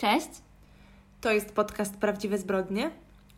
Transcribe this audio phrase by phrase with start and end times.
[0.00, 0.28] Cześć,
[1.20, 2.90] To jest podcast Prawdziwe Zbrodnie.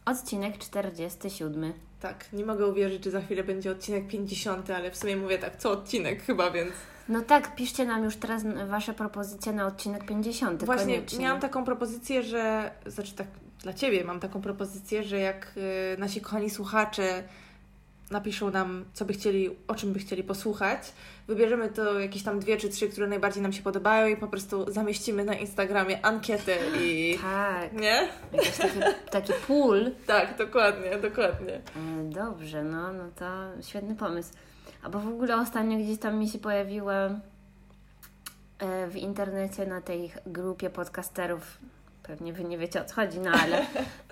[0.05, 1.73] odcinek 47.
[2.01, 5.57] Tak, nie mogę uwierzyć, że za chwilę będzie odcinek 50, ale w sumie mówię tak,
[5.57, 6.73] co odcinek chyba, więc...
[7.09, 10.65] No tak, piszcie nam już teraz Wasze propozycje na odcinek 50.
[10.65, 11.19] Właśnie koniecznie.
[11.19, 12.71] miałam taką propozycję, że...
[12.87, 13.27] Znaczy tak,
[13.63, 17.25] dla Ciebie mam taką propozycję, że jak y, nasi kochani słuchacze
[18.13, 20.93] napiszą nam, co by chcieli, o czym by chcieli posłuchać,
[21.29, 24.73] wybierzemy to jakieś tam dwie czy trzy, które najbardziej nam się podobają i po prostu
[24.73, 27.19] zamieścimy na Instagramie ankietę i...
[27.23, 28.09] Tak, Nie?
[28.33, 28.79] jakiś taki,
[29.11, 29.91] taki pool.
[30.07, 31.55] Tak, dokładnie, dokładnie.
[31.55, 31.61] E,
[32.05, 34.33] Dobrze, no, no to świetny pomysł.
[34.83, 36.95] A bo w ogóle ostatnio gdzieś tam mi się pojawiła
[38.59, 41.59] e, w internecie na tej grupie podcasterów,
[42.03, 43.67] pewnie Wy nie wiecie o co chodzi, no ale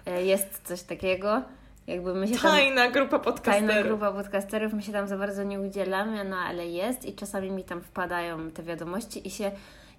[0.06, 1.42] e, jest coś takiego,
[1.90, 2.42] jakby my się tam...
[2.42, 3.88] Tajna grupa Tajna podcasterów.
[3.88, 7.64] grupa podcasterów, my się tam za bardzo nie udzielamy, no ale jest i czasami mi
[7.64, 9.50] tam wpadają te wiadomości i się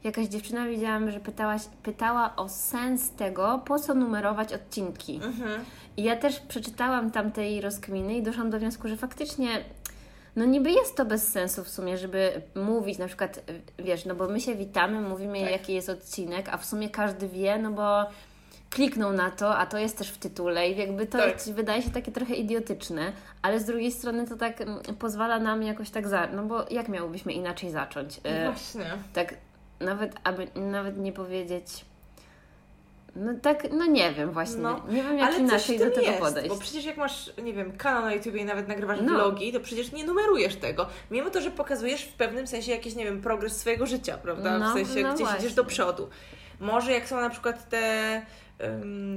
[0.03, 5.19] jakaś dziewczyna widziałam, że pytałaś, pytała o sens tego, po co numerować odcinki.
[5.23, 5.65] Mhm.
[5.97, 9.47] I ja też przeczytałam tam tej rozkminy i doszłam do wniosku, że faktycznie
[10.35, 13.43] no niby jest to bez sensu w sumie, żeby mówić na przykład,
[13.79, 15.51] wiesz, no bo my się witamy, mówimy Tak.
[15.51, 18.05] jaki jest odcinek, a w sumie każdy wie, no bo
[18.71, 21.33] kliknął na to, a to jest też w tytule i jakby to Tak.
[21.33, 25.63] jest, wydaje się takie trochę idiotyczne, ale z drugiej strony to tak mm, pozwala nam
[25.63, 26.27] jakoś tak za...
[26.27, 28.19] No bo jak miałybyśmy inaczej zacząć?
[28.23, 28.85] E, Właśnie.
[29.13, 29.33] tak
[29.79, 31.65] nawet, aby nawet nie powiedzieć...
[33.15, 36.49] No tak, no nie wiem właśnie, No, nie wiem jak inaczej do tego jest, podejść.
[36.49, 39.13] Bo przecież jak masz, nie wiem, kanał na YouTubie i nawet nagrywasz No.
[39.13, 40.87] vlogi, to przecież nie numerujesz tego.
[41.11, 44.59] Mimo to, że pokazujesz w pewnym sensie jakiś, nie wiem, progres swojego życia, prawda?
[44.59, 45.39] No, w sensie, no gdzieś właśnie.
[45.39, 46.09] idziesz do przodu.
[46.59, 48.21] Może jak są na przykład te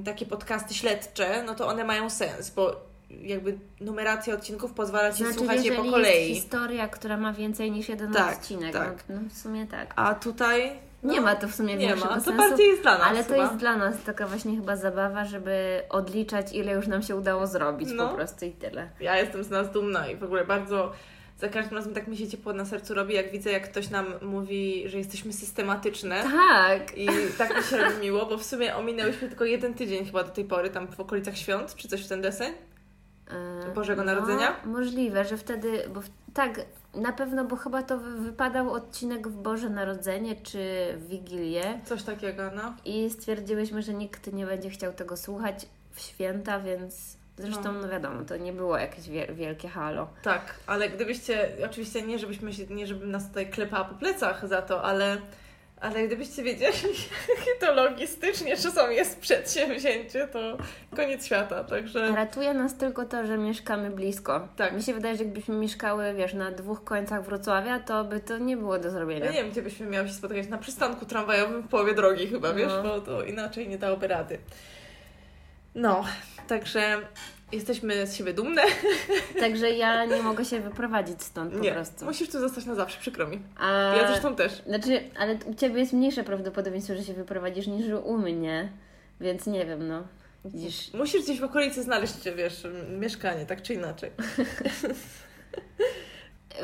[0.05, 2.77] takie podcasty śledcze, no to one mają sens, bo
[3.23, 6.29] jakby numeracja odcinków pozwala Ci Znaczy, słuchać je po kolei.
[6.29, 9.05] jest historia, która ma więcej niż jeden Tak, odcinek, tak.
[9.09, 9.93] No, no w sumie tak.
[9.97, 10.73] A tutaj...
[11.03, 12.33] Nie no, ma to w sumie Nie ma, to sensu.
[12.35, 13.43] bardziej jest dla nas Ale to chyba.
[13.43, 17.89] jest dla nas taka właśnie chyba zabawa, żeby odliczać, ile już nam się udało zrobić
[17.95, 18.09] No.
[18.09, 18.89] po prostu i tyle.
[19.01, 20.93] Ja jestem z nas dumna i w ogóle bardzo
[21.39, 24.07] za każdym razem tak mi się ciepło na sercu robi, jak widzę, jak ktoś nam
[24.23, 26.23] mówi, że jesteśmy systematyczne.
[26.23, 26.99] Tak.
[26.99, 27.09] I
[27.39, 30.45] tak mi się robi miło, bo w sumie ominęłyśmy tylko jeden tydzień chyba do tej
[30.45, 32.53] pory, tam w okolicach świąt, czy coś w ten deseń.
[33.75, 34.57] Bożego Narodzenia?
[34.65, 36.61] No, możliwe, że wtedy, bo w, tak,
[36.95, 40.59] na pewno, bo chyba to wy- wypadał odcinek w Boże Narodzenie czy
[40.97, 42.75] w Wigilię Coś takiego, no.
[42.85, 48.25] i stwierdziłyśmy, że nikt nie będzie chciał tego słuchać w święta, więc zresztą, no wiadomo,
[48.25, 50.09] to nie było jakieś wie- wielkie halo.
[50.23, 54.63] Tak, ale gdybyście, oczywiście nie żebyśmy się, nie żebym nas tutaj klepała po plecach za
[54.63, 55.17] to, ale,
[55.81, 56.75] ale gdybyście wiedzieli,
[57.29, 60.57] jakie to logistycznie czasami jest przedsięwzięcie, to
[60.97, 62.13] koniec świata, także...
[62.15, 64.49] Ratuje nas tylko to, że mieszkamy blisko.
[64.57, 64.73] Tak.
[64.73, 68.57] Mi się wydaje, że jakbyśmy mieszkały, wiesz, na dwóch końcach Wrocławia, to by to nie
[68.57, 69.25] było do zrobienia.
[69.25, 72.53] Ja nie wiem, gdzie byśmy miały się spotykać, na przystanku tramwajowym w połowie drogi chyba,
[72.55, 72.83] wiesz, No.
[72.83, 74.39] bo to inaczej nie dałoby rady.
[75.75, 76.05] No,
[76.49, 77.01] także
[77.53, 78.63] jesteśmy z siebie dumne.
[79.41, 82.05] Także ja nie mogę się wyprowadzić stąd po nie, prostu.
[82.05, 83.41] musisz tu zostać na zawsze, przykro mi.
[83.61, 83.71] A...
[83.97, 84.63] Ja zresztą też.
[84.67, 88.69] Znaczy, ale u Ciebie jest mniejsze prawdopodobieństwo, że się wyprowadzisz niż u mnie,
[89.21, 90.03] więc nie wiem, no.
[90.45, 92.67] Widzisz, Musisz gdzieś w okolicy znaleźć, wiesz,
[92.99, 94.11] mieszkanie, tak czy inaczej.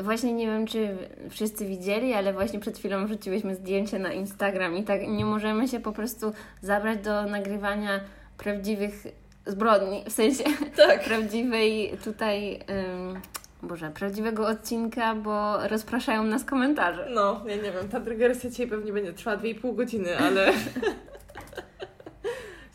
[0.01, 0.97] Właśnie nie wiem, czy
[1.29, 5.79] wszyscy widzieli, ale właśnie przed chwilą wrzuciłyśmy zdjęcie na Instagram i tak nie możemy się
[5.79, 7.99] po prostu zabrać do nagrywania
[8.41, 9.07] prawdziwych
[9.45, 10.43] zbrodni, w sensie
[10.77, 11.03] Tak.
[11.03, 13.21] prawdziwej tutaj, ym,
[13.63, 17.07] Boże, prawdziwego odcinka, bo rozpraszają nas komentarze.
[17.13, 20.53] No, ja nie wiem, ta dygresja dzisiaj pewnie będzie trwała 2,5 godziny, ale...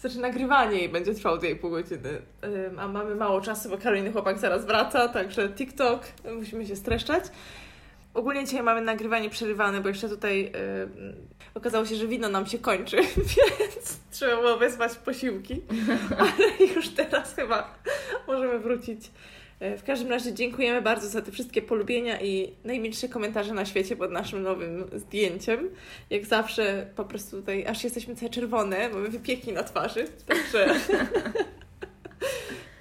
[0.00, 2.22] Znaczy nagrywanie jej będzie trwało 2,5 godziny,
[2.78, 6.00] a mamy mało czasu, bo Karoliny chłopak zaraz wraca, także TikTok,
[6.38, 7.25] musimy się streszczać.
[8.15, 10.53] Ogólnie dzisiaj mamy nagrywanie przerywane, bo jeszcze tutaj
[11.55, 12.97] okazało się, że wino nam się kończy,
[13.37, 15.62] więc trzeba było wezwać posiłki,
[16.19, 16.32] ale
[16.77, 17.75] już teraz chyba
[18.27, 19.10] możemy wrócić.
[19.60, 23.97] E, W każdym razie dziękujemy bardzo za te wszystkie polubienia i najmilsze komentarze na świecie
[23.97, 25.71] pod naszym nowym zdjęciem.
[26.10, 30.67] Jak zawsze po prostu tutaj aż jesteśmy całe czerwone, mamy wypieki na twarzy, także...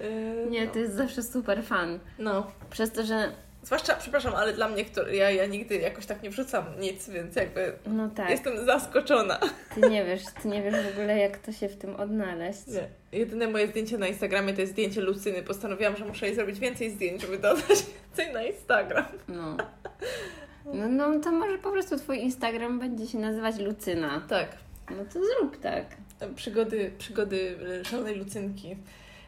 [0.00, 0.72] E, Nie, no.
[0.72, 1.98] to jest zawsze super fan.
[2.18, 3.32] No, Przez to, że
[3.66, 7.36] zwłaszcza, przepraszam, ale dla mnie, który, ja, ja nigdy jakoś tak nie wrzucam nic, więc
[7.36, 9.40] jakby no tak, jestem zaskoczona.
[9.74, 12.66] ty nie wiesz, ty nie wiesz w ogóle jak to się w tym odnaleźć.
[12.66, 12.88] Nie.
[13.18, 15.42] Jedyne moje zdjęcie na Instagramie to jest zdjęcie Lucyny.
[15.42, 19.04] Postanowiłam, że muszę jej zrobić więcej zdjęć, żeby dodać więcej na Instagram.
[19.28, 19.56] No.
[20.74, 24.22] No, no to może po prostu twój Instagram będzie się nazywać Lucyna.
[24.28, 24.48] Tak.
[24.90, 25.86] No to zrób tak.
[26.34, 28.76] Przygody, przygody e, szalonej Lucynki.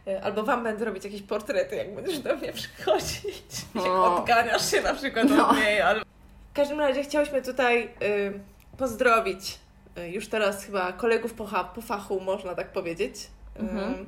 [0.08, 3.42] E, Albo Wam będę robić jakieś portrety, jak będziesz do mnie przychodzić.
[3.74, 4.16] Jak O.
[4.16, 5.48] odganiasz się na przykład No.
[5.48, 5.80] od niej.
[5.80, 6.04] Albo...
[6.50, 8.40] W każdym razie chciałyśmy tutaj y,
[8.76, 9.58] pozdrowić
[9.98, 11.44] y, już teraz chyba kolegów po,
[11.74, 13.14] po fachu, można tak powiedzieć,
[13.56, 13.94] Mhm.
[13.94, 14.06] ym,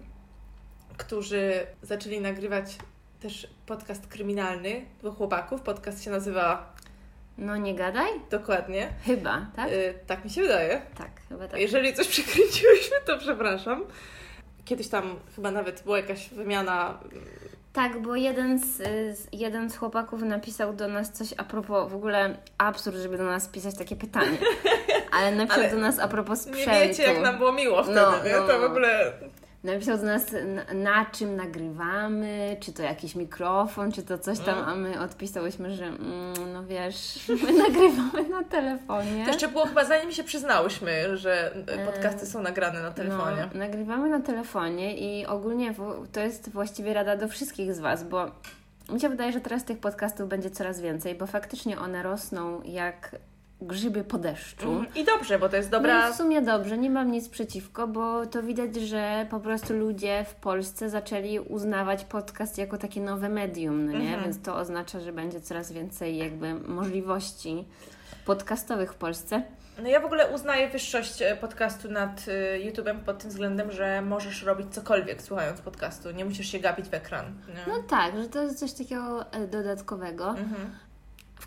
[0.97, 2.77] którzy zaczęli nagrywać
[3.21, 5.61] też podcast kryminalny dwóch chłopaków.
[5.63, 6.73] Podcast się nazywa
[7.39, 8.11] No nie gadaj?
[8.31, 8.89] dokładnie.
[9.07, 9.73] Chyba, tak?
[9.73, 10.83] Y, tak mi się wydaje.
[10.99, 11.61] tak, chyba tak.
[11.61, 13.85] Jeżeli coś przekręciłyśmy, to przepraszam.
[14.65, 16.99] Kiedyś tam chyba nawet była jakaś wymiana.
[17.73, 18.77] Tak, bo jeden z,
[19.19, 23.25] z, jeden z chłopaków napisał do nas coś a propos, w ogóle absurd, żeby do
[23.25, 24.39] nas pisać takie pytanie.
[25.19, 26.81] Ale napisał Ale do nas a propos Nie sprzętu.
[26.89, 28.33] wiecie, jak nam było miło wtedy, No, nie?
[28.33, 28.67] no, To w no.
[28.67, 29.13] ogóle.
[29.65, 34.59] Napisał do nas, na, na czym nagrywamy, czy to jakiś mikrofon, czy to coś tam,
[34.59, 34.69] Mm.
[34.69, 39.25] a my odpisałyśmy, że mm, no wiesz, my nagrywamy na telefonie.
[39.25, 43.49] To jeszcze było chyba zanim się przyznałyśmy, że E, podcasty są nagrane na telefonie.
[43.55, 45.75] No, nagrywamy na telefonie i ogólnie
[46.13, 48.27] to jest właściwie rada do wszystkich z Was, bo
[48.93, 53.17] mi się wydaje, że teraz tych podcastów będzie coraz więcej, bo faktycznie one rosną jak
[53.63, 54.71] grzyby po deszczu.
[54.73, 54.95] Mhm.
[54.95, 56.09] I dobrze, bo to jest No dobra.
[56.09, 60.25] i w sumie dobrze, nie mam nic przeciwko, bo to widać, że po prostu ludzie
[60.29, 63.99] w Polsce zaczęli uznawać podcast jako takie nowe medium, no nie?
[63.99, 64.25] Mhm.
[64.25, 67.65] Więc to oznacza, że będzie coraz więcej jakby możliwości
[68.25, 69.43] podcastowych w Polsce.
[69.83, 74.03] No ja w ogóle uznaję wyższość e, podcastu nad y, YouTube'em pod tym względem, że
[74.03, 76.11] możesz robić cokolwiek słuchając podcastu.
[76.11, 77.27] Nie musisz się gapić w ekran.
[77.49, 77.73] Nie?
[77.73, 80.29] No tak, że to jest coś takiego e, dodatkowego.
[80.29, 80.71] Mhm.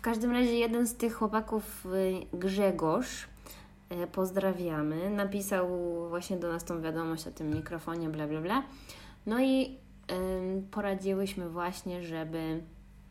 [0.04, 3.28] Każdym razie jeden z tych chłopaków, y, Grzegorz,
[3.90, 5.68] e, pozdrawiamy, napisał
[6.08, 8.62] właśnie do nas tą wiadomość o tym mikrofonie, bla bla bla.
[9.26, 9.78] No i
[10.70, 12.62] poradziłyśmy właśnie, żeby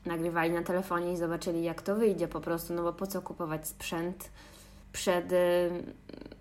[0.06, 3.68] nagrywali na telefonie i zobaczyli jak to wyjdzie po prostu, no bo po co kupować
[3.68, 4.30] sprzęt
[4.92, 5.36] przed y,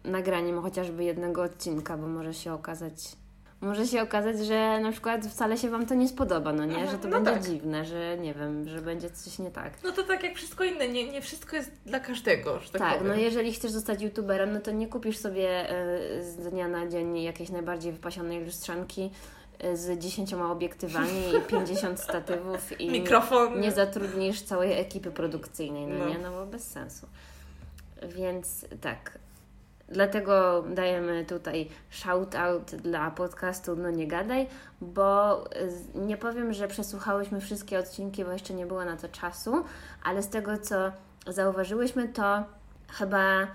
[0.05, 3.17] nagraniem chociażby jednego odcinka, bo może się okazać
[3.63, 6.91] może się okazać, że na przykład wcale się Wam to nie spodoba, no nie?
[6.91, 7.43] Że to no będzie tak.
[7.51, 9.73] dziwne, że nie wiem, że będzie coś nie tak.
[9.85, 12.99] No to tak jak wszystko inne, nie, nie wszystko jest dla każdego, że tak, Tak,
[12.99, 13.13] powiem.
[13.13, 15.71] no jeżeli chcesz zostać youtuberem, no to nie kupisz sobie
[16.19, 19.11] y, z dnia na dzień jakiejś najbardziej wypasionej lustrzanki
[19.65, 23.61] y, z 10 obiektywami i 50 statywów i Mikrofon.
[23.61, 26.09] nie zatrudnisz całej ekipy produkcyjnej, no, No.
[26.09, 26.19] nie?
[26.19, 27.07] No bo bez sensu.
[28.17, 29.19] Więc tak.
[29.93, 34.47] Dlatego dajemy tutaj shout-out dla podcastu No Nie Gadaj,
[34.81, 35.45] bo
[35.95, 39.65] nie powiem, że przesłuchałyśmy wszystkie odcinki, bo jeszcze nie było na to czasu,
[40.05, 40.93] ale z tego, co
[41.27, 42.45] zauważyłyśmy, to
[42.93, 43.47] chyba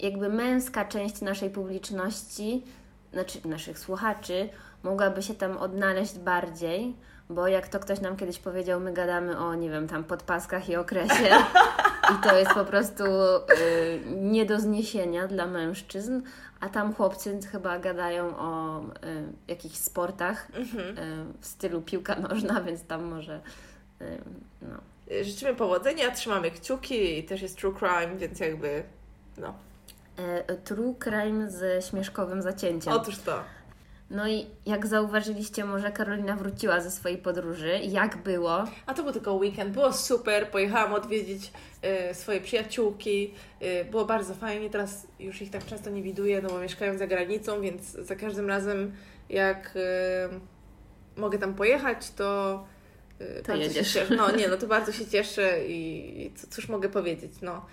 [0.00, 2.64] jakby męska część naszej publiczności,
[3.12, 4.48] znaczy naszych słuchaczy,
[4.82, 6.96] mogłaby się tam odnaleźć bardziej,
[7.30, 10.76] bo jak to ktoś nam kiedyś powiedział, my gadamy o, nie wiem, tam podpaskach i
[10.76, 11.30] okresie
[12.14, 16.20] i to jest po prostu y, nie do zniesienia dla mężczyzn,
[16.60, 18.84] a tam chłopcy chyba gadają o y,
[19.48, 20.98] jakichś sportach Mhm.
[20.98, 23.40] y, w stylu piłka nożna, więc tam może
[24.02, 24.18] y,
[24.62, 24.76] no.
[25.22, 28.82] Życzymy powodzenia, trzymamy kciuki i też jest true crime, więc jakby
[29.38, 29.54] no.
[30.16, 32.92] E, True crime ze śmieszkowym zacięciem.
[32.92, 33.40] Otóż to.
[34.10, 37.80] No i jak zauważyliście, może Karolina wróciła ze swojej podróży.
[37.82, 38.64] Jak było?
[38.86, 41.52] A to był tylko weekend, było super, pojechałam odwiedzić
[42.10, 46.48] y, swoje przyjaciółki, y, było bardzo fajnie, teraz już ich tak często nie widuję, no
[46.48, 48.92] bo mieszkają za granicą, więc za każdym razem
[49.28, 52.64] jak y, mogę tam pojechać, to
[53.20, 53.92] y, To jedziesz.
[53.92, 54.16] Się cieszę.
[54.16, 57.66] No nie, no to bardzo się cieszę i, i cóż mogę powiedzieć, no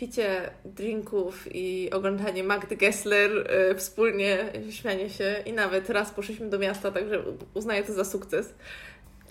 [0.00, 3.30] picie drinków i oglądanie Magdy Gessler
[3.70, 4.38] y, wspólnie,
[4.70, 7.22] śmianie się i nawet raz poszliśmy do miasta, także
[7.54, 8.54] uznaję to za sukces.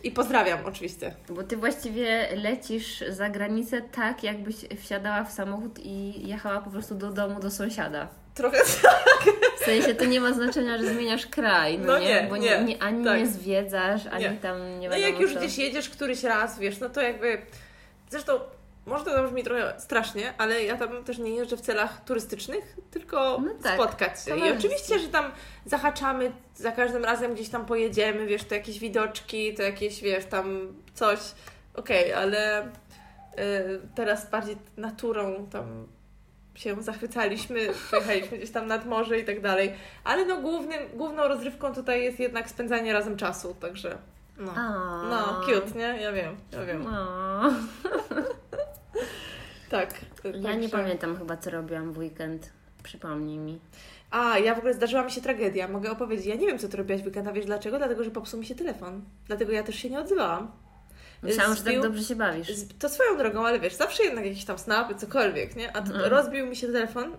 [0.04, 1.14] I pozdrawiam oczywiście.
[1.30, 6.96] Bo ty właściwie lecisz za granicę tak, jakbyś wsiadała w samochód i jechała po prostu
[6.96, 8.08] do domu do sąsiada.
[8.36, 8.58] Trochę
[9.62, 12.06] W sensie to nie ma znaczenia, że zmieniasz kraj, no, No nie?
[12.06, 13.20] nie, Bo nie, nie, ani tak.
[13.20, 14.32] nie zwiedzasz, ani Nie.
[14.32, 15.40] tam nie No wiadomo jak już co.
[15.40, 17.42] gdzieś jedziesz któryś raz, wiesz, no to jakby...
[18.10, 18.40] Zresztą
[18.90, 23.42] może to brzmi trochę strasznie, ale ja tam też nie jeżdżę w celach turystycznych, tylko
[23.46, 24.38] No tak, spotkać się.
[24.38, 25.32] I oczywiście, że tam
[25.66, 30.74] zahaczamy, za każdym razem gdzieś tam pojedziemy, wiesz, to jakieś widoczki, to jakieś, wiesz, tam
[30.94, 31.20] coś.
[31.76, 32.70] Okej, ale y,
[33.96, 35.88] teraz bardziej naturą tam
[36.56, 37.60] się zachwycaliśmy,
[37.92, 39.74] pojechaliśmy gdzieś tam nad morze i tak dalej.
[40.04, 43.98] Ale no głównym, główną rozrywką tutaj jest jednak spędzanie razem czasu, także
[44.40, 44.54] no.
[45.10, 46.02] No, cute, nie?
[46.02, 46.86] Ja wiem, ja wiem.
[49.70, 49.94] Tak.
[50.42, 52.50] Ja nie pamiętam chyba, co robiłam w weekend.
[52.84, 53.60] Przypomnij mi.
[54.12, 56.26] A, ja w ogóle zdarzyła mi się tragedia, mogę opowiedzieć.
[56.26, 57.78] Ja nie wiem, co ty robiłaś w weekend, a wiesz dlaczego?
[57.78, 59.02] Dlatego, że popsuł mi się telefon.
[59.28, 60.52] Dlatego ja też się nie odzywałam.
[61.24, 62.48] Myślałam, że tak Zbił- dobrze się bawisz.
[62.80, 65.76] To swoją drogą, ale wiesz, zawsze jednak jakieś tam snapy, cokolwiek, nie?
[65.76, 66.06] A Mhm.
[66.12, 67.12] rozbił mi się telefon,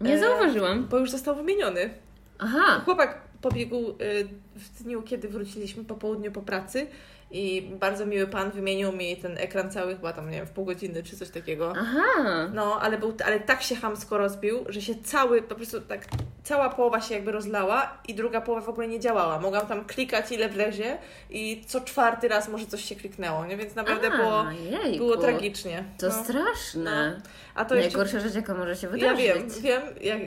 [0.00, 0.86] Nie e, zauważyłam.
[0.88, 1.90] bo już został wymieniony.
[2.38, 2.80] Aha.
[2.84, 6.86] Chłopak pobiegł y, w dniu, kiedy wróciliśmy po południu po pracy
[7.30, 10.64] i bardzo miły pan wymienił mi ten ekran cały chyba tam, nie wiem, w pół
[10.64, 11.72] godziny czy coś takiego.
[11.76, 12.48] Aha.
[12.54, 16.06] No, ale, był, ale tak się hamsko rozbił, że się cały, po prostu tak,
[16.44, 19.40] cała połowa się jakby rozlała i druga połowa w ogóle nie działała.
[19.40, 20.98] Mogłam tam klikać ile wlezie
[21.30, 23.56] i co czwarty raz może coś się kliknęło, nie?
[23.56, 24.98] Więc naprawdę A, było, jejku.
[24.98, 25.84] było tragicznie.
[25.98, 26.24] To no.
[26.24, 27.20] straszne.
[27.54, 29.62] A to jeszcze Najgorsza rzecz, jaka może się ja wydarzyć.
[29.62, 30.18] wiem, wiem, jak,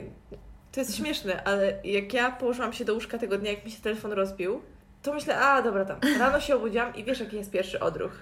[0.72, 3.82] to jest śmieszne, ale jak ja położyłam się do łóżka tego dnia, jak mi się
[3.82, 4.62] telefon rozbił,
[5.04, 8.12] to myślę, a dobra tam, rano się obudziłam i wiesz jaki jest pierwszy odruch.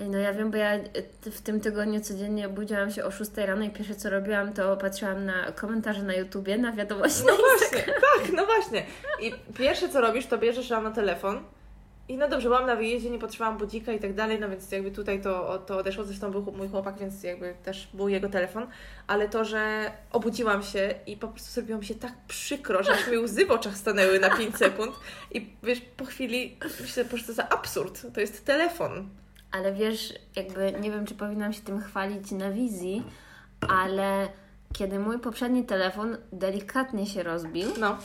[0.00, 0.82] Ej, No ja wiem, bo ja e,
[1.30, 5.24] w tym tygodniu codziennie budziłam się o 6 rano i pierwsze co robiłam, to patrzyłam
[5.24, 8.86] na komentarze na YouTubie, na wiadomości No na właśnie, tak, no właśnie.
[9.20, 11.40] I pierwsze co robisz, to bierzesz rano telefon
[12.08, 14.90] i no dobrze, byłam na wyjeździe, nie potrzebowałam budzika i tak dalej, no więc jakby
[14.90, 18.66] tutaj to, to odeszło, zresztą był mój chłopak, więc jakby też był jego telefon,
[19.06, 23.08] ale to, że obudziłam się i po prostu zrobiło mi się tak przykro, że aż
[23.10, 24.96] mi łzy w oczach stanęły na 5 sekund.
[25.30, 29.08] I wiesz, po chwili myślę, że to za absurd, to jest telefon.
[29.52, 33.02] Ale wiesz, jakby nie wiem, czy powinnam się tym chwalić na wizji,
[33.68, 34.28] ale
[34.72, 37.98] kiedy mój poprzedni telefon delikatnie się rozbił No,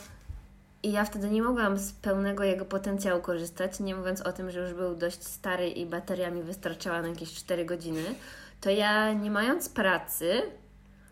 [0.82, 4.60] i ja wtedy nie mogłam z pełnego jego potencjału korzystać, nie mówiąc o tym, że
[4.60, 8.02] już był dość stary i bateria mi wystarczała na jakieś 4 godziny,
[8.60, 10.42] to ja nie mając pracy,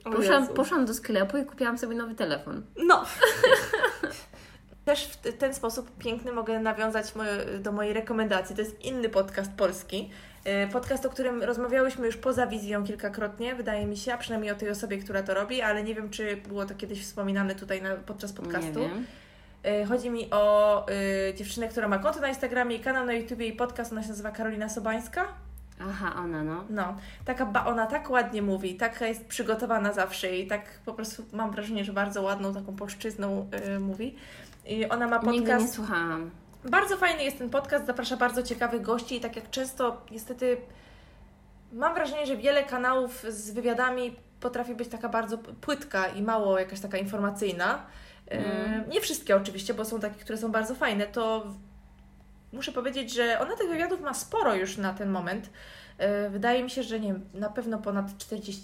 [0.04, 2.62] poszłam, poszłam do sklepu i kupiłam sobie nowy telefon.
[2.76, 3.04] No.
[4.84, 8.56] Też w ten sposób piękny mogę nawiązać moje, do mojej rekomendacji.
[8.56, 10.10] To jest inny podcast polski.
[10.44, 14.54] E, Podcast, o którym rozmawiałyśmy już poza wizją kilkakrotnie, wydaje mi się, a przynajmniej o
[14.54, 17.96] tej osobie, która to robi, ale nie wiem, czy było to kiedyś wspominane tutaj na,
[17.96, 18.80] podczas podcastu.
[18.80, 19.06] Nie wiem.
[19.64, 20.86] E, Chodzi mi o
[21.30, 24.08] y, dziewczynę, która ma konto na Instagramie i kanał na YouTubie i podcast, ona się
[24.08, 25.24] nazywa Karolina Sobańska.
[25.90, 26.64] Aha, ona no.
[26.70, 31.24] No, taka ba- ona tak ładnie mówi, taka jest przygotowana zawsze i tak po prostu
[31.32, 34.16] mam wrażenie, że bardzo ładną taką polszczyzną y, mówi.
[34.66, 35.74] I ona ma Nigdy nie podcast.
[35.74, 36.30] słuchałam.
[36.64, 40.56] Bardzo fajny jest ten podcast, zaprasza bardzo ciekawych gości i tak jak często niestety
[41.72, 46.80] mam wrażenie, że wiele kanałów z wywiadami potrafi być taka bardzo płytka i mało jakaś
[46.80, 47.82] taka informacyjna.
[48.30, 48.90] Mm.
[48.90, 51.06] Nie wszystkie oczywiście, bo są takie, które są bardzo fajne.
[51.06, 51.46] To
[52.52, 55.50] muszę powiedzieć, że ona tych wywiadów ma sporo już na ten moment.
[55.99, 58.62] E, Wydaje mi się, że nie wiem, na pewno ponad 40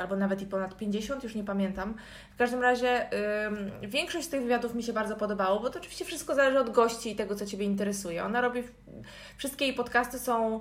[0.00, 1.94] albo nawet i ponad 50, już nie pamiętam.
[2.34, 3.10] W każdym razie
[3.82, 7.12] większość z tych wywiadów mi się bardzo podobało, bo to oczywiście wszystko zależy od gości
[7.12, 8.24] i tego, co Ciebie interesuje.
[8.24, 8.62] Ona robi,
[9.36, 10.60] wszystkie jej podcasty są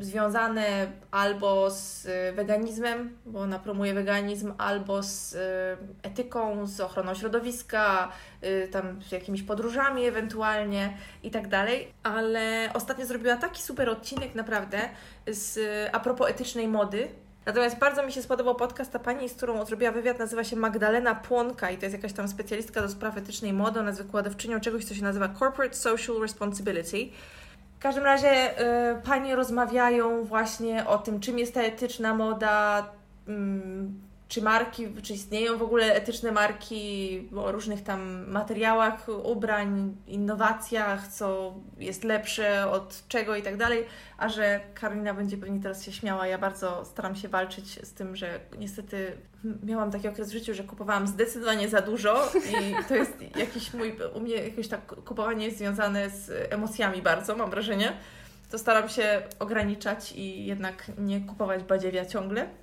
[0.00, 5.38] związane albo z y, weganizmem, bo ona promuje weganizm, albo z y,
[6.02, 8.12] etyką, z ochroną środowiska,
[8.44, 11.92] y, tam z jakimiś podróżami ewentualnie i tak dalej.
[12.02, 14.78] Ale ostatnio zrobiła taki super odcinek naprawdę
[15.26, 15.58] z,
[15.92, 17.08] a propos etycznej mody.
[17.46, 21.14] Natomiast bardzo mi się spodobał podcast, ta pani, z którą zrobiła wywiad, nazywa się Magdalena
[21.14, 23.80] Płonka i to jest jakaś tam specjalistka do spraw etycznej mody.
[23.80, 27.08] Ona jest wykładowczynią czegoś, co się nazywa Corporate Social Responsibility.
[27.78, 32.86] W każdym razie y, panie rozmawiają właśnie o tym, czym jest ta etyczna moda,
[33.28, 34.00] mm,
[34.32, 41.54] czy marki, czy istnieją w ogóle etyczne marki, o różnych tam materiałach, ubrań, innowacjach, co
[41.78, 43.84] jest lepsze od czego i tak dalej.
[44.18, 48.16] A że Karolina będzie pewnie teraz się śmiała, ja bardzo staram się walczyć z tym,
[48.16, 49.16] że niestety
[49.64, 53.96] miałam taki okres w życiu, że kupowałam zdecydowanie za dużo i to jest jakiś mój,
[54.14, 57.92] u mnie jakieś tak kupowanie jest związane z emocjami bardzo, mam wrażenie.
[58.50, 62.61] To staram się ograniczać i jednak nie kupować badziewia ciągle.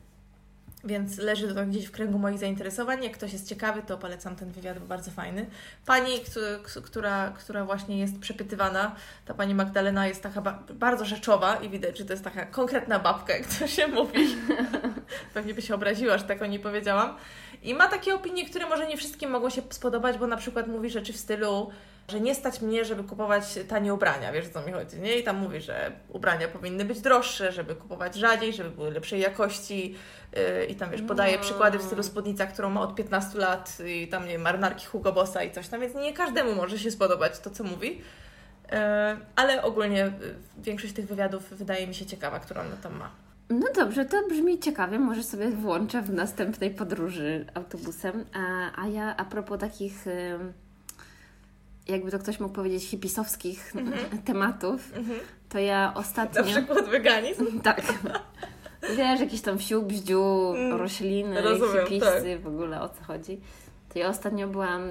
[0.84, 3.04] Więc leży to gdzieś w kręgu moich zainteresowań.
[3.04, 5.46] Jak ktoś jest ciekawy, to polecam ten wywiad, bo bardzo fajny.
[5.86, 8.96] Pani, któ- która, która właśnie jest przepytywana,
[9.26, 13.00] ta pani Magdalena jest taka ba- bardzo rzeczowa i widać, że to jest taka konkretna
[13.00, 14.36] babka, jak to się mówi.
[15.34, 17.16] Pewnie by się obraziła, że tak o niej powiedziałam.
[17.64, 20.90] I ma takie opinie, które może nie wszystkim mogą się spodobać, bo na przykład mówi
[20.90, 21.70] rzeczy w stylu,
[22.10, 25.20] że nie stać mnie, żeby kupować tanie ubrania, wiesz o co mi chodzi, nie?
[25.20, 29.96] I tam mówi, że ubrania powinny być droższe, żeby kupować rzadziej, żeby były lepszej jakości
[30.34, 31.44] yy, i tam, wiesz, podaje No.
[31.44, 35.12] przykłady w stylu spódnica, którą ma od 15 lat i tam, nie wiem, marynarki Hugo
[35.12, 38.02] Bossa i coś tam, więc nie każdemu może się spodobać to, co mówi.
[38.72, 38.78] Yy,
[39.36, 43.10] ale ogólnie yy, większość tych wywiadów wydaje mi się ciekawa, którą ona tam ma.
[43.50, 45.00] No dobrze, to brzmi ciekawie.
[45.00, 48.26] Może sobie włączę w następnej podróży autobusem.
[48.34, 50.06] A, a ja a propos takich,
[51.90, 53.74] jakby to ktoś mógł powiedzieć, hipisowskich
[54.26, 55.20] tematów, Mhm.
[55.50, 56.44] to ja Na ostatnio...
[56.44, 57.62] przykład weganizm.
[57.62, 57.82] Tak.
[58.98, 62.42] Wiesz, jakieś tam wsiu, bździu, Mm, rośliny, rozumiem, hipisy, tak.
[62.42, 63.40] w ogóle o co chodzi.
[63.94, 64.82] To ja ostatnio byłam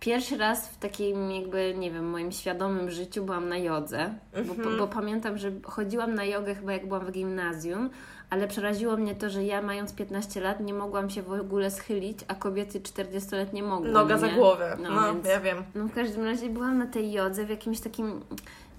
[0.00, 4.78] pierwszy raz w takim jakby, nie wiem, moim świadomym życiu byłam na jodze, bo, Mhm.
[4.78, 7.90] bo pamiętam, że chodziłam na jogę chyba jak byłam w gimnazjum,
[8.30, 12.18] ale przeraziło mnie to, że ja mając 15 lat nie mogłam się w ogóle schylić,
[12.28, 13.88] a kobiety 40-letnie mogły.
[13.88, 14.34] Noga za nie?
[14.34, 14.76] głowę.
[14.82, 15.64] No, No, więc- ja wiem.
[15.74, 18.20] No w każdym razie byłam na tej jodze w jakimś takim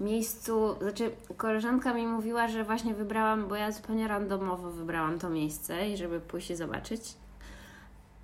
[0.00, 5.88] miejscu, znaczy koleżanka mi mówiła, że właśnie wybrałam, bo ja zupełnie randomowo wybrałam to miejsce
[5.88, 7.02] i żeby pójść i zobaczyć.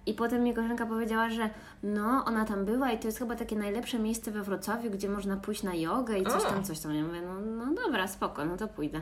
[0.06, 1.50] I potem mi koleżanka powiedziała, że
[1.82, 5.36] no, ona tam była i to jest chyba takie najlepsze miejsce we Wrocławiu, gdzie można
[5.36, 6.94] pójść na jogę i coś tam, coś tam.
[6.94, 9.00] Ja mówię, no, no dobra, spoko, no to pójdę.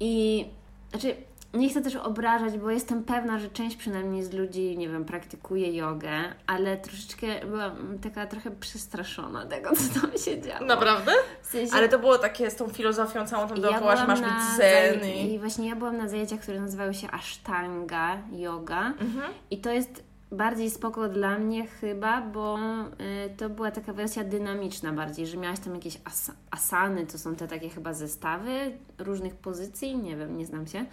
[0.00, 0.46] I
[0.92, 1.16] znaczy,
[1.54, 5.76] nie chcę też obrażać, bo jestem pewna, że część przynajmniej z ludzi, nie wiem, praktykuje
[5.76, 6.10] jogę,
[6.46, 10.66] ale troszeczkę byłam taka trochę przestraszona tego, co tam się działo.
[10.66, 11.12] Naprawdę?
[11.42, 14.42] W sensie, Ale to było takie z tą filozofią całą ja dookoła, że masz być
[14.56, 15.32] zen i...
[15.32, 19.32] I właśnie ja byłam na zajęciach, które nazywały się Ashtanga Yoga Mhm.
[19.50, 24.92] i to jest bardziej spoko dla mnie chyba, bo y, to była taka wersja dynamiczna
[24.92, 29.96] bardziej, że miałaś tam jakieś asa- asany, to są te takie chyba zestawy różnych pozycji,
[29.96, 30.84] nie wiem, nie znam się.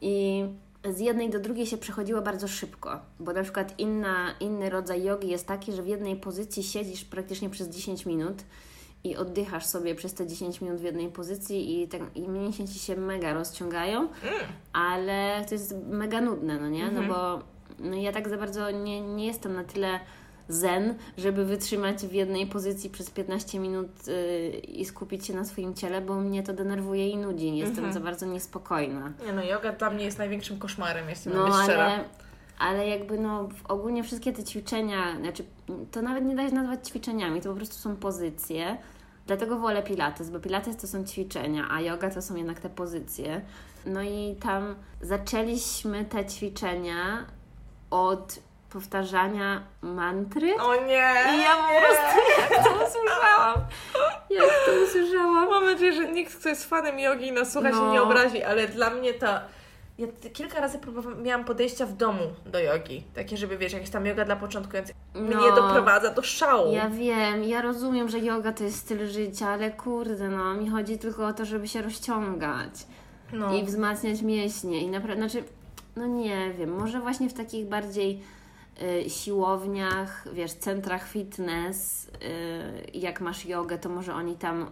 [0.00, 0.44] I
[0.90, 5.28] z jednej do drugiej się przechodziło bardzo szybko, bo na przykład inna, inny rodzaj jogi
[5.28, 8.42] jest taki, że w jednej pozycji siedzisz praktycznie przez 10 minut
[9.04, 12.78] i oddychasz sobie przez te 10 minut w jednej pozycji i, tak, i mięśnie Ci
[12.78, 14.08] się mega rozciągają,
[14.72, 16.90] ale to jest mega nudne, no nie?
[16.90, 17.53] No bo no
[18.00, 20.00] ja tak za bardzo nie, nie jestem na tyle
[20.48, 25.74] zen, żeby wytrzymać w jednej pozycji przez 15 minut yy, i skupić się na swoim
[25.74, 27.56] ciele, bo mnie to denerwuje i nudzi.
[27.56, 29.12] Jestem za bardzo niespokojna.
[29.26, 31.84] Nie no, yoga dla mnie jest największym koszmarem, jeśli mam No być szczera.
[31.84, 32.04] ale,
[32.58, 35.44] ale jakby no ogólnie wszystkie te ćwiczenia, znaczy
[35.90, 38.76] to nawet nie da się nazwać ćwiczeniami, to po prostu są pozycje.
[39.26, 43.40] Dlatego wolę pilates, bo pilates to są ćwiczenia, a yoga to są jednak te pozycje.
[43.86, 47.26] No i tam zaczęliśmy te ćwiczenia
[47.94, 48.38] od
[48.70, 50.54] powtarzania mantry.
[50.60, 51.14] O nie!
[51.34, 53.54] I ja po prostu jak to usłyszałam,
[54.30, 57.92] jak to usłyszałam, Mam nadzieję, że nikt, kto jest fanem jogi nas słucha się No.
[57.92, 59.26] nie obrazi, ale dla mnie to...
[59.98, 63.04] Ja kilka razy próbowałam, miałam podejścia w domu do jogi.
[63.14, 64.94] Takie, żeby wiesz, jakaś tam yoga dla początkujących.
[65.14, 65.54] Mnie No.
[65.54, 66.72] doprowadza do szału.
[66.72, 70.98] Ja wiem, ja rozumiem, że yoga to jest styl życia, ale kurde, no, mi chodzi
[70.98, 72.70] tylko o to, żeby się rozciągać
[73.32, 73.54] No.
[73.54, 75.44] i wzmacniać mięśnie i naprawdę, znaczy,
[75.96, 78.20] no nie wiem, może właśnie w takich bardziej
[78.82, 82.08] y, siłowniach, wiesz, centrach fitness,
[82.94, 84.66] y, jak masz jogę, to może oni tam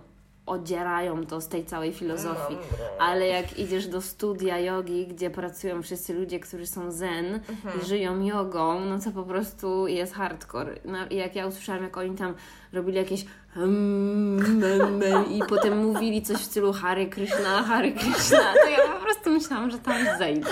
[0.47, 2.56] odzierają to z tej całej filozofii.
[2.99, 7.41] Ale jak idziesz do studia jogi, gdzie pracują wszyscy ludzie, którzy są zen
[7.82, 10.78] i żyją jogą, no to po prostu jest hardcore.
[10.85, 12.35] No, jak ja usłyszałam, jak oni tam
[12.73, 18.54] robili jakieś hmm, men, men, i potem mówili coś w stylu Hare Krishna, Hare Krishna,
[18.65, 20.49] to ja po prostu myślałam, że tam zejdę.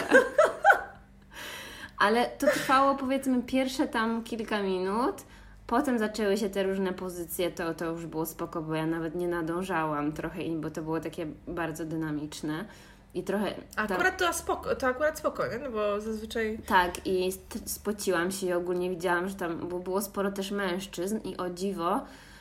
[1.99, 5.23] Ale to trwało powiedzmy pierwsze tam kilka minut.
[5.67, 9.29] Potem zaczęły się te różne pozycje, to, to już było spoko, bo ja nawet nie
[9.29, 12.65] nadążałam trochę, bo to było takie bardzo dynamiczne.
[13.15, 13.55] I trochę.
[13.77, 15.59] A tam- Akurat to spoko, to akurat spoko, nie?
[15.59, 16.59] No bo zazwyczaj...
[16.67, 17.33] tak, i
[17.65, 22.01] spociłam się i ogólnie widziałam, że tam bo było sporo też mężczyzn i o dziwo,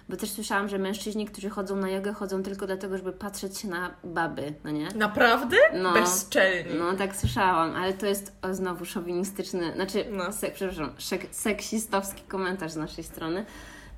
[0.10, 3.68] bo też słyszałam, że mężczyźni, którzy chodzą na jogę, chodzą tylko dlatego, żeby patrzeć się
[3.68, 4.88] na baby, no nie?
[4.96, 5.58] Naprawdę?
[5.74, 5.94] No.
[5.94, 6.80] Bezczelni.
[6.80, 10.32] No tak słyszałam, ale to jest o, znowu szowinistyczny, znaczy, No.
[10.32, 13.46] se, przepraszam, szek, seksistowski komentarz z naszej strony.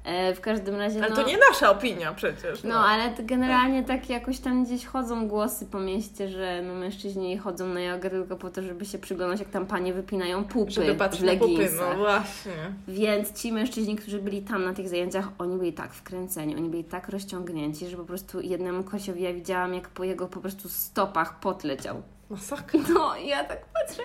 [0.04, 1.00] E, w każdym razie.
[1.00, 2.64] Ale no, to nie nasza opinia przecież.
[2.64, 7.38] No, ale to generalnie tak jakoś tam gdzieś chodzą głosy po mieście, że no, mężczyźni
[7.38, 10.94] chodzą na jogę tylko po to, żeby się przyglądać, jak tam panie wypinają pupy Żeby
[10.94, 11.80] w na pupy, leginsach.
[11.90, 12.52] no właśnie.
[12.88, 16.84] Więc ci mężczyźni, którzy byli tam na tych zajęciach, oni byli tak wkręceni, oni byli
[16.84, 21.40] tak rozciągnięci, że po prostu jednemu kosiowi ja widziałam, jak po jego po prostu stopach
[21.40, 22.02] pot leciał.
[22.30, 22.80] Masakra.
[22.94, 24.04] No, i ja tak patrzę,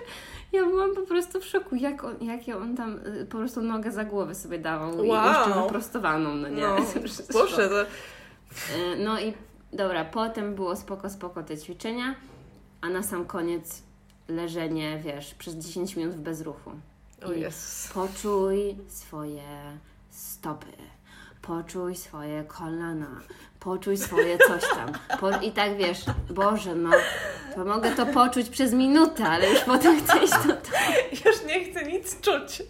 [0.51, 3.91] ja byłam po prostu w szoku, jak on, jak on tam y, po prostu nogę
[3.91, 5.25] za głowę sobie dawał i Wow.
[5.27, 6.61] jeszcze wyprostowaną, no nie?
[6.61, 7.49] No, szok.
[7.69, 7.81] to...
[7.81, 7.85] Y,
[9.03, 9.33] No i
[9.73, 12.15] dobra, potem było spoko, spoko te ćwiczenia,
[12.81, 13.83] a na sam koniec
[14.27, 16.71] leżenie, wiesz, przez 10 minut w bezruchu.
[17.25, 17.91] O I Jezus.
[17.93, 19.43] Poczuj swoje
[20.09, 20.67] stopy,
[21.41, 23.21] poczuj swoje kolana,
[23.59, 24.91] poczuj swoje coś tam.
[25.19, 26.89] Po, I tak wiesz, Boże, no,
[27.55, 30.53] to mogę to poczuć przez minutę, ale już potem chcę iść do
[31.29, 32.63] Już nie chcę nic czuć.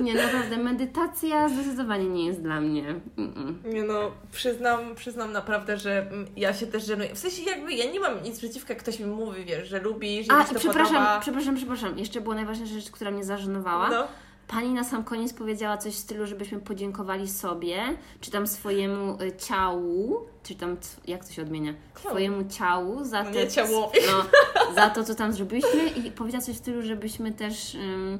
[0.00, 3.00] Nie, naprawdę, medytacja zdecydowanie nie jest dla mnie.
[3.18, 3.54] Mm-mm.
[3.64, 7.14] Nie no, przyznam, przyznam naprawdę, że mm, ja się też żenuję.
[7.14, 10.24] W sensie jakby ja nie mam nic przeciwko, jak ktoś mi mówi, wiesz, że lubi,
[10.24, 11.20] że A, mi się i to przepraszam, podoba.
[11.20, 11.98] przepraszam, przepraszam.
[11.98, 13.88] Jeszcze była najważniejsza rzecz, która mnie zażenowała.
[13.90, 14.06] No.
[14.50, 17.78] Pani na sam koniec powiedziała coś w stylu, żebyśmy podziękowali sobie,
[18.20, 21.74] czy tam swojemu y, ciału, czy tam, jak to się odmienia?
[21.94, 23.98] Swojemu ciału za No te, nie ciałowi.
[24.06, 24.24] No,
[24.74, 28.18] za to, co tam zrobiliśmy i powiedziała coś w stylu, żebyśmy też ym,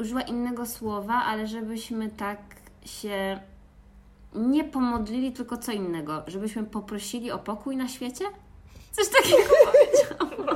[0.00, 2.38] użyła innego słowa, ale żebyśmy tak
[2.84, 3.40] się
[4.34, 6.22] nie pomodlili, tylko co innego.
[6.26, 8.24] Żebyśmy poprosili o pokój na świecie?
[8.92, 10.46] Coś takiego powiedziałam.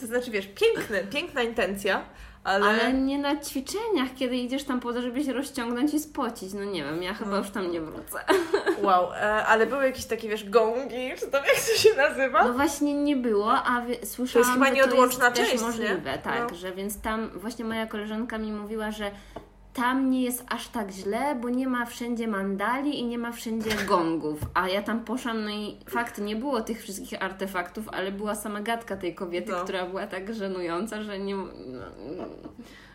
[0.00, 2.04] To znaczy, wiesz, piękne, piękna intencja,
[2.44, 2.66] ale...
[2.66, 6.52] Ale nie na ćwiczeniach, kiedy idziesz tam po to, żeby się rozciągnąć i spocić.
[6.52, 8.18] No nie wiem, ja chyba już tam nie wrócę.
[8.82, 12.44] Wow, e, ale były jakieś takie, wiesz, gongi, czy tam jak to się nazywa?
[12.44, 15.84] No właśnie nie było, a słyszałam, chyba że nieodłączna to jest część, też nie?
[15.88, 16.56] możliwe, tak, No.
[16.56, 19.10] że więc tam właśnie moja koleżanka mi mówiła, że
[19.74, 23.70] tam nie jest aż tak źle, bo nie ma wszędzie mandali i nie ma wszędzie
[23.88, 24.40] gongów.
[24.54, 28.60] A ja tam poszłam, no i fakt, nie było tych wszystkich artefaktów, ale była sama
[28.60, 29.64] gadka tej kobiety, No.
[29.64, 31.34] która była tak żenująca, że nie...
[31.36, 32.24] No,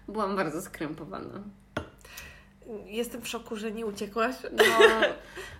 [0.08, 1.44] byłam bardzo skrępowana.
[2.86, 4.36] Jestem w szoku, że nie uciekłaś.
[4.52, 4.64] No,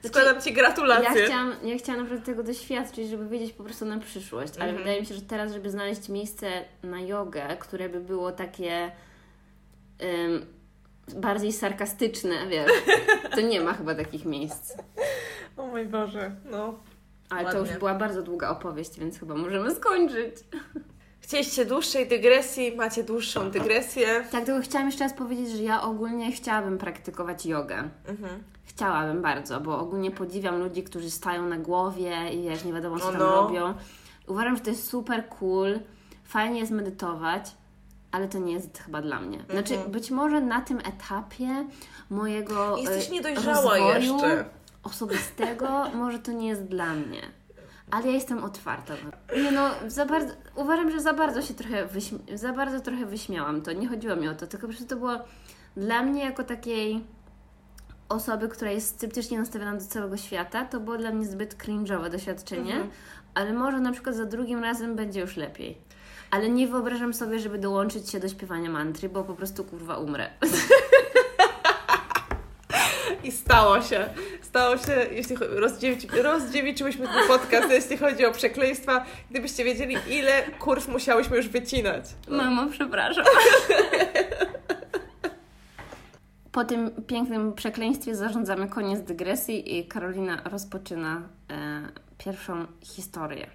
[0.10, 1.26] Składam Ci ja gratulacje.
[1.26, 4.78] chciałam, ja chciałam naprawdę tego doświadczyć, żeby wiedzieć po prostu na przyszłość, ale Mhm.
[4.78, 6.48] wydaje mi się, że teraz, żeby znaleźć miejsce
[6.84, 8.92] na jogę, które by było takie
[10.04, 10.46] ym,
[11.16, 12.72] bardziej sarkastyczne, wiesz,
[13.36, 14.74] to nie ma chyba takich miejsc.
[15.58, 16.80] O mój Boże, no.
[17.30, 17.72] Ale to Ładnie.
[17.72, 20.36] już była bardzo długa opowieść, więc chyba możemy skończyć.
[21.20, 24.24] Chcieliście dłuższej dygresji, macie dłuższą dygresję.
[24.32, 27.84] Tak, tylko chciałam jeszcze raz powiedzieć, że ja ogólnie chciałabym praktykować jogę.
[28.08, 28.44] Mhm.
[28.66, 33.08] Chciałabym bardzo, bo ogólnie podziwiam ludzi, którzy stają na głowie i wiesz, nie wiadomo co
[33.08, 33.42] O tam no.
[33.42, 33.74] robią.
[34.28, 35.80] Uważam, że to jest super cool,
[36.24, 37.56] fajnie jest medytować,
[38.12, 39.46] ale to nie jest chyba dla mnie.
[39.50, 39.92] Znaczy, Mhm.
[39.92, 41.66] być może na tym etapie
[42.10, 44.46] mojego Jesteś e, niedojrzała rozwoju jeszcze.
[44.84, 45.68] osobistego,
[46.04, 47.22] może to nie jest dla mnie.
[47.92, 48.94] Ale ja jestem otwarta.
[49.44, 53.62] Nie no, za bardzo, uważam, że za bardzo się trochę, wyśmi- za bardzo trochę wyśmiałam
[53.62, 53.72] to.
[53.72, 55.14] Nie chodziło mi o to, tylko po prostu to było
[55.78, 57.04] dla mnie jako takiej
[58.10, 62.72] osoby, która jest sceptycznie nastawiona do całego świata, to było dla mnie zbyt cringe'owe doświadczenie,
[62.74, 62.92] Mhm.
[63.34, 65.78] ale może na przykład za drugim razem będzie już lepiej.
[66.32, 70.30] Ale nie wyobrażam sobie, żeby dołączyć się do śpiewania mantry, bo po prostu kurwa umrę.
[73.24, 74.10] I stało się.
[74.42, 79.06] Stało się, jeśli rozdziewić, rozdziewiczyłyśmy ten podcast, jeśli chodzi o przekleństwa.
[79.32, 82.06] Gdybyście wiedzieli, ile kurw musiałyśmy już wycinać.
[82.30, 83.26] Mamo, przepraszam.
[86.52, 91.82] Po tym pięknym przekleństwie zarządzamy koniec dygresji i Karolina rozpoczyna e,
[92.18, 93.48] pierwszą historię.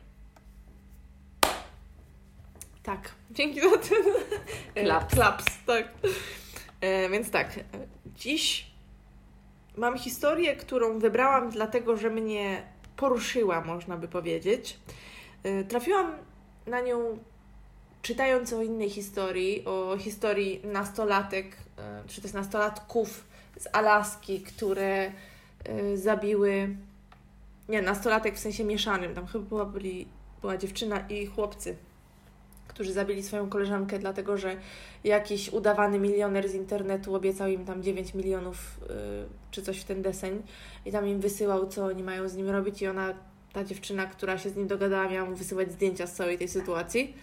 [2.82, 4.02] Tak, dzięki za ten
[4.74, 5.14] e, Klaps.
[5.14, 5.88] klaps tak.
[6.80, 7.62] E, więc tak, e,
[8.16, 8.66] dziś
[9.76, 12.62] mam historię, którą wybrałam dlatego, że mnie
[12.96, 14.78] poruszyła, można by powiedzieć.
[15.42, 16.12] E, trafiłam
[16.66, 17.18] na nią
[18.02, 23.24] czytając o innej historii, o historii nastolatek, e, czy też nastolatków
[23.56, 25.12] z Alaski, które
[25.64, 26.76] e, zabiły,
[27.68, 30.08] nie, nastolatek w sensie mieszanym, tam chyba była, byli,
[30.40, 31.76] była dziewczyna i chłopcy,
[32.74, 34.56] którzy zabili swoją koleżankę, dlatego że
[35.04, 38.86] jakiś udawany milioner z internetu obiecał im tam 9 milionów y,
[39.50, 40.42] czy coś w ten deseń
[40.86, 43.14] i tam im wysyłał, co oni mają z nim robić i ona,
[43.52, 47.14] ta dziewczyna, która się z nim dogadała, miała mu wysyłać zdjęcia z całej tej sytuacji.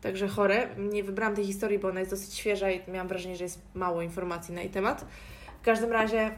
[0.00, 0.68] Także chore.
[0.78, 4.02] Nie wybrałam tej historii, bo ona jest dosyć świeża i miałam wrażenie, że jest mało
[4.02, 5.06] informacji na jej temat.
[5.62, 6.30] W każdym razie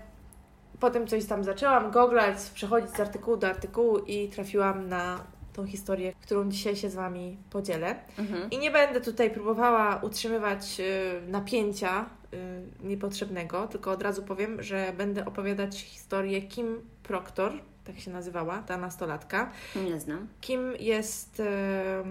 [0.81, 5.21] potem coś tam zaczęłam googlać, przechodzić z artykułu do artykułu i trafiłam na
[5.59, 7.94] tą historię, którą dzisiaj się z Wami podzielę.
[8.18, 8.51] Mhm.
[8.51, 14.92] I nie będę tutaj próbowała utrzymywać y, napięcia y, niepotrzebnego, tylko od razu powiem, że
[14.97, 17.53] będę opowiadać historię Kim Proctor,
[17.85, 19.51] tak się nazywała, ta nastolatka.
[19.88, 20.29] Nie znam.
[20.40, 22.05] Kim jest, e,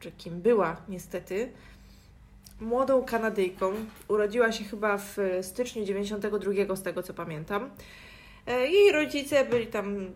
[0.00, 1.52] czy kim była niestety,
[2.60, 3.72] młodą Kanadyjką.
[4.08, 7.70] Urodziła się chyba w styczniu 92, z tego co pamiętam.
[8.46, 10.06] E, Jej rodzice byli tam.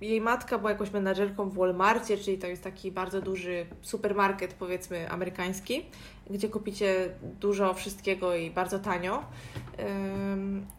[0.00, 5.10] Jej matka była jakąś menadżerką w Walmartie, czyli to jest taki bardzo duży supermarket, powiedzmy,
[5.10, 5.86] amerykański,
[6.30, 9.24] gdzie kupicie dużo wszystkiego i bardzo tanio.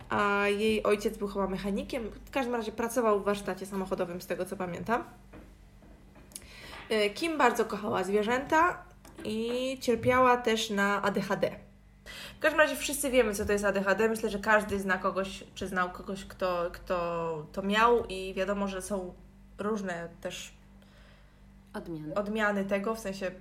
[0.09, 2.03] A jej ojciec był chyba mechanikiem.
[2.25, 5.03] W każdym razie pracował w warsztacie samochodowym, z tego co pamiętam.
[6.91, 8.83] Y, Kim bardzo kochała zwierzęta
[9.23, 11.66] i cierpiała też na ADHD.
[12.37, 14.09] W każdym razie wszyscy wiemy, co to jest ADHD.
[14.09, 18.81] Myślę, że każdy zna kogoś, czy znał kogoś, kto, kto to miał i wiadomo, że
[18.81, 19.13] są
[19.57, 20.53] różne też
[21.73, 22.13] Odmiany.
[22.13, 23.31] odmiany tego, w sensie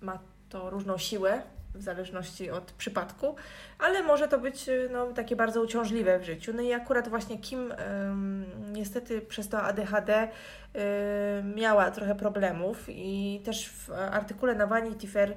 [0.00, 1.42] ma to różną siłę
[1.74, 3.36] w zależności od przypadku,
[3.78, 6.52] ale może to być y, no, takie bardzo uciążliwe w życiu.
[6.54, 7.74] No i akurat właśnie Kim
[8.72, 10.28] niestety przez to ADHD
[11.54, 15.34] miała trochę problemów i też w artykule na Vanity Fair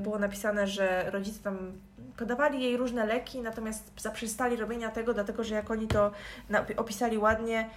[0.00, 1.72] było napisane, że rodzice tam
[2.16, 6.10] podawali jej różne leki, natomiast zaprzestali robienia tego, dlatego że jak oni to
[6.76, 7.70] opisali ładnie,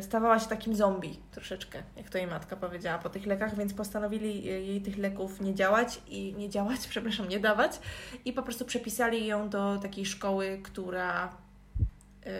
[0.00, 4.44] stawała się takim zombie troszeczkę, jak to jej matka powiedziała po tych lekach, więc postanowili
[4.44, 7.80] jej tych leków nie działać i nie działać, przepraszam, nie dawać
[8.24, 11.36] i po prostu przepisali ją do takiej szkoły, która,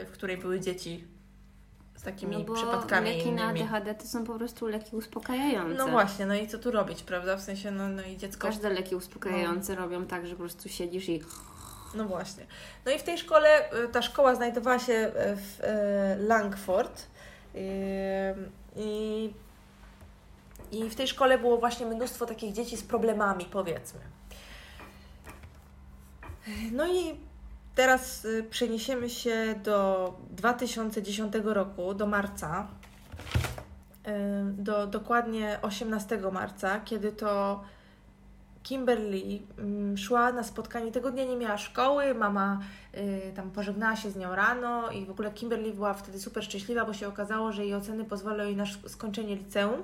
[0.07, 1.14] w której były dzieci
[2.05, 3.65] takimi no bo przypadkami leki innymi.
[3.65, 5.75] na ADHD to są po prostu leki uspokajające.
[5.75, 7.37] No właśnie, no i co tu robić, prawda?
[7.37, 8.47] W sensie, no, no i dziecko...
[8.47, 9.83] Każde leki uspokajające no.
[9.83, 11.23] robią tak, że po prostu siedzisz i...
[11.95, 12.47] No właśnie.
[12.87, 13.49] No i w tej szkole,
[13.85, 17.07] y, ta szkoła znajdowała się y, w y, Langford
[18.77, 19.35] i,
[20.73, 24.01] i w tej szkole było właśnie mnóstwo takich dzieci z problemami, powiedzmy.
[26.73, 27.17] No i
[27.75, 32.69] Teraz y, przeniesiemy się do 2010 roku, do marca,
[34.07, 34.11] y,
[34.53, 37.61] do dokładnie 18 marca, kiedy to
[38.63, 40.93] Kimberly mm, szła na spotkanie.
[40.93, 42.61] Tego dnia nie miała szkoły, mama
[42.95, 46.85] y, tam pożegnała się z nią rano i w ogóle Kimberly była wtedy super szczęśliwa,
[46.85, 49.83] bo się okazało, że jej oceny pozwalają jej na skończenie liceum.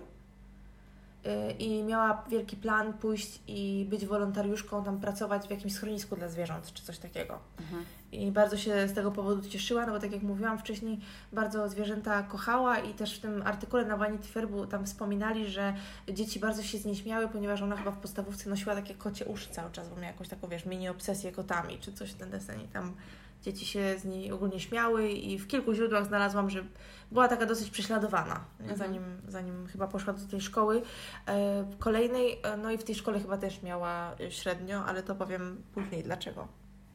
[1.26, 6.28] Y, i miała wielki plan pójść i być wolontariuszką, tam pracować w jakimś schronisku dla
[6.28, 7.38] zwierząt czy coś takiego.
[7.60, 7.84] Mhm.
[8.12, 11.00] I bardzo się z tego powodu cieszyła, no bo tak jak mówiłam wcześniej,
[11.32, 15.74] bardzo zwierzęta kochała i też w tym artykule na Vanity Fair tam wspominali, że
[16.08, 19.50] dzieci bardzo się z niej śmiały, ponieważ ona chyba w podstawówce nosiła takie kocie uszy
[19.50, 22.68] cały czas, bo miała jakąś taką, wiesz, mini obsesję kotami czy coś ten desen i
[22.68, 22.94] tam
[23.42, 26.64] dzieci się z niej ogólnie śmiały i w kilku źródłach znalazłam, że
[27.10, 28.78] była taka dosyć prześladowana, mhm.
[28.78, 30.82] zanim, zanim chyba poszła do tej szkoły
[31.26, 32.40] e, kolejnej.
[32.42, 36.48] E, no i w tej szkole chyba też miała średnio, ale to powiem później dlaczego.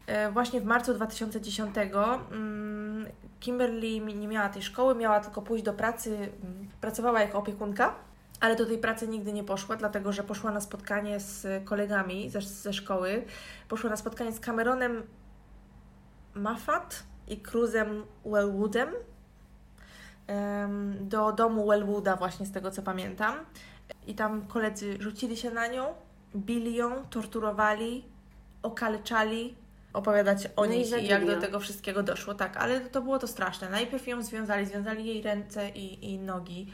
[0.07, 3.05] E, właśnie w marcu 2010 mm,
[3.39, 7.95] Kimberly nie miała tej szkoły, miała tylko pójść do pracy, mm, pracowała jako opiekunka,
[8.39, 12.41] ale do tej pracy nigdy nie poszła, dlatego że poszła na spotkanie z kolegami ze,
[12.41, 13.25] ze szkoły.
[13.69, 15.03] Poszła na spotkanie z Cameronem
[16.33, 18.89] Maffat i Cruzem Wellwoodem
[21.01, 23.35] do domu Wellwooda właśnie z tego co pamiętam.
[24.07, 25.85] I tam koledzy rzucili się na nią,
[26.35, 28.03] bili ją, torturowali,
[28.63, 29.55] okaleczali,
[29.93, 32.33] opowiadać o no niej i jak do tego wszystkiego doszło.
[32.33, 33.69] Tak, ale to było to straszne.
[33.69, 36.73] Najpierw ją związali, związali jej ręce i, i nogi,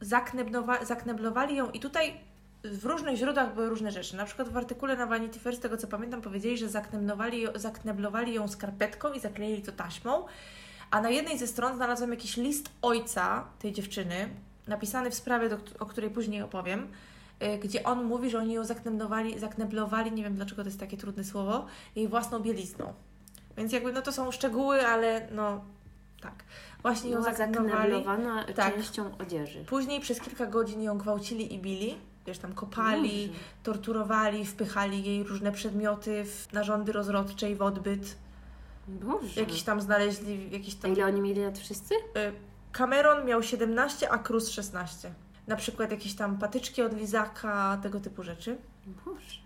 [0.00, 2.20] zakneblowa, zakneblowali ją i tutaj
[2.64, 4.16] w różnych źródłach były różne rzeczy.
[4.16, 8.34] Na przykład w artykule na Vanity Fair, z tego co pamiętam, powiedzieli, że zakneblowali, zakneblowali
[8.34, 10.24] ją skarpetką i zakleili to taśmą.
[10.90, 14.28] A na jednej ze stron znalazłam jakiś list ojca tej dziewczyny,
[14.66, 16.88] napisany w sprawie, do, o której później opowiem,
[17.40, 20.96] yy, gdzie on mówi, że oni ją zakneblowali, zakneblowali, nie wiem dlaczego to jest takie
[20.96, 22.92] trudne słowo, jej własną bielizną.
[23.56, 25.64] Więc jakby, no to są szczegóły, ale no
[26.20, 26.44] tak.
[26.82, 28.04] Właśnie ją zakneblowali.
[28.54, 28.74] tak.
[28.74, 29.64] częścią odzieży.
[29.64, 31.96] Później przez kilka godzin ją gwałcili i bili
[32.26, 33.40] wiesz, tam kopali, Boże.
[33.62, 38.16] torturowali, wpychali jej różne przedmioty w narządy rozrodcze i w odbyt.
[38.88, 39.40] Boże.
[39.40, 40.90] Jakiś tam znaleźli, jakiś tam...
[40.90, 41.94] A ile oni mieli lat wszyscy?
[41.94, 41.98] Y,
[42.72, 45.12] Cameron miał 17, a Cruz 16.
[45.46, 48.58] Na przykład jakieś tam patyczki od lizaka, tego typu rzeczy.
[49.04, 49.40] Boże.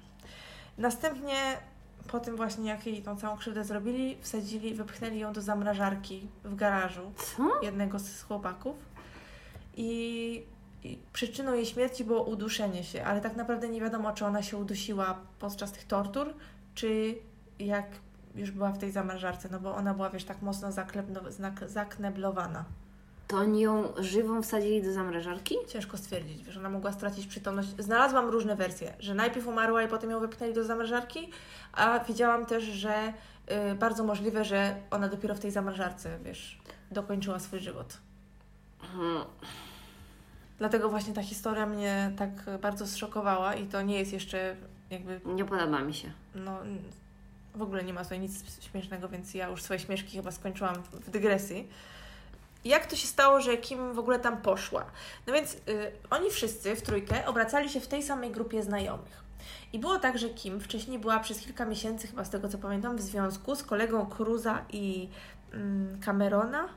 [0.79, 1.57] Następnie
[2.09, 6.55] po tym właśnie, jak jej tą całą krzywdę zrobili, wsadzili, wypchnęli ją do zamrażarki w
[6.55, 7.63] garażu Co?
[7.63, 8.77] jednego z chłopaków.
[9.77, 10.43] I
[11.13, 15.19] przyczyną jej śmierci było uduszenie się, ale tak naprawdę nie wiadomo, czy ona się udusiła
[15.39, 16.35] podczas tych tortur,
[16.75, 17.19] czy
[17.59, 17.87] jak
[18.35, 20.69] już była w tej zamrażarce, no bo ona była, wiesz, tak mocno
[21.67, 22.65] zakneblowana.
[23.29, 25.55] To oni ją żywą wsadzili do zamrażarki?
[25.69, 27.69] Ciężko stwierdzić, wiesz, ona mogła stracić przytomność.
[27.79, 31.31] Znalazłam różne wersje, że najpierw umarła i potem ją wypchnęli do zamrażarki,
[31.73, 33.13] a widziałam też, że
[33.73, 36.59] y, bardzo możliwe, że ona dopiero w tej zamrażarce, wiesz,
[36.91, 37.99] dokończyła swój żywot.
[38.93, 39.25] Hmm.
[40.59, 42.31] Dlatego właśnie ta historia mnie tak
[42.63, 44.57] bardzo zszokowała i to nie jest jeszcze
[44.91, 45.21] jakby...
[45.25, 46.13] Nie podoba mi się.
[46.35, 46.59] No,
[47.55, 51.11] w ogóle nie ma tutaj nic śmiesznego, więc ja już swoje śmieszki chyba skończyłam w
[51.11, 51.69] dygresji.
[52.65, 54.85] Jak to się stało, że Kim w ogóle tam poszła?
[55.27, 55.59] No więc y,
[56.11, 59.21] oni wszyscy w trójkę obracali się w tej samej grupie znajomych.
[59.73, 62.97] I było tak, że Kim wcześniej była przez kilka miesięcy, chyba z tego co pamiętam,
[62.97, 65.09] w związku z kolegą Cruza i
[65.53, 66.69] mm, Camerona,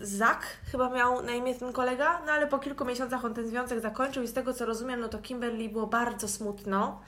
[0.00, 3.80] Zak chyba miał na imię ten kolega, no ale po kilku miesiącach on ten związek
[3.80, 7.00] zakończył i z tego co rozumiem, no to Kimberly było bardzo smutno.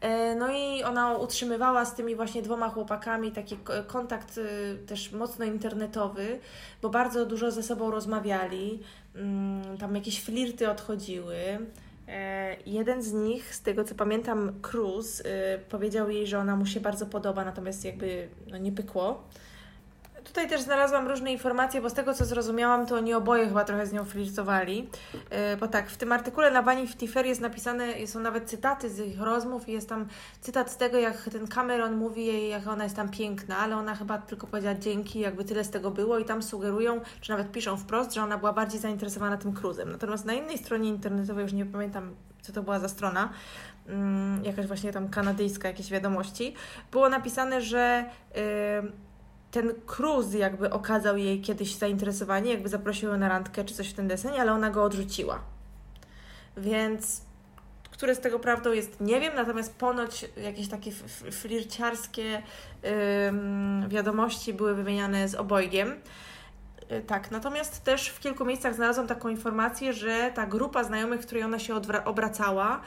[0.00, 5.44] E, no i ona utrzymywała z tymi właśnie dwoma chłopakami taki kontakt y, też mocno
[5.44, 6.38] internetowy,
[6.82, 8.82] bo bardzo dużo ze sobą rozmawiali,
[9.14, 11.36] mm, tam jakieś flirty odchodziły.
[12.08, 15.24] E, jeden z nich, z tego co pamiętam, Cruz, y,
[15.68, 19.24] powiedział jej, że ona mu się bardzo podoba, natomiast jakby no, nie pykło.
[20.24, 23.86] Tutaj też znalazłam różne informacje, bo z tego co zrozumiałam, to oni oboje chyba trochę
[23.86, 24.88] z nią flirtowali.
[25.14, 28.98] Yy, bo tak, w tym artykule na Vanity Fair jest napisane, są nawet cytaty z
[28.98, 30.06] ich rozmów i jest tam
[30.40, 33.94] cytat z tego, jak ten Cameron mówi jej, jak ona jest tam piękna, ale ona
[33.94, 37.76] chyba tylko powiedziała dzięki, jakby tyle z tego było i tam sugerują, czy nawet piszą
[37.76, 39.92] wprost, że ona była bardziej zainteresowana tym cruzem.
[39.92, 43.28] Natomiast na innej stronie internetowej, już nie pamiętam, co to była za strona,
[43.86, 43.94] yy,
[44.42, 46.54] jakaś właśnie tam kanadyjska, jakieś wiadomości,
[46.92, 48.04] było napisane, że...
[48.82, 49.09] Yy,
[49.50, 53.92] ten Cruz jakby okazał jej kiedyś zainteresowanie, jakby zaprosił ją na randkę czy coś w
[53.92, 55.40] ten deseń, ale ona go odrzuciła.
[56.56, 57.30] Więc
[58.00, 60.92] które z tego prawdą jest, nie wiem, natomiast ponoć jakieś takie
[61.30, 65.94] flirciarskie yy, wiadomości były wymieniane z obojgiem.
[66.90, 71.26] Yy, tak, natomiast też w kilku miejscach znalazłam taką informację, że ta grupa znajomych, w
[71.26, 72.80] której ona się obracała,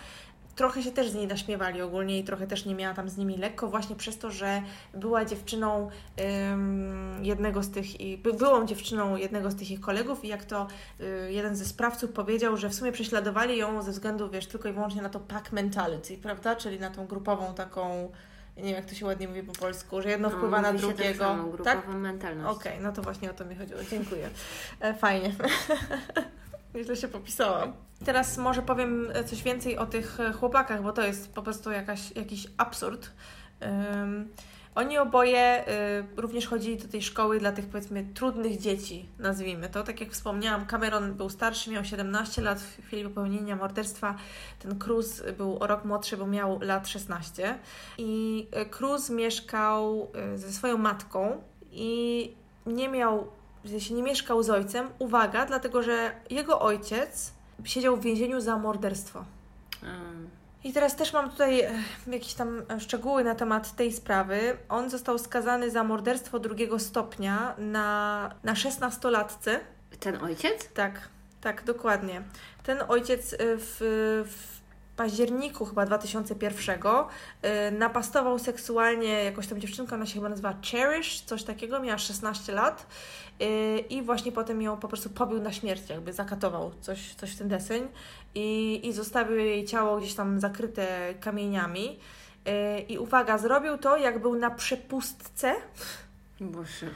[0.55, 3.37] trochę się też z niej naśmiewali ogólnie i trochę też nie miała tam z nimi
[3.37, 4.61] lekko, właśnie przez to, że
[4.93, 5.89] była dziewczyną
[6.51, 10.45] ym, jednego z tych, i, by, byłą dziewczyną jednego z tych ich kolegów i jak
[10.45, 10.67] to
[11.01, 14.73] y, jeden ze sprawców powiedział, że w sumie prześladowali ją ze względu, wiesz, tylko i
[14.73, 18.11] wyłącznie na to pack mentality, prawda, czyli na tą grupową taką
[18.57, 21.35] nie wiem jak to się ładnie mówi po polsku, że jedno no, wpływa na drugiego.
[21.63, 21.95] Tak, tak?
[21.95, 22.57] mentalność.
[22.57, 23.79] Okej, okay, no to właśnie o to mi chodziło.
[23.91, 24.29] Dziękuję.
[24.79, 25.31] E, fajnie.
[26.75, 27.73] Nieźle się popisałam.
[28.05, 32.47] Teraz może powiem coś więcej o tych chłopakach, bo to jest po prostu jakaś, jakiś
[32.57, 33.09] absurd.
[33.61, 34.29] Um,
[34.75, 35.65] oni oboje
[36.17, 39.83] y, również chodzili do tej szkoły dla tych powiedzmy trudnych dzieci, nazwijmy to.
[39.83, 44.15] Tak jak wspomniałam, Cameron był starszy, miał 17 lat w chwili popełnienia morderstwa.
[44.59, 47.59] Ten Cruz był o rok młodszy, bo miał lat 16.
[47.97, 52.33] I y, Cruz mieszkał y, ze swoją matką i
[52.65, 53.27] nie miał
[53.79, 57.31] się nie mieszkał z ojcem, uwaga, dlatego że jego ojciec
[57.63, 59.25] siedział w więzieniu za morderstwo.
[59.83, 60.29] Mm.
[60.63, 61.71] I teraz też mam tutaj e,
[62.07, 64.57] jakieś tam szczegóły na temat tej sprawy.
[64.69, 69.59] On został skazany za morderstwo drugiego stopnia na, na 16-latce.
[69.99, 70.69] Ten ojciec?
[70.73, 71.09] Tak,
[71.41, 72.21] tak, dokładnie.
[72.63, 73.77] Ten ojciec e, w,
[74.27, 74.63] w
[74.95, 76.79] październiku chyba 2001
[77.43, 82.53] yy, napastował seksualnie jakąś tam dziewczynkę, ona się chyba nazywa Cherish, coś takiego, miała 16
[82.53, 82.87] lat
[83.89, 87.47] i właśnie potem ją po prostu pobił na śmierć, jakby zakatował coś, coś w ten
[87.47, 87.87] deseń
[88.35, 91.99] i, i zostawił jej ciało gdzieś tam zakryte kamieniami.
[92.45, 95.55] Yy, I uwaga, zrobił to jak był na przepustce.
[96.39, 96.87] Boże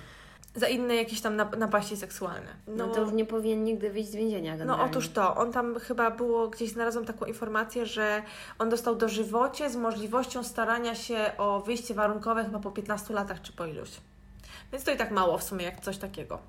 [0.58, 2.48] za inne jakieś tam napaści seksualne.
[2.68, 4.52] No, no to już nie powinien nigdy wyjść z więzienia.
[4.52, 4.84] No generalnie.
[4.84, 8.24] No otóż to, on tam chyba było, gdzieś znalazłam taką informację, że
[8.60, 13.54] on dostał dożywocie z możliwością starania się o wyjście warunkowe chyba po 15 latach czy
[13.54, 13.90] po iluś.
[14.72, 16.40] Więc to i tak mało w sumie, jak coś takiego.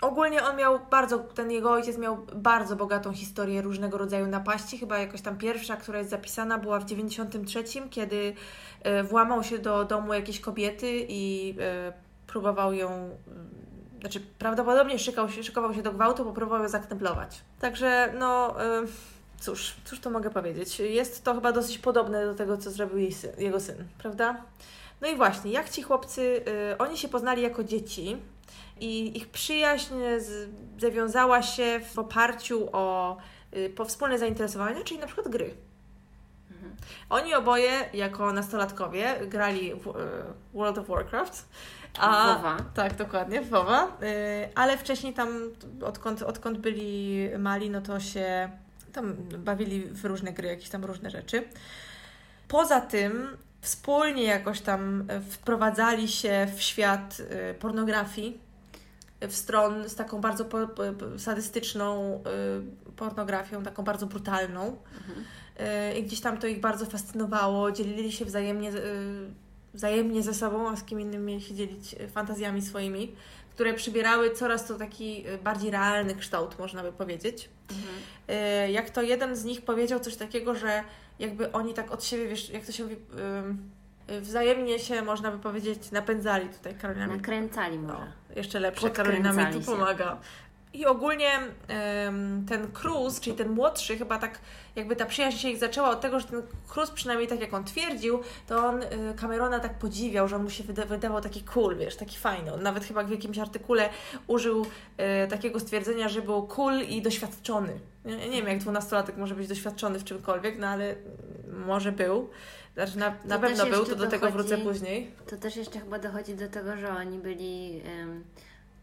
[0.00, 4.78] Ogólnie on miał bardzo, ten jego ojciec miał bardzo bogatą historię różnego rodzaju napaści.
[4.78, 8.34] Chyba jakoś tam pierwsza, która jest zapisana, była w 93, kiedy
[8.82, 11.92] e, włamał się do domu jakiejś kobiety i e,
[12.26, 13.16] próbował ją, mm,
[14.00, 17.40] znaczy prawdopodobnie szykał się, szykował się do gwałtu, bo próbował ją zakneblować.
[17.60, 18.86] Także no, y,
[19.40, 20.80] cóż, cóż to mogę powiedzieć.
[20.80, 24.42] Jest to chyba dosyć podobne do tego, co zrobił jej syn, jego syn, prawda?
[25.00, 28.16] No i właśnie, jak ci chłopcy, y, oni się poznali jako dzieci
[28.80, 33.16] i ich przyjaźń z, zawiązała się w oparciu o
[33.56, 35.54] y, po wspólne zainteresowania, czyli na przykład gry.
[36.50, 36.76] Mhm.
[37.10, 39.92] Oni oboje, jako nastolatkowie, grali w
[40.54, 41.48] World of Warcraft
[41.98, 42.56] a, Wowa.
[42.74, 43.86] Tak, dokładnie, Wowa.
[43.86, 45.28] Y, ale wcześniej tam,
[45.82, 48.50] odkąd, odkąd byli mali, no to się
[48.92, 51.44] tam bawili w różne gry, jakieś tam różne rzeczy.
[52.48, 58.40] Poza tym wspólnie jakoś tam wprowadzali się w świat y, pornografii,
[59.20, 60.58] w stron z taką bardzo po,
[61.18, 62.20] sadystyczną
[62.88, 64.76] y, pornografią, taką bardzo brutalną.
[64.98, 65.26] Mhm.
[65.98, 68.72] I gdzieś tam to ich bardzo fascynowało, dzielili się wzajemnie
[69.76, 73.14] wzajemnie ze sobą, a z kim innym mieli się dzielić e, fantazjami swoimi,
[73.54, 77.48] które przybierały coraz to taki e, bardziej realny kształt, można by powiedzieć.
[77.70, 77.94] Mhm.
[78.28, 80.84] E, jak to jeden z nich powiedział coś takiego, że
[81.18, 82.96] jakby oni tak od siebie, wiesz, jak to się mówi,
[84.20, 87.06] wzajemnie się, można by powiedzieć, napędzali tutaj Karolina.
[87.06, 87.94] Nakręcali może.
[87.94, 90.18] No, jeszcze lepsze, Karolina mi tu pomaga.
[90.72, 91.30] I ogólnie
[92.48, 94.38] ten Cruz, czyli ten młodszy, chyba tak
[94.76, 97.64] jakby ta przyjaźń się ich zaczęła od tego, że ten Cruz, przynajmniej tak jak on
[97.64, 98.88] twierdził, to on y,
[99.20, 102.54] Camerona tak podziwiał, że on mu się wyda wydawał taki cool, wiesz, taki fajny.
[102.54, 103.88] On nawet chyba w jakimś artykule
[104.26, 104.66] użył
[105.24, 107.80] y, takiego stwierdzenia, że był cool i doświadczony.
[108.06, 110.94] Nie, nie wiem, jak dwunastolatek może być doświadczony w czymkolwiek, no ale
[111.66, 112.28] może był.
[112.74, 115.10] Znaczy na, na pewno był, to do dochodzi, tego wrócę później.
[115.30, 117.82] To też jeszcze chyba dochodzi do tego, że oni byli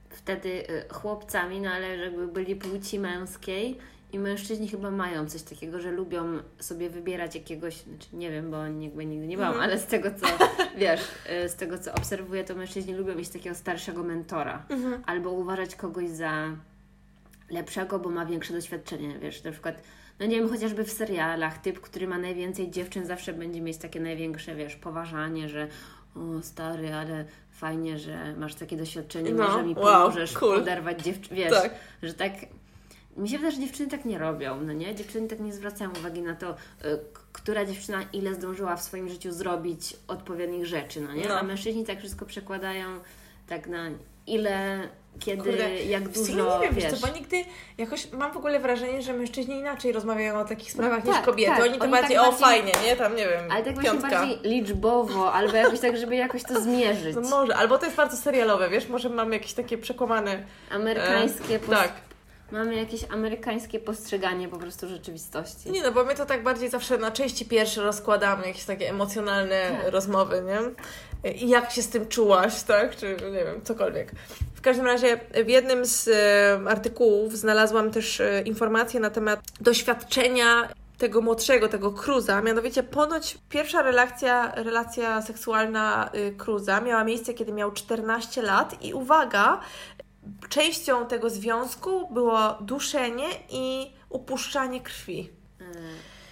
[0.09, 3.77] wtedy y, chłopcami, no ale jakby byli płci męskiej
[4.12, 6.23] I mężczyźni chyba mają coś takiego, że lubią
[6.59, 9.69] sobie wybierać jakiegoś, znaczy nie wiem, bo jakby nigdy nie byłam, Mhm.
[9.69, 10.27] ale z tego co
[10.77, 11.01] wiesz,
[11.45, 14.65] y, z tego co obserwuję, to mężczyźni lubią mieć takiego starszego mentora.
[14.69, 15.03] Mhm.
[15.05, 16.47] Albo uważać kogoś za
[17.54, 19.76] lepszego, bo ma większe doświadczenie, wiesz, na przykład,
[20.20, 23.99] no nie wiem, chociażby w serialach, typ, który ma najwięcej dziewczyn zawsze będzie mieć takie
[23.99, 25.68] największe, wiesz, poważanie, że
[26.16, 30.60] o stary, ale fajnie, że masz takie doświadczenie, No, może mi wow, pomożesz cool.
[30.60, 31.72] poderwać dziewczyn, wiesz, Tak.
[32.04, 32.32] że tak
[33.18, 34.95] mi się wydaje, że dziewczyny tak nie robią, no nie?
[34.95, 36.56] Dziewczyny tak nie zwracają uwagi na to, y,
[37.34, 41.28] która dziewczyna ile zdążyła w swoim życiu zrobić odpowiednich rzeczy, no nie?
[41.28, 41.39] No.
[41.39, 42.88] A mężczyźni tak wszystko przekładają
[43.47, 43.89] tak na
[44.28, 44.80] ile,
[45.20, 46.93] kiedy, Kurde, jak dużo, nie wiem, wiesz.
[46.99, 47.45] co, bo nigdy
[47.78, 51.51] jakoś mam w ogóle wrażenie, że mężczyźni inaczej rozmawiają o takich sprawach niż tak, kobiety.
[51.51, 51.61] tak.
[51.64, 52.95] Oni to Oni bardziej, tak o bardziej- fajnie, nie?
[52.95, 54.09] Tam nie wiem, Ale tak właśnie piątka.
[54.09, 57.16] bardziej liczbowo, albo jakoś tak, żeby jakoś to zmierzyć.
[57.16, 60.43] No może, albo to jest bardzo serialowe, wiesz, może mamy jakieś takie przekłamane...
[60.72, 61.91] Amerykańskie, E, tak.
[62.51, 65.72] mamy jakieś amerykańskie postrzeganie po prostu rzeczywistości.
[65.72, 69.78] Nie no, bo my to tak bardziej zawsze na części pierwsze rozkładamy, jakieś takie emocjonalne
[69.84, 69.91] Tak.
[69.93, 70.59] rozmowy, nie?
[71.24, 72.95] I jak się z tym czułaś, tak?
[72.95, 74.11] Czy nie wiem, cokolwiek.
[74.55, 76.09] W każdym razie w jednym z
[76.67, 82.41] artykułów znalazłam też e, informacje na temat doświadczenia tego młodszego, tego Cruza.
[82.41, 88.93] Mianowicie ponoć pierwsza relacja, relacja seksualna y, Cruza miała miejsce, kiedy miał 14 lat i
[88.93, 89.59] uwaga,
[90.49, 95.30] częścią tego związku było duszenie i upuszczanie krwi.
[95.61, 95.63] E,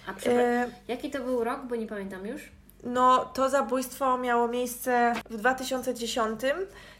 [0.06, 2.42] A przepraszam, E, jaki to był rok, bo nie pamiętam już?
[2.82, 6.40] No, to zabójstwo miało miejsce w 2010,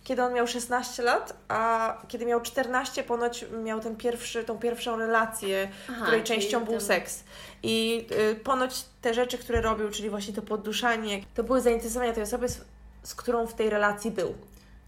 [0.04, 4.96] kiedy on miał 16 lat, a kiedy miał 14, ponoć miał ten pierwszy, tą pierwszą
[4.96, 7.24] relację, Aha, której częścią był tam- seks.
[7.62, 12.22] I y, ponoć te rzeczy, które robił, czyli właśnie to podduszanie, to były zainteresowania tej
[12.22, 12.64] osoby, z,
[13.02, 14.34] z którą w tej relacji był.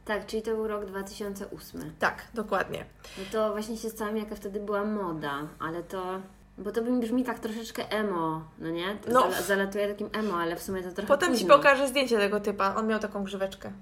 [0.05, 1.93] Tak, czyli to był rok 2008.
[1.99, 2.85] Tak, dokładnie.
[3.19, 6.21] No to właśnie się stałam, jaka wtedy była moda, ale to...
[6.59, 8.95] Bo to mi brzmi tak troszeczkę emo, no nie?
[8.97, 9.21] To No.
[9.21, 11.57] Zala, zalatuje takim emo, ale w sumie to trochę Potem Ci późno.
[11.57, 12.75] pokażę zdjęcie tego typa.
[12.77, 13.73] On miał taką grzyweczkę.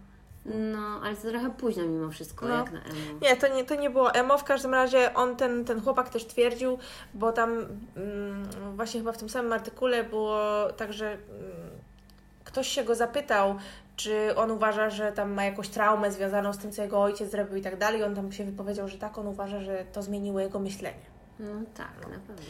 [0.45, 2.55] No, ale to trochę późno mimo wszystko, No.
[2.57, 2.95] jak na emo.
[3.23, 4.39] Nie, to nie, to nie było emo.
[4.39, 6.79] W każdym razie on, ten, ten chłopak też twierdził,
[7.15, 7.51] bo tam
[7.97, 10.39] mm, właśnie chyba w tym samym artykule było
[10.77, 11.21] tak, że mm,
[12.45, 13.55] ktoś się go zapytał,
[13.97, 17.57] czy on uważa, że tam ma jakąś traumę związaną z tym, co jego ojciec zrobił
[17.57, 18.03] i tak dalej.
[18.05, 21.12] On tam się wypowiedział, że tak, on uważa, że to zmieniło jego myślenie.
[21.43, 22.43] No tak, na pewno.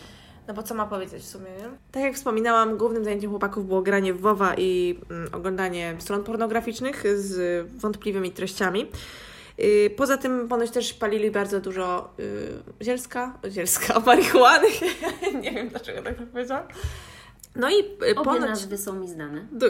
[0.49, 1.71] No bo co ma powiedzieć w sumie, nie?
[1.93, 7.03] Tak jak wspominałam, głównym zajęciem chłopaków było granie w WoWa i mm, oglądanie stron pornograficznych
[7.19, 8.87] z wątpliwymi treściami.
[9.59, 14.69] Yy, Poza tym ponoć też palili bardzo dużo yy, zielska, zielska, marihuany.
[15.41, 16.67] Nie wiem dlaczego tak powiedziałam.
[17.57, 18.41] No i yy, Obie ponoć...
[18.41, 19.47] nazwy są mi znane.
[19.53, 19.67] Do,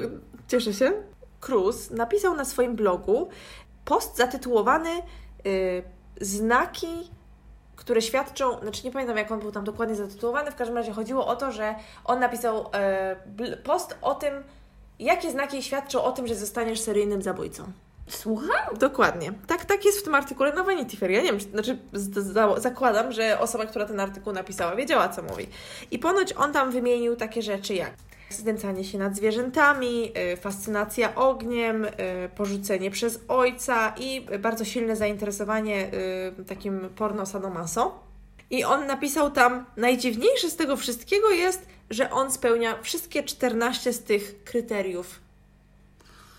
[0.48, 0.92] cieszę się.
[1.40, 3.28] Cruz napisał na swoim blogu
[3.84, 4.90] post zatytułowany
[5.46, 5.82] y,
[6.20, 7.10] Znaki,
[7.82, 11.26] które świadczą, znaczy nie pamiętam jak on był tam dokładnie zatytułowany, w każdym razie chodziło
[11.26, 11.74] o to, że
[12.04, 13.16] on napisał e,
[13.64, 14.34] post o tym,
[14.98, 17.64] jakie znaki świadczą o tym, że zostaniesz seryjnym zabójcą.
[18.08, 18.78] Słucham?
[18.78, 19.32] Dokładnie.
[19.46, 21.10] Tak, tak jest w tym artykule na Vanity Fair.
[21.10, 21.78] Ja nie wiem, czy, znaczy
[22.56, 25.46] zakładam, że osoba, która ten artykuł napisała, wiedziała, co mówi.
[25.90, 27.92] I ponoć on tam wymienił takie rzeczy jak
[28.36, 31.90] znęcanie się nad zwierzętami, y, fascynacja ogniem, y,
[32.36, 35.90] porzucenie przez ojca i bardzo silne zainteresowanie
[36.40, 38.00] y, takim porno sadomaso.
[38.50, 44.02] I on napisał tam, najdziwniejsze z tego wszystkiego jest, że on spełnia wszystkie 14 z
[44.02, 45.20] tych kryteriów.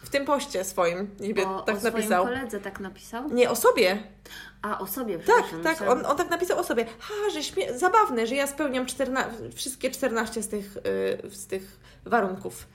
[0.03, 2.25] W tym poście swoim, niby O, tak o napisał.
[2.25, 3.29] koledze tak napisał?
[3.29, 4.03] Nie, o sobie.
[4.63, 6.85] A, o sobie, Tak, tak, myślałam- on, on tak napisał o sobie.
[6.99, 11.79] Ha, że śmie- zabawne, że ja spełniam 14, wszystkie 14 z tych, y, z tych
[12.05, 12.67] warunków.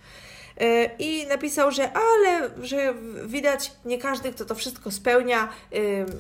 [0.62, 2.94] Y, I napisał, że ale, że
[3.26, 5.48] widać nie każdy, kto to wszystko spełnia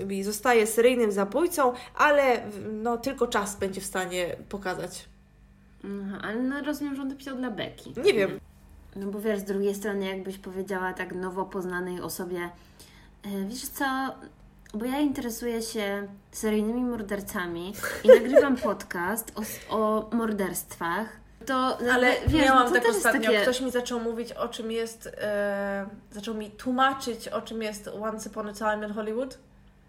[0.08, 2.42] y, i zostaje seryjnym zabójcą, ale
[2.72, 5.04] no, tylko czas będzie w stanie pokazać.
[5.84, 7.94] Aha, ale no rozumiem, że on to pisał dla Beki.
[8.04, 8.40] Nie wiem.
[8.96, 12.50] No bo wiesz, z drugiej strony jakbyś powiedziała tak nowo poznanej osobie,
[13.24, 13.84] e, wiesz co,
[14.74, 17.72] bo ja interesuję się seryjnymi mordercami
[18.04, 19.32] i nagrywam podcast
[19.70, 21.08] o, o morderstwach,
[21.46, 23.42] to Ale wiesz, miałam no to tak ostatnio, takie...
[23.42, 28.30] ktoś mi zaczął mówić o czym jest, e, zaczął mi tłumaczyć o czym jest Once
[28.30, 29.38] Upon a Time in Hollywood.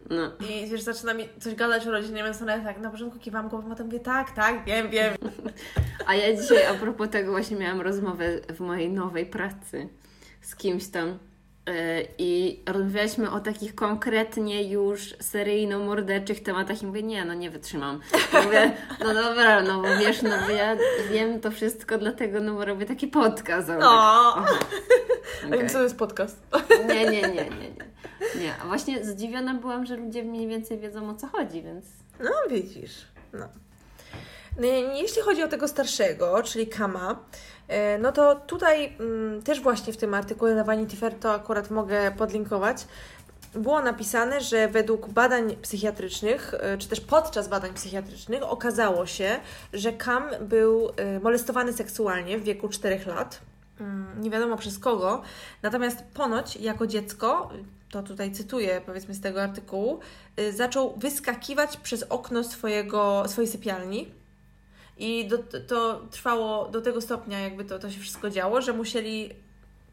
[0.09, 0.31] No.
[0.49, 3.85] I wiesz, zaczyna mi coś gadać o rodzinie Mansonie, tak na początku kiwam głową, potem
[3.85, 5.13] mówię, tak, tak, wiem, wiem.
[6.07, 9.89] A ja dzisiaj a propos tego właśnie miałam rozmowę w mojej nowej pracy
[10.41, 11.17] z kimś tam
[12.17, 17.99] i rozmawialiśmy o takich konkretnie już seryjno-morderczych tematach i mówię, nie, no nie wytrzymam.
[18.45, 20.75] Mówię, no dobra, no bo wiesz, no bo ja
[21.11, 23.67] wiem to wszystko, dlatego no bo robię taki podcast.
[23.67, 23.85] Tak, O,
[24.35, 24.45] aha,
[25.43, 25.59] a okej.
[25.59, 26.41] wiem, co to jest podcast.
[26.87, 27.89] Nie, nie, nie, nie, nie.
[28.41, 31.85] Nie, a właśnie zdziwiona byłam, że ludzie mniej więcej wiedzą o co chodzi, więc
[32.19, 33.05] No, widzisz.
[33.33, 33.47] No.
[34.59, 37.15] No, jeśli chodzi o tego starszego, czyli Kama, e,
[37.99, 42.11] no to tutaj mm, też właśnie w tym artykule na Vanity Fair to akurat mogę
[42.11, 42.85] podlinkować.
[43.53, 49.39] Było napisane, że według badań psychiatrycznych, e, czy też podczas badań psychiatrycznych, okazało się,
[49.73, 53.41] że Kam był e, molestowany seksualnie w wieku 4 lat.
[53.79, 55.21] Mm, nie wiadomo przez kogo.
[55.61, 57.49] Natomiast ponoć jako dziecko,
[57.91, 59.99] to tutaj cytuję powiedzmy z tego artykułu,
[60.53, 64.18] zaczął wyskakiwać przez okno swojego, swojej sypialni
[64.99, 65.37] i do,
[65.67, 69.29] to trwało do tego stopnia, jakby to, to się wszystko działo, że musieli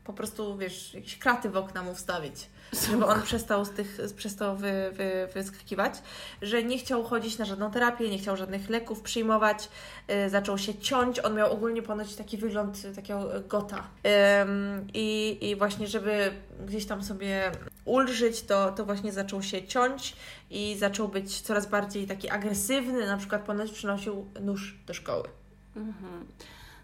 [0.04, 2.48] po prostu, wiesz, jakieś kraty w okna mu wstawić,
[2.90, 5.94] żeby on przestał z tych, przestał wy, wy, wyskakiwać,
[6.42, 9.68] że nie chciał chodzić na żadną terapię, nie chciał żadnych leków przyjmować,
[10.08, 13.82] yy, zaczął się ciąć, on miał ogólnie ponoć taki wygląd takiego gota.
[14.94, 16.32] I właśnie, żeby
[16.66, 17.52] gdzieś tam sobie
[17.86, 20.16] ulżyć, to, to właśnie zaczął się ciąć
[20.50, 25.28] i zaczął być coraz bardziej taki agresywny, na przykład ponoć przynosił nóż do szkoły.
[25.76, 26.26] Mhm.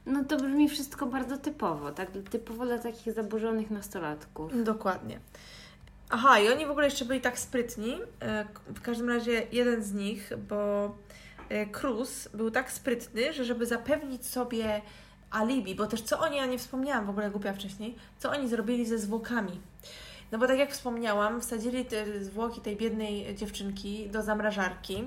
[0.06, 2.08] No to brzmi wszystko bardzo typowo, tak?
[2.30, 4.64] Typowo dla takich zaburzonych nastolatków.
[4.64, 5.20] Dokładnie.
[6.10, 7.98] Aha, i oni w ogóle jeszcze byli tak sprytni.
[8.20, 10.90] E, w każdym razie jeden z nich, bo
[11.48, 14.82] e, Cruz był tak sprytny, że żeby zapewnić sobie
[15.30, 18.86] alibi, bo też co oni, ja nie wspomniałam w ogóle głupia wcześniej, co oni zrobili
[18.86, 19.60] ze zwłokami.
[20.32, 25.04] No bo tak jak wspomniałam, wsadzili te zwłoki tej biednej dziewczynki do zamrażarki.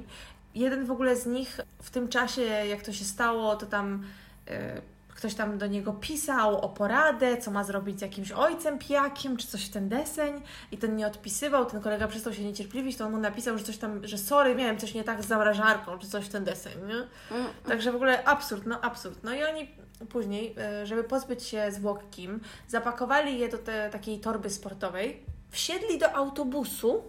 [0.56, 4.04] Jeden w ogóle z nich w tym czasie, jak to się stało, to tam
[4.48, 4.82] e,
[5.16, 9.48] ktoś tam do niego pisał o poradę, co ma zrobić z jakimś ojcem pijakiem, czy
[9.48, 10.42] coś w ten deseń
[10.72, 13.78] i ten nie odpisywał, ten kolega przestał się niecierpliwić, to on mu napisał, że coś
[13.78, 17.08] tam, że sorry, miałem coś nie tak z zamrażarką, czy coś w ten deseń, nie?
[17.38, 17.52] Mm.
[17.68, 19.20] Także w ogóle absurd, no absurd.
[19.24, 19.72] No i oni
[20.10, 25.98] później, e, żeby pozbyć się zwłok Kim, zapakowali je do te, takiej torby sportowej, wsiedli
[25.98, 27.04] do autobusu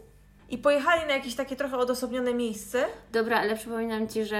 [0.50, 2.84] i pojechali na jakieś takie trochę odosobnione miejsce.
[3.12, 4.36] Dobra, ale przypominam Ci, że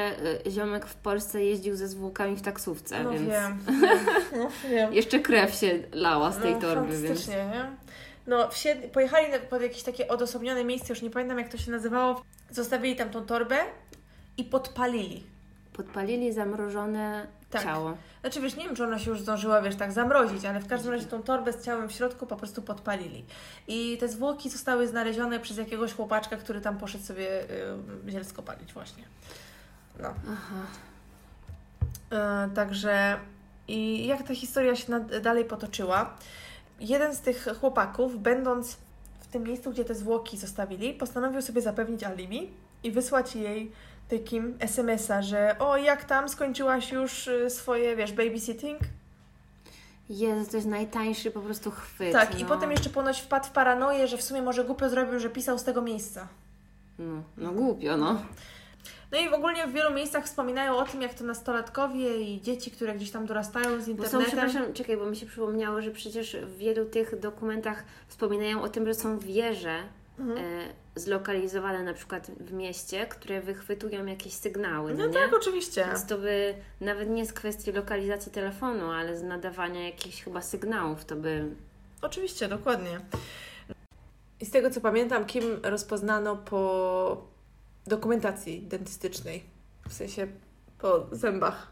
[0.46, 3.28] e, ziomek w Polsce jeździł ze zwłokami w taksówce, no więc...
[3.28, 3.58] Wiem,
[4.38, 4.94] no wiem.
[4.94, 7.28] Jeszcze krew się lała z tej no, torby, więc...
[7.28, 7.70] nie?
[8.26, 12.22] No, wsiedli, pojechali pod jakieś takie odosobnione miejsce, już nie pamiętam jak to się nazywało,
[12.50, 13.58] zostawili tam tą torbę
[14.36, 15.35] i podpalili.
[15.76, 17.62] Podpalili zamrożone tak.
[17.62, 17.96] ciało.
[18.20, 20.92] Znaczy wiesz, nie wiem, czy ona się już zdążyła, wiesz, tak zamrozić, ale w każdym
[20.92, 23.24] razie tą torbę z ciałem w środku po prostu podpalili.
[23.68, 27.24] I te zwłoki zostały znalezione przez jakiegoś chłopaczka, który tam poszedł sobie
[28.04, 29.04] yy, zielsko palić właśnie.
[30.00, 30.14] No.
[30.32, 30.66] Aha.
[32.10, 33.18] Yy, także
[33.68, 36.16] i jak ta historia się nad, dalej potoczyła,
[36.80, 38.76] jeden z tych chłopaków, będąc
[39.20, 42.50] w tym miejscu, gdzie te zwłoki zostawili, postanowił sobie zapewnić alibi
[42.82, 43.72] i wysłać jej
[44.08, 48.78] takim SMS-a, że o, jak tam, skończyłaś już y, swoje, wiesz, babysitting?
[50.08, 52.12] Jezu, to jest najtańszy po prostu chwyt.
[52.12, 52.38] Tak, no.
[52.38, 55.58] i potem jeszcze ponoć wpadł w paranoję, że w sumie może głupio zrobił, że pisał
[55.58, 56.28] z tego miejsca.
[56.98, 58.22] No, no głupio, no.
[59.12, 62.70] No i w ogóle w wielu miejscach wspominają o tym, jak to nastolatkowie i dzieci,
[62.70, 64.20] które gdzieś tam dorastają z internetem.
[64.20, 68.62] Bo są, przepraszam, czekaj, bo mi się przypomniało, że przecież w wielu tych dokumentach wspominają
[68.62, 69.82] o tym, że są wieże,
[70.18, 70.38] mhm.
[70.38, 70.42] e,
[70.96, 74.94] zlokalizowane na przykład w mieście, które wychwytują jakieś sygnały.
[74.94, 75.84] No, no tak, oczywiście.
[75.86, 81.04] Więc to by nawet nie z kwestii lokalizacji telefonu, ale z nadawania jakichś chyba sygnałów,
[81.04, 81.54] to by.
[82.02, 83.00] Oczywiście, dokładnie.
[84.40, 87.24] I z tego co pamiętam, Kim rozpoznano po
[87.86, 89.44] dokumentacji dentystycznej,
[89.88, 90.26] w sensie
[90.78, 91.70] po zębach.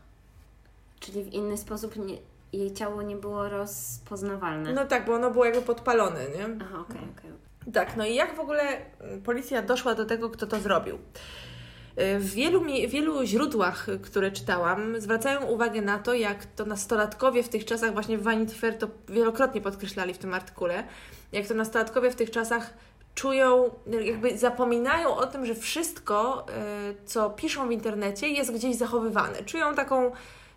[1.00, 2.18] Czyli w inny sposób nie,
[2.52, 4.72] jej ciało nie było rozpoznawalne.
[4.72, 6.44] No tak, bo ono było jakby podpalone, nie?
[6.60, 7.30] Aha, okej, okay, okej.
[7.30, 7.33] Okay.
[7.72, 8.62] Tak, no i jak w ogóle
[9.00, 10.94] mm, policja doszła do tego, kto to zrobił?
[10.94, 17.48] Y, w wielu, wielu źródłach, które czytałam, zwracają uwagę na to, jak to nastolatkowie w
[17.48, 20.84] tych czasach, właśnie w Vanity Fair to wielokrotnie podkreślali w tym artykule,
[21.32, 22.74] jak to nastolatkowie w tych czasach
[23.14, 23.70] czują,
[24.04, 29.42] jakby zapominają o tym, że wszystko, y, co piszą w internecie, jest gdzieś zachowywane.
[29.44, 30.12] Czują taką,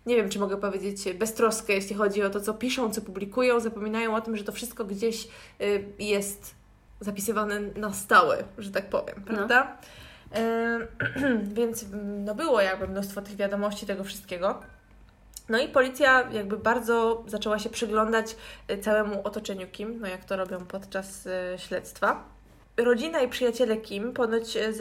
[0.06, 4.16] nie wiem, czy mogę powiedzieć, beztroskę, jeśli chodzi o to, co piszą, co publikują, zapominają
[4.16, 5.28] o tym, że to wszystko gdzieś
[5.60, 6.57] y, jest
[7.00, 9.34] zapisywane na stałe, że tak powiem, no.
[9.34, 9.76] prawda?
[9.76, 9.98] No.
[11.58, 11.84] więc
[12.24, 14.60] no było jakby mnóstwo tych wiadomości, tego wszystkiego.
[15.48, 18.36] No i policja jakby bardzo zaczęła się przyglądać
[18.70, 22.24] y, całemu otoczeniu Kim, no jak to robią podczas y, śledztwa.
[22.76, 24.72] Rodzina i przyjaciele Kim ponoć y,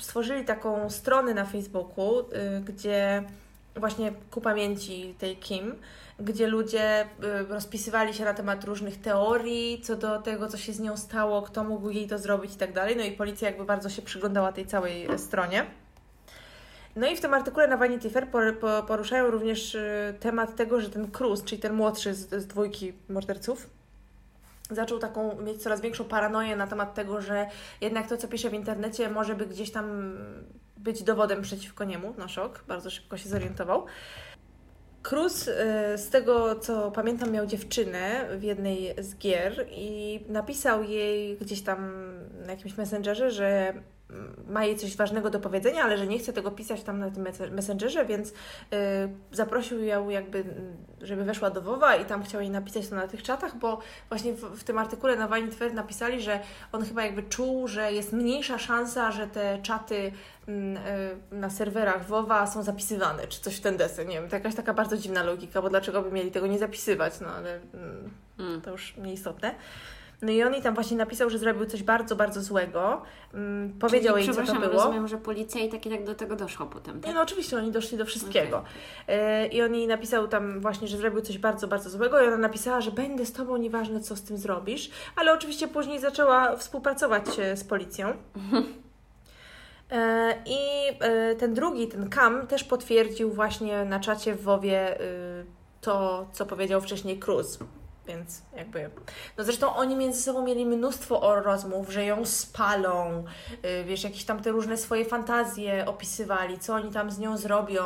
[0.00, 2.24] stworzyli taką stronę na Facebooku,
[2.64, 3.22] gdzie
[3.76, 5.74] właśnie ku pamięci tej Kim,
[6.24, 7.06] gdzie ludzie y,
[7.48, 11.64] rozpisywali się na temat różnych teorii co do tego, co się z nią stało, kto
[11.64, 12.96] mógł jej to zrobić i tak dalej.
[12.96, 15.66] No i policja jakby bardzo się przyglądała tej całej e, stronie.
[16.96, 18.26] No i w tym artykule na Vanity Fair
[18.86, 23.70] poruszają również y, temat tego, że ten Cruz, czyli ten młodszy z, z dwójki morderców,
[24.70, 27.46] zaczął taką mieć coraz większą paranoję na temat tego, że
[27.80, 30.16] jednak to, co pisze w internecie, może by gdzieś tam
[30.76, 33.86] być dowodem przeciwko niemu, no szok, bardzo szybko się zorientował.
[35.02, 35.52] Cruz, y,
[35.98, 41.92] z tego co pamiętam, miał dziewczynę w jednej z gier i napisał jej gdzieś tam
[42.46, 43.74] na jakimś messengerze, że
[44.48, 47.26] ma jej coś ważnego do powiedzenia, ale że nie chce tego pisać tam na tym
[47.50, 48.34] messengerze, więc y,
[49.32, 50.44] zaprosił ją jakby,
[51.02, 54.32] żeby weszła do WoWa i tam chciał jej napisać to na tych czatach, bo właśnie
[54.32, 56.40] w, w tym artykule na Vanity Fair napisali, że
[56.72, 60.12] on chyba jakby czuł, że jest mniejsza szansa, że te czaty
[60.48, 64.36] mm, y, na serwerach WoWa są zapisywane, czy coś w ten deseń, nie wiem, to
[64.36, 68.10] jakaś taka bardzo dziwna logika, bo dlaczego by mieli tego nie zapisywać, no ale mm,
[68.38, 68.60] mm.
[68.60, 69.54] to już nieistotne.
[70.22, 73.02] No i on i tam właśnie napisał, że zrobił coś bardzo, bardzo złego.
[73.34, 74.72] Um, powiedział Czyli, jej, co to było.
[74.72, 77.08] rozumiem, że policja i tak i tak do tego doszło potem, tak?
[77.08, 78.64] Nie, no oczywiście, oni doszli do wszystkiego.
[79.04, 79.46] Okay.
[79.46, 82.80] I on jej napisał tam właśnie, że zrobił coś bardzo, bardzo złego i ona napisała,
[82.80, 84.90] że będę z Tobą, nieważne co z tym zrobisz.
[85.16, 88.12] Ale oczywiście później zaczęła współpracować e, z policją.
[89.90, 90.58] E, I
[91.00, 94.98] e, ten drugi, ten Kam, też potwierdził właśnie na czacie w WoWie
[95.80, 97.58] to, co powiedział wcześniej Cruz
[98.06, 98.90] więc jakby.
[99.38, 103.24] No zresztą oni między sobą mieli mnóstwo rozmów, że ją spalą,
[103.62, 107.84] yy, wiesz, jakieś tam te różne swoje fantazje opisywali, co oni tam z nią zrobią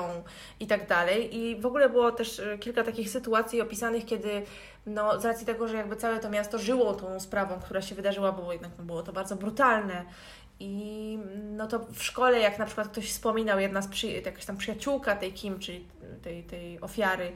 [0.60, 1.36] i tak dalej.
[1.36, 4.42] I w ogóle było też y, kilka takich sytuacji opisanych, kiedy
[4.86, 8.32] no, z racji tego, że jakby całe to miasto żyło tą sprawą, która się wydarzyła,
[8.32, 10.04] bo jednak no, było to bardzo brutalne.
[10.60, 14.56] I no to w szkole, jak na przykład ktoś wspominał, jedna z przy, jakaś tam
[14.56, 15.88] przyjaciółka tej Kim, czyli
[16.22, 17.32] tej, tej ofiary,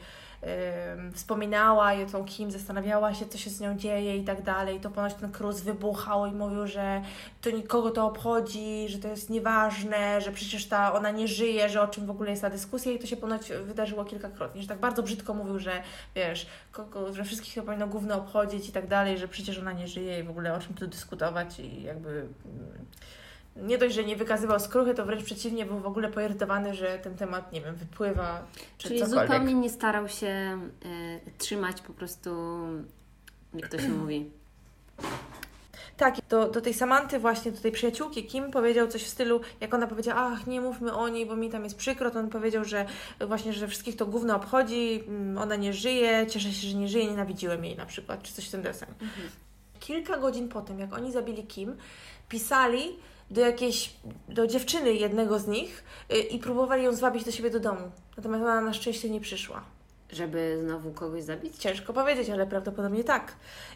[1.14, 4.80] wspominała tą Kim, zastanawiała się, co się z nią dzieje i tak dalej.
[4.80, 7.02] To ponoć ten Cruz wybuchał i mówił, że
[7.40, 11.82] to nikogo to obchodzi, że to jest nieważne, że przecież ta ona nie żyje, że
[11.82, 14.78] o czym w ogóle jest ta dyskusja i to się ponoć wydarzyło kilkakrotnie, że tak
[14.78, 15.82] bardzo brzydko mówił, że
[16.14, 19.88] wiesz, kogo, że wszystkich to powinno główno obchodzić i tak dalej, że przecież ona nie
[19.88, 22.86] żyje i w ogóle o czym tu dyskutować i jakby mm,
[23.62, 27.16] nie dość, że nie wykazywał skruchy, to wręcz przeciwnie, był w ogóle poirytowany, że ten
[27.16, 28.42] temat, nie wiem, wypływa
[28.78, 29.26] czy Czyli cokolwiek.
[29.26, 30.58] zupełnie nie starał się
[31.26, 32.30] y, trzymać po prostu,
[33.54, 34.30] jak to się mówi.
[35.96, 39.74] Tak, do, do tej Samanty właśnie, do tej przyjaciółki Kim powiedział coś w stylu, jak
[39.74, 42.64] ona powiedziała, ach, nie mówmy o niej, bo mi tam jest przykro, to on powiedział,
[42.64, 42.86] że
[43.26, 47.06] właśnie, że wszystkich to gówno obchodzi, mm, ona nie żyje, cieszę się, że nie żyje,
[47.06, 48.88] nienawidziłem jej na przykład, czy coś w ten deseń.
[49.00, 49.28] Mhm.
[49.80, 51.76] Kilka godzin po tym, jak oni zabili Kim,
[52.28, 52.96] pisali,
[53.30, 53.96] do jakiejś,
[54.28, 57.90] do dziewczyny jednego z nich y, i próbowali ją zwabić do siebie do domu.
[58.16, 59.64] Natomiast ona na szczęście nie przyszła.
[60.12, 61.56] Żeby znowu kogoś zabić?
[61.56, 63.32] Ciężko powiedzieć, ale prawdopodobnie tak.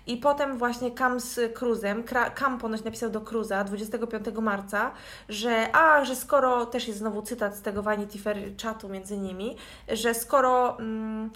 [0.07, 2.05] I potem właśnie Cam z Cruzem,
[2.39, 4.91] Cam ponoć napisał do Cruza 25 marca,
[5.29, 9.57] że a, że skoro, też jest znowu cytat z tego Vanity Fair czatu między nimi,
[9.89, 11.31] że skoro mm,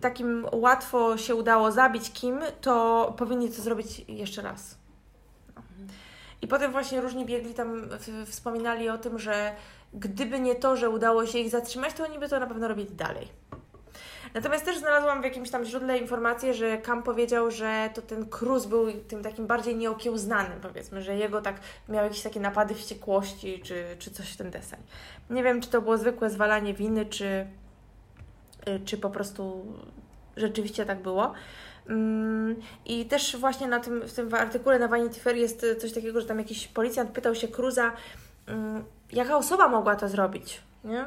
[0.00, 4.83] takim łatwo się udało zabić Kim, to powinni to zrobić jeszcze raz.
[6.42, 7.88] I potem właśnie różni biegli tam
[8.26, 9.52] wspominali o tym, że
[9.94, 12.94] gdyby nie to, że udało się ich zatrzymać, to oni by to na pewno robili
[12.94, 13.28] dalej.
[14.34, 18.66] Natomiast też znalazłam w jakimś tam źródle informację, że Kam powiedział, że to ten Cruz
[18.66, 23.96] był tym takim bardziej nieokiełznanym, powiedzmy, że jego tak miał jakieś takie napady wściekłości, czy,
[23.98, 24.80] czy coś w ten deseń.
[25.30, 27.46] Nie wiem, czy to było zwykłe zwalanie winy, czy,
[28.68, 29.66] y, czy po prostu
[30.36, 31.32] rzeczywiście tak było.
[31.88, 32.56] Mm,
[32.86, 36.26] I też właśnie na tym, w tym artykule na Vanity Fair jest coś takiego, że
[36.26, 37.92] tam jakiś policjant pytał się Cruza,
[38.46, 41.04] mm, jaka osoba mogła to zrobić, nie?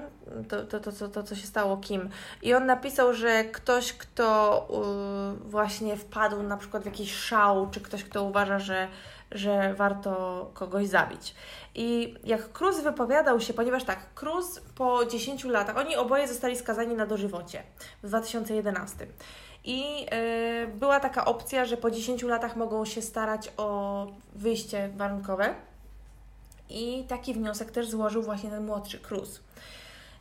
[0.50, 2.10] To, to, to, to, to, co się stało, kim.
[2.42, 4.68] I on napisał, że ktoś, kto
[5.46, 8.88] właśnie wpadł na przykład w jakiś szał, czy ktoś, kto uważa, że,
[9.32, 11.36] że warto kogoś zabić.
[11.76, 16.96] I jak Cruz wypowiadał się, ponieważ tak, Cruz po 10 latach, oni oboje zostali skazani
[16.96, 17.64] na dożywocie
[18.04, 19.08] w 2011.
[19.68, 25.56] I y, była taka opcja, że po 10 latach mogą się starać o wyjście warunkowe.
[26.70, 29.42] I taki wniosek też złożył właśnie ten młodszy Cruz.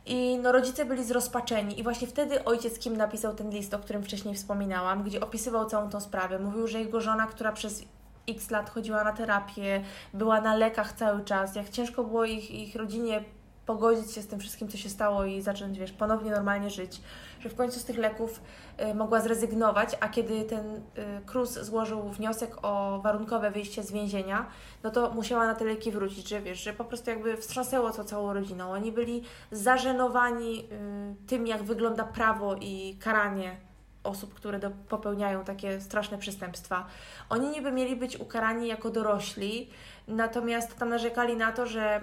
[0.05, 4.03] I no, rodzice byli zrozpaczeni, i właśnie wtedy ojciec Kim napisał ten list, o którym
[4.03, 6.39] wcześniej wspominałam, gdzie opisywał całą tą sprawę.
[6.39, 7.83] Mówił, że jego żona, która przez
[8.29, 9.83] x lat chodziła na terapię,
[10.13, 13.23] była na lekach cały czas, jak ciężko było ich, ich rodzinie
[13.65, 17.01] pogodzić się z tym wszystkim, co się stało i zacząć, wiesz, ponownie normalnie żyć,
[17.47, 18.41] że w końcu z tych leków
[18.81, 20.81] y, mogła zrezygnować, a kiedy ten y,
[21.25, 24.45] Cruz złożył wniosek o warunkowe wyjście z więzienia,
[24.83, 28.03] no to musiała na te leki wrócić, że wiesz, że po prostu jakby wstrząsnęło to
[28.03, 28.71] całą rodziną.
[28.71, 33.57] Oni byli zażenowani y, tym, jak wygląda prawo i karanie
[34.03, 36.85] osób, które do, popełniają takie straszne przestępstwa.
[37.29, 39.69] Oni niby mieli być ukarani jako dorośli,
[40.07, 42.01] natomiast tam narzekali na to, że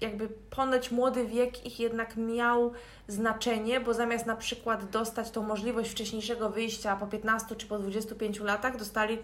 [0.00, 2.72] jakby ponoć młody wiek ich jednak miał
[3.08, 8.40] znaczenie, bo zamiast na przykład dostać tą możliwość wcześniejszego wyjścia po 15 czy po 25
[8.40, 9.18] latach, dostali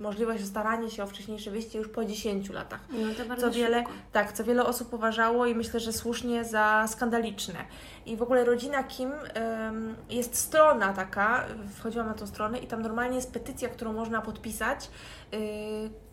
[0.00, 2.80] możliwość starania się o wcześniejsze wyjście już po 10 latach.
[3.28, 3.92] No co wiele, szybko.
[4.12, 7.58] tak, co wiele osób uważało i myślę, że słusznie za skandaliczne.
[8.06, 11.44] I w ogóle rodzina Kim em, jest strona taka,
[11.74, 14.90] wchodziłam na tą stronę i tam normalnie jest petycja, którą można podpisać.
[15.34, 16.05] y,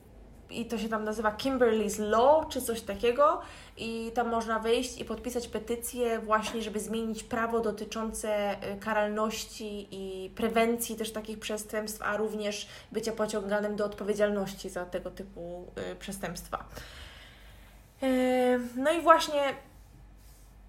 [0.53, 3.41] i to się tam nazywa Kimberly's Law, czy coś takiego.
[3.77, 10.29] I tam można wejść i podpisać petycję właśnie, żeby zmienić prawo dotyczące y, karalności i
[10.29, 16.65] prewencji też takich przestępstw, a również bycia pociąganym do odpowiedzialności za tego typu y, przestępstwa.
[18.03, 19.41] Y, No i właśnie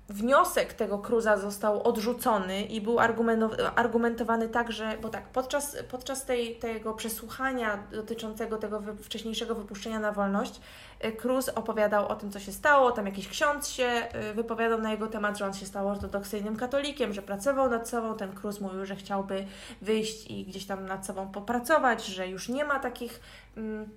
[0.09, 6.25] wniosek tego Cruza został odrzucony i był argumento- argumentowany tak, że, bo tak, podczas, podczas
[6.25, 10.61] tej, tego przesłuchania dotyczącego tego wcześniejszego wypuszczenia na wolność,
[11.05, 14.91] y, Cruz opowiadał o tym, co się stało, tam jakiś ksiądz się y, wypowiadał na
[14.91, 18.87] jego temat, że on się stał ortodoksyjnym katolikiem, że pracował nad sobą, ten Cruz mówił,
[18.87, 19.47] że chciałby
[19.83, 23.21] wyjść i gdzieś tam nad sobą popracować, że już nie ma takich
[23.57, 23.89] mm,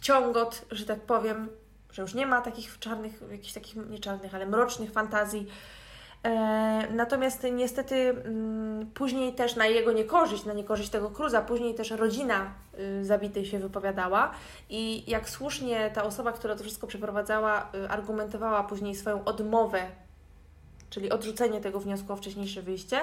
[0.00, 1.48] ciągot, że tak powiem,
[1.94, 5.46] że już nie ma takich czarnych, jakichś takich, nie czarnych, ale mrocznych fantazji.
[6.24, 11.90] E, natomiast niestety mm, później też na jego niekorzyść, na niekorzyść tego Cruza, później też
[11.90, 14.30] rodzina y, zabitej się wypowiadała
[14.70, 19.86] i jak słusznie ta osoba, która to wszystko przeprowadzała, y, argumentowała później swoją odmowę,
[20.90, 23.00] czyli odrzucenie tego wniosku o wcześniejsze wyjście,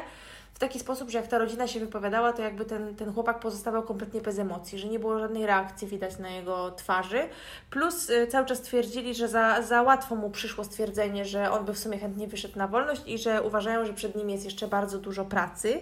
[0.53, 3.83] w taki sposób, że jak ta rodzina się wypowiadała, to jakby ten, ten chłopak pozostawał
[3.83, 7.29] kompletnie bez emocji, że nie było żadnej reakcji widać na jego twarzy.
[7.69, 11.73] Plus y, cały czas twierdzili, że za, za łatwo mu przyszło stwierdzenie, że on by
[11.73, 14.99] w sumie chętnie wyszedł na wolność i że uważają, że przed nim jest jeszcze bardzo
[14.99, 15.81] dużo pracy.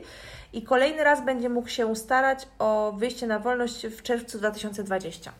[0.53, 5.31] I kolejny raz będzie mógł się starać o wyjście na wolność w czerwcu 2020.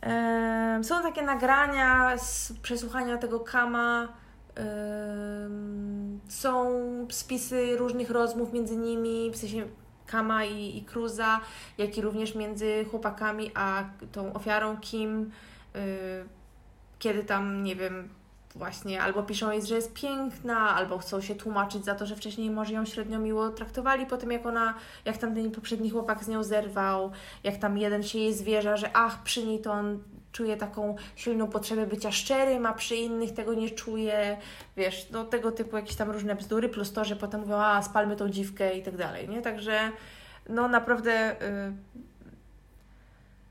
[0.00, 4.08] Em, Są takie nagrania z przesłuchania tego Kama.
[6.28, 6.70] Są
[7.10, 9.66] spisy różnych rozmów między nimi, w sensie
[10.06, 11.40] Kama i, i Cruza,
[11.78, 15.30] jak i również między chłopakami a tą ofiarą Kim.
[15.76, 16.24] y,
[16.98, 18.08] Kiedy tam, nie wiem,
[18.54, 22.50] właśnie albo piszą jej, że jest piękna, albo chcą się tłumaczyć za to, że wcześniej
[22.50, 24.74] może ją średnio miło traktowali, po tym jak ona,
[25.04, 27.12] jak tam ten poprzedni chłopak z nią zerwał,
[27.44, 31.46] jak tam jeden się jej zwierza, że ach, przy niej to on czuje taką silną
[31.46, 34.36] potrzebę bycia szczerym, a przy innych tego nie czuje,
[34.76, 38.16] wiesz, no tego typu jakieś tam różne bzdury, plus to, że potem mówią, a spalmy
[38.16, 39.42] tą dziwkę i tak dalej, nie?
[39.42, 39.78] Także
[40.48, 41.42] no naprawdę...
[41.42, 41.72] y,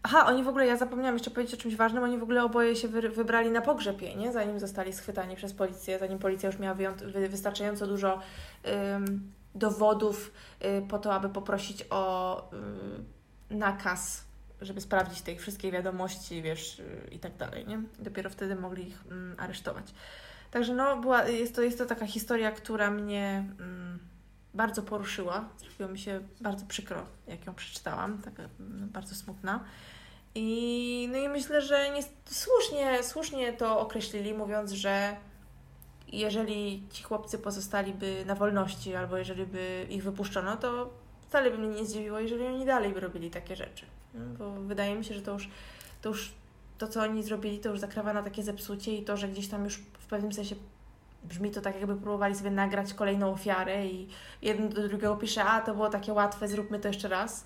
[0.04, 2.76] Aha, oni w ogóle, ja zapomniałam jeszcze powiedzieć o czymś ważnym, oni w ogóle oboje
[2.76, 4.32] się wy, wybrali na pogrzeb jej, nie?
[4.32, 8.20] Zanim zostali schwytani przez policję, zanim policja już miała wy, wystarczająco dużo
[9.56, 10.32] dowodów
[10.66, 12.38] y, po to, aby poprosić o
[13.52, 14.24] y, nakaz,
[14.62, 17.82] żeby sprawdzić te ich wszystkie wiadomości, wiesz, y, i tak dalej, nie?
[18.00, 19.86] Dopiero wtedy mogli ich mm, aresztować.
[20.52, 24.00] Także no, była, jest, to, jest to taka historia, która mnie mm,
[24.54, 25.50] bardzo poruszyła.
[25.58, 29.64] Zrobiło mi się bardzo przykro, jak ją przeczytałam, taka mm, bardzo smutna.
[30.36, 35.16] I, no i myślę, że nie, słusznie, słusznie to określili, mówiąc, że
[36.08, 40.90] jeżeli ci chłopcy pozostaliby na wolności, albo jeżeli by ich wypuszczono, to
[41.22, 43.86] wcale by mnie nie zdziwiło, jeżeli oni dalej by robili takie rzeczy.
[44.14, 45.50] No, Bo wydaje mi się, że to już,
[46.02, 46.34] to już
[46.78, 49.64] to, co oni zrobili, to już zakrawa na takie zepsucie i to, że gdzieś tam
[49.64, 50.56] już w pewnym sensie
[51.24, 54.08] brzmi to tak, jakby próbowali sobie nagrać kolejną ofiarę i
[54.42, 57.46] jeden do drugiego pisze, a to było takie łatwe, zróbmy to jeszcze raz.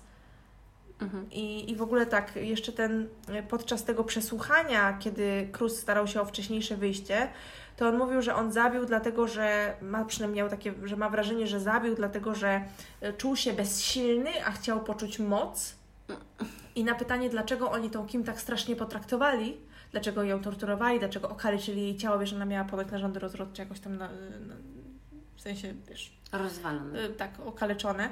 [1.00, 1.30] Mhm.
[1.30, 6.20] I, I w ogóle tak, jeszcze ten, e, podczas tego przesłuchania, kiedy Cruz starał się
[6.20, 7.28] o wcześniejsze wyjście,
[7.76, 11.46] to on mówił, że on zabił dlatego, że ma przynajmniej miał takie, że ma wrażenie,
[11.46, 12.64] że zabił dlatego, że
[13.00, 15.76] e, czuł się bezsilny, a chciał poczuć moc.
[16.76, 19.56] I na pytanie, dlaczego oni tą Kim tak strasznie potraktowali,
[19.92, 23.96] dlaczego ją torturowali, dlaczego okaleczyli jej ciało, wiesz, ona miała podać narządy rozrodcze jakoś tam,
[23.96, 24.54] na, na,
[25.36, 27.04] w sensie, wiesz, Rozwalony.
[27.04, 28.08] y, tak okaleczone,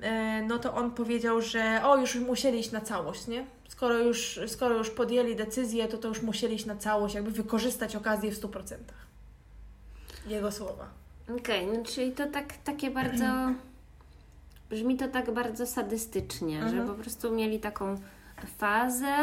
[0.00, 3.46] e, no to on powiedział, że o, już musieli iść na całość, nie?
[3.68, 7.96] Skoro już, skoro już podjęli decyzję, to to już musieli iść na całość, jakby wykorzystać
[7.96, 8.76] okazję w 100%.
[10.26, 10.88] Jego słowa.
[11.38, 13.24] Okej, no czyli to tak, takie bardzo.
[14.70, 16.76] Brzmi to tak bardzo sadystycznie, Mhm.
[16.76, 17.96] że po prostu mieli taką
[18.58, 19.14] fazę,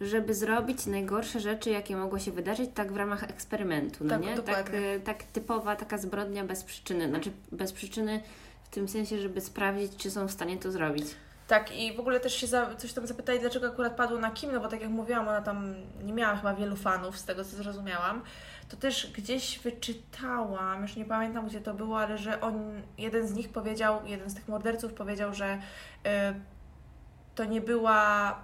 [0.00, 4.38] żeby zrobić najgorsze rzeczy, jakie mogło się wydarzyć, tak w ramach eksperymentu, no Tak, nie?
[4.38, 7.08] Tak, y, tak typowa taka zbrodnia bez przyczyny.
[7.08, 8.20] Znaczy bez przyczyny
[8.64, 11.06] w tym sensie, żeby sprawdzić, czy są w stanie to zrobić.
[11.48, 14.52] Tak, i w ogóle też się za, coś tam zapytali, dlaczego akurat padło na Kim,
[14.52, 17.56] no bo tak jak mówiłam, ona tam nie miała chyba wielu fanów, z tego co
[17.56, 18.22] zrozumiałam.
[18.68, 23.34] To też gdzieś wyczytałam, już nie pamiętam gdzie to było, ale że on, jeden z
[23.34, 26.10] nich powiedział, jeden z tych morderców powiedział, że y,
[27.34, 28.34] to nie była,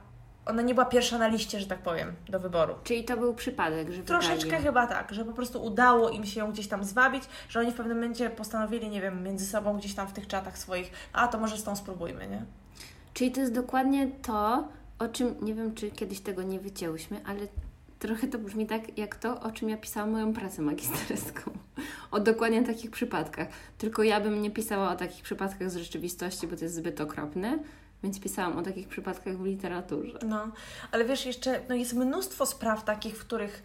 [0.46, 2.74] ona nie była pierwsza na liście, że tak powiem, do wyboru.
[2.84, 6.40] Czyli to był przypadek, że Troszeczkę wybrali chyba tak, że po prostu udało im się
[6.40, 9.94] ją gdzieś tam zwabić, że oni w pewnym momencie postanowili, nie wiem, między sobą gdzieś
[9.94, 12.63] tam w tych czatach swoich, a to może z tą spróbujmy, nie?
[13.14, 17.40] Czyli to jest dokładnie to, o czym, nie wiem czy kiedyś tego nie wycięłyśmy, ale
[17.98, 21.50] trochę to brzmi tak, jak to, o czym ja pisałam moją pracę magisterską.
[22.10, 23.48] O dokładnie takich przypadkach.
[23.78, 27.58] Tylko ja bym nie pisała o takich przypadkach z rzeczywistości, bo to jest zbyt okropne,
[28.02, 30.18] więc pisałam o takich przypadkach w literaturze.
[30.26, 30.48] No,
[30.92, 33.62] ale wiesz, jeszcze no jest mnóstwo spraw takich, w których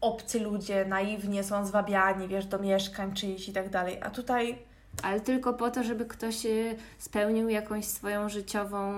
[0.00, 3.98] obcy ludzie naiwnie są zwabiani, wiesz, do mieszkań czyjś i tak dalej.
[4.02, 4.58] A tutaj
[5.02, 8.92] Ale tylko po to, żeby ktoś y, spełnił jakąś swoją życiową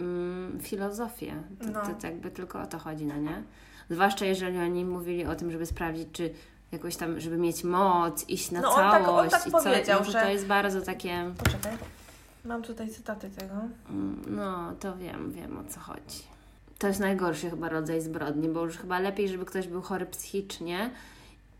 [0.00, 1.34] mm, filozofię.
[1.60, 1.80] To, No.
[1.80, 3.42] to, to jakby tylko o to chodzi, no nie?
[3.90, 6.30] Zwłaszcza jeżeli oni mówili o tym, żeby sprawdzić, czy
[6.72, 9.58] jakoś tam, żeby mieć moc, iść na No, on tak- on całość tak i co,
[9.58, 11.72] powiedział, no, to, że- to jest bardzo takie, Poczekaj.
[12.44, 13.54] Mam tutaj cytaty tego.
[13.90, 16.22] mm, no to wiem, wiem o co chodzi.
[16.78, 20.90] To jest najgorszy chyba rodzaj zbrodni, bo już chyba lepiej, żeby ktoś był chory psychicznie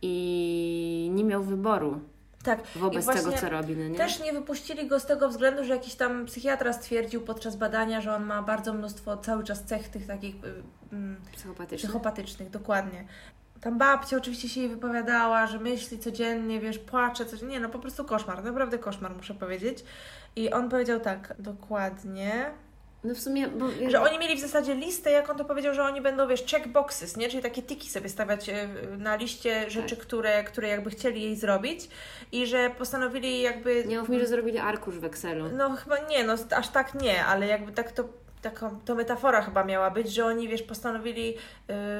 [0.02, 2.00] i nie miał wyboru
[2.44, 2.62] Tak.
[2.76, 3.98] wobec tego, co robi, no nie?
[3.98, 8.14] Też nie wypuścili go z tego względu, że jakiś tam psychiatra stwierdził podczas badania, że
[8.14, 11.78] on ma bardzo mnóstwo cały czas cech tych takich y, mm, Psychopatyczny.
[11.88, 13.04] psychopatycznych, dokładnie.
[13.60, 17.42] Tam babcia oczywiście się jej wypowiadała, że myśli codziennie, wiesz, płacze, coś.
[17.42, 19.84] Nie, no po prostu koszmar, naprawdę koszmar, muszę powiedzieć.
[20.36, 22.50] I on powiedział tak, dokładnie,
[23.04, 25.82] No w sumie, bo że oni mieli w zasadzie listę, jak on to powiedział, że
[25.82, 27.28] oni będą, wiesz, check boxes, nie?
[27.28, 31.88] Czyli takie tiki sobie stawiać e, na liście rzeczy, które, które jakby chcieli jej zrobić
[32.32, 33.84] i że postanowili jakby...
[33.86, 35.48] nie mów mi, że zrobili arkusz w Excelu.
[35.48, 38.04] No chyba nie, no aż tak nie, ale jakby tak to,
[38.44, 41.34] taką, to metafora chyba miała być, że oni, wiesz, postanowili,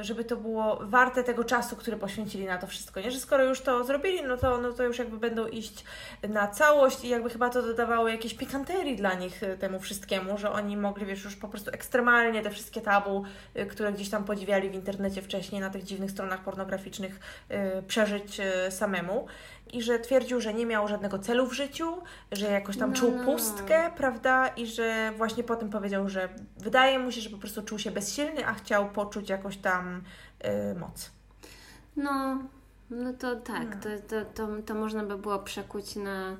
[0.01, 3.11] y, żeby to było warte tego czasu, który poświęcili na to wszystko, nie?
[3.11, 5.85] Że skoro już to zrobili, no to, no to już jakby będą iść
[6.29, 10.53] na całość i jakby chyba to dodawało jakiejś pikanterii dla nich y, temu wszystkiemu, że
[10.53, 13.25] oni mogli, wiesz, już po prostu ekstremalnie te wszystkie tabu,
[13.57, 17.21] y, które gdzieś tam podziwiali w internecie wcześniej, na tych dziwnych stronach pornograficznych,
[17.89, 18.41] przeżyć
[18.71, 19.27] samemu.
[19.75, 21.97] I że twierdził, że nie miał żadnego celu w życiu,
[22.33, 23.25] że jakoś tam No, czuł no.
[23.25, 24.49] pustkę, prawda?
[24.49, 28.47] I że właśnie potem powiedział, że wydaje mu się, że po prostu czuł się bezsilny,
[28.47, 30.03] a chciał poczuć jakąś tam
[30.73, 31.11] y, moc.
[31.97, 32.39] No,
[32.91, 33.81] no to tak, No.
[33.83, 36.37] to, to, to, to można by było przekuć na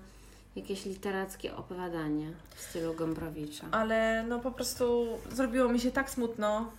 [0.57, 3.67] jakieś literackie opowiadanie w stylu Gombrowicza.
[3.71, 6.71] Ale no po prostu zrobiło mi się tak smutno,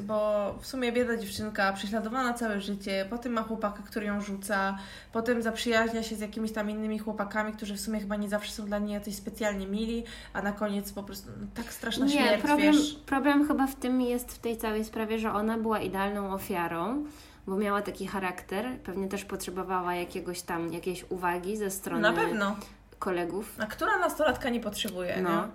[0.00, 4.78] bo w sumie biedna dziewczynka, prześladowana całe życie, potem ma chłopaka, który ją rzuca,
[5.12, 8.64] potem zaprzyjaźnia się z jakimiś tam innymi chłopakami, którzy w sumie chyba nie zawsze są
[8.64, 12.42] dla niej jacyś specjalnie mili, a na koniec po prostu no, tak straszna Nie, śmierć,
[12.42, 12.94] problem, wiesz.
[13.06, 17.04] problem chyba w tym jest w tej całej sprawie, że ona była idealną ofiarą,
[17.46, 22.56] bo miała taki charakter, pewnie też potrzebowała jakiegoś tam, jakiejś uwagi ze strony Na pewno.
[22.98, 23.56] kolegów.
[23.58, 25.48] A która nastolatka nie potrzebuje, No, nie?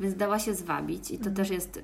[0.00, 1.36] więc dała się zwabić i to Mhm.
[1.36, 1.80] też jest,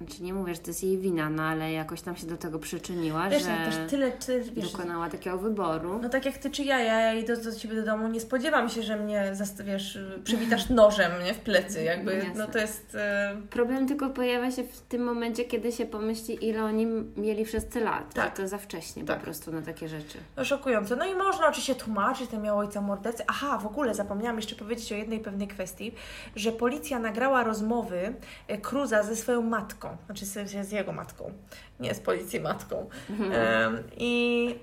[0.00, 2.58] znaczy nie mówię, że to jest jej wina, no ale jakoś tam się do tego
[2.58, 5.98] przyczyniła, Wiesz, że no, też tyle, tyle wiesz, dokonała takiego wyboru.
[6.02, 8.82] No tak jak ty czy ja, ja idę do Ciebie do domu, nie spodziewam się,
[8.82, 9.32] że mnie,
[9.64, 12.34] wiesz, przywitasz nożem, nie, w plecy, jakby, Jasne.
[12.34, 12.94] no to jest...
[12.94, 13.36] E...
[13.50, 16.86] Problem tylko pojawia się w tym momencie, kiedy się pomyśli, ile oni
[17.16, 18.14] mieli wszyscy lat.
[18.14, 18.36] Tak.
[18.36, 19.18] To za wcześnie Tak.
[19.18, 20.18] po prostu na takie rzeczy.
[20.36, 20.96] No szokujące.
[20.96, 23.22] No i można oczywiście tłumaczyć, ten miał ojca mordercy.
[23.26, 25.94] Aha, w ogóle zapomniałam jeszcze powiedzieć o jednej pewnej kwestii,
[26.36, 28.14] że policja nagrała rozmowy
[28.48, 31.32] e, Cruza ze swoją matką, znaczy sensie z jego matką,
[31.80, 32.88] nie z policji matką.
[33.32, 34.54] Em, I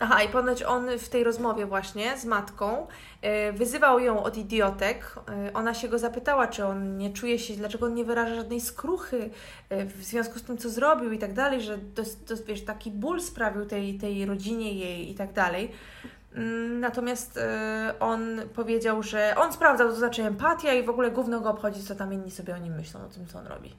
[0.00, 2.86] Aha, i ponoć on w tej rozmowie właśnie z matką
[3.22, 5.14] e, wyzywał ją od idiotek.
[5.48, 8.60] E, Ona się go zapytała, czy on nie czuje się, dlaczego on nie wyraża żadnej
[8.60, 9.30] skruchy
[9.68, 12.90] e, w związku z tym, co zrobił i tak dalej, że dos, dos, wiesz, taki
[12.90, 15.70] ból sprawił tej, tej rodzinie jej i tak dalej.
[16.36, 21.40] Mm, Natomiast e, on powiedział, że on sprawdzał, to znaczy empatia i w ogóle gówno
[21.40, 23.74] go obchodzi, co tam inni sobie o nim myślą, o tym, co on robi.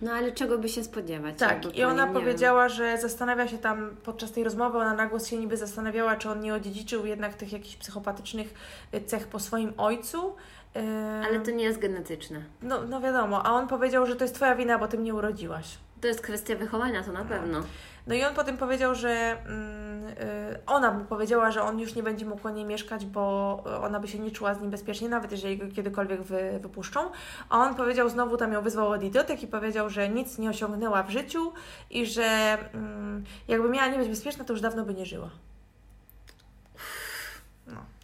[0.00, 1.34] No ale czego by się spodziewać?
[1.38, 5.36] Tak, i ona powiedziała, że zastanawia się tam podczas tej rozmowy, ona na głos się
[5.36, 8.54] niby zastanawiała, czy on nie odziedziczył jednak tych jakichś psychopatycznych
[8.94, 10.36] y, cech po swoim ojcu.
[10.74, 11.24] Wiem.
[11.24, 12.42] Ale to nie jest genetyczne.
[12.62, 15.78] no, no wiadomo, a on powiedział, że to jest Twoja wina, bo Ty mnie urodziłaś.
[16.00, 17.62] To jest kwestia wychowania, to na pewno.
[18.08, 22.02] No i on potem powiedział, że mm, y, ona mu powiedziała, że on już nie
[22.02, 25.32] będzie mógł u niej mieszkać, bo ona by się nie czuła z nim bezpiecznie, nawet
[25.32, 27.00] jeżeli go kiedykolwiek wy, wypuszczą.
[27.48, 31.02] A on powiedział, znowu tam ją wyzwał od idiotek i powiedział, że nic nie osiągnęła
[31.02, 31.52] w życiu
[31.90, 35.30] i że mm, jakby miała nie być bezpieczna, to już dawno by nie żyła.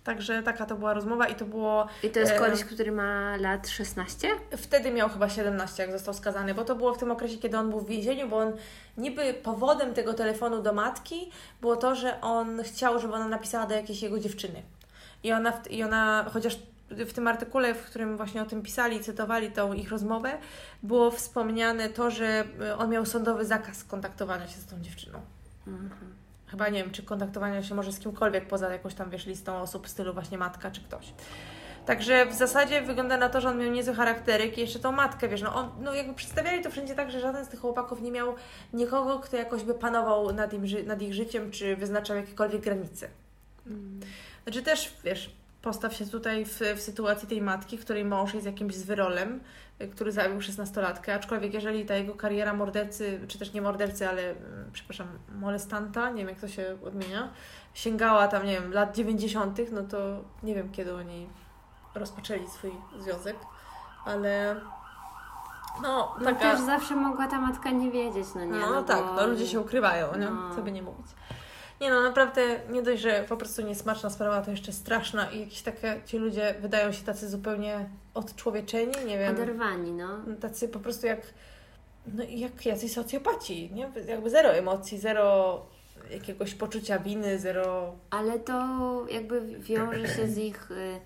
[0.04, 3.36] Także taka to była rozmowa i to było I to jest E, koleś, który ma
[3.36, 4.28] lat 16?
[4.56, 7.70] Wtedy miał chyba 17, jak został skazany, bo to było w tym okresie, kiedy on
[7.70, 8.52] był w więzieniu, bo on
[8.98, 11.30] niby powodem tego telefonu do matki
[11.60, 14.62] było to, że on chciał, żeby ona napisała do jakiejś jego dziewczyny.
[15.22, 16.58] I ona, i ona chociaż
[16.90, 20.38] w tym artykule, w którym właśnie o tym pisali, cytowali tą ich rozmowę,
[20.82, 25.20] było wspomniane to, że y, on miał sądowy zakaz kontaktowania się z tą dziewczyną.
[25.66, 26.13] Mhm.
[26.54, 29.86] Chyba nie wiem, czy kontaktowania się może z kimkolwiek poza jakąś tam, wiesz, listą osób
[29.86, 31.12] w stylu właśnie matka czy ktoś.
[31.86, 35.28] Także w zasadzie wygląda na to, że on miał niezły charakteryk i jeszcze tą matkę,
[35.28, 38.10] wiesz, no, on, no jakby przedstawiali to wszędzie tak, że żaden z tych chłopaków nie
[38.10, 38.34] miał
[38.72, 43.08] nikogo, kto jakoś by panował nad, im, nad ich życiem, czy wyznaczał jakiekolwiek granice.
[44.44, 45.30] Znaczy też, wiesz,
[45.64, 49.40] postaw się tutaj w, w sytuacji tej matki, której mąż jest jakimś zwyrolem,
[49.82, 54.30] y, który zabił szesnastolatkę, aczkolwiek jeżeli ta jego kariera mordercy, czy też nie mordercy, ale
[54.30, 54.36] y,
[54.72, 57.28] przepraszam, molestanta, nie wiem jak to się odmienia,
[57.74, 59.98] sięgała tam, nie wiem, lat 90., no to
[60.42, 61.28] nie wiem kiedy oni
[61.94, 63.36] rozpoczęli swój związek,
[64.04, 64.56] ale
[65.82, 66.40] no, No taka...
[66.40, 68.58] też zawsze mogła ta matka nie wiedzieć, no nie?
[68.58, 70.30] No, no tak, bo- no ludzie się ukrywają, nie?
[70.30, 70.54] No.
[70.54, 71.06] Co by nie mówić.
[71.80, 75.62] Nie no, naprawdę nie dość, że po prostu niesmaczna sprawa, to jeszcze straszna i jakieś
[75.62, 80.08] takie, ci ludzie wydają się tacy zupełnie odczłowieczeni, nie wiem, Oderwani, no.
[80.40, 81.20] tacy po prostu jak,
[82.06, 83.90] no jak jacyś socjopaci, nie?
[84.06, 85.60] Jakby zero emocji, zero
[86.10, 87.94] jakiegoś poczucia winy, zero...
[88.10, 88.66] Ale to
[89.10, 91.00] jakby wiąże się z ich y,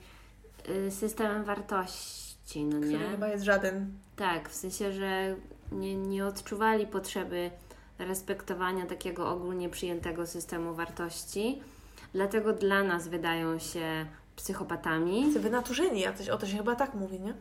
[0.73, 2.87] y, systemem wartości, no nie?
[2.87, 3.93] który chyba jest żaden.
[4.17, 5.37] Tak, w sensie, że
[5.73, 7.51] nie, nie odczuwali potrzeby
[7.99, 11.63] respektowania takiego ogólnie przyjętego systemu wartości.
[12.13, 15.33] Dlatego dla nas wydają się psychopatami.
[15.39, 17.35] Wynaturzeni jacyś, o to się chyba tak mówi, nie?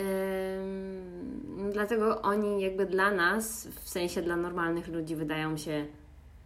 [0.00, 5.86] Ym, dlatego oni jakby dla nas, w sensie dla normalnych ludzi, wydają się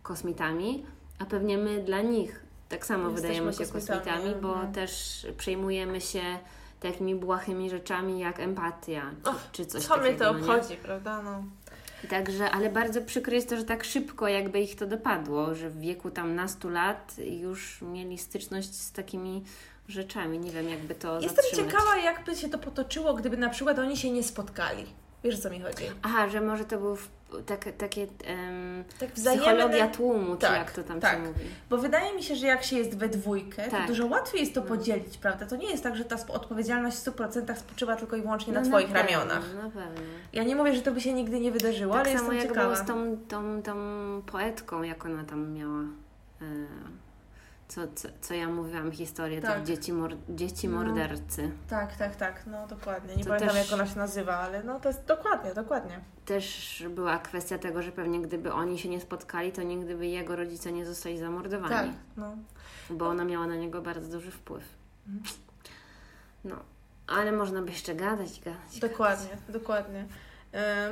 [0.03, 0.87] kosmitami,
[1.19, 4.73] a pewnie my dla nich tak samo Jesteśmy wydajemy się kosmitami, kosmitami, bo mhm.
[4.73, 6.23] też przejmujemy się
[6.81, 10.25] takimi błahymi rzeczami jak empatia, czy, czy coś Co mnie takiego.
[10.25, 10.53] to no nie?
[10.53, 11.23] obchodzi, prawda?
[11.23, 11.45] No.
[12.11, 15.81] Także, ale bardzo przykre jest to, że tak szybko jakby ich to dopadło, że w
[15.81, 19.45] wieku tam nastu lat już mieli styczność z takimi
[19.89, 20.39] rzeczami.
[20.39, 21.73] Nie wiem, jakby to Jestem zatrzymać.
[21.73, 24.85] ciekawa, jakby się to potoczyło, gdyby na przykład oni się nie spotkali.
[25.25, 25.85] Wiesz, o co mi chodzi?
[26.03, 26.97] Aha, że może to był
[27.47, 31.13] tak, takie em, Tak psychologia tłumu, czy Tak, jak to tam tak.
[31.13, 31.41] się mówi.
[31.71, 33.87] Bo wydaje mi się, że jak się jest we dwójkę, to Tak.
[33.87, 34.67] dużo łatwiej jest to No.
[34.67, 35.47] podzielić, prawda?
[35.47, 38.67] To nie jest tak, że ta odpowiedzialność w 100% spoczywa tylko i wyłącznie na No,
[38.69, 39.55] Twoich pewno, ramionach.
[39.55, 40.01] Na pewno.
[40.33, 42.49] Ja nie mówię, że to by się nigdy nie wydarzyło, Tak ale samo jestem jak
[42.59, 42.75] ciekawa.
[42.75, 43.75] było z tą, tą, tą
[44.27, 45.81] poetką, jak ona tam miała.
[46.43, 46.45] E,
[47.75, 49.55] co, co, co ja mówiłam, historię Tak.
[49.57, 50.77] tych dzieci, mor, dzieci No.
[50.77, 51.51] mordercy.
[51.69, 53.17] Tak, tak, tak, no dokładnie.
[53.17, 56.01] Nie To pamiętam, też- jak ona się nazywa, ale no to jest dokładnie, dokładnie.
[56.25, 60.37] Też była kwestia tego, że pewnie gdyby oni się nie spotkali, to nigdy by jego
[60.37, 61.75] rodzice nie zostali zamordowani.
[61.75, 62.37] Tak, no.
[62.91, 64.65] Bo ona miała na niego bardzo duży wpływ.
[65.09, 65.35] Mhm.
[66.45, 66.57] No,
[67.07, 68.79] ale można by jeszcze gadać, gadać.
[68.81, 70.05] Dokładnie, dokładnie.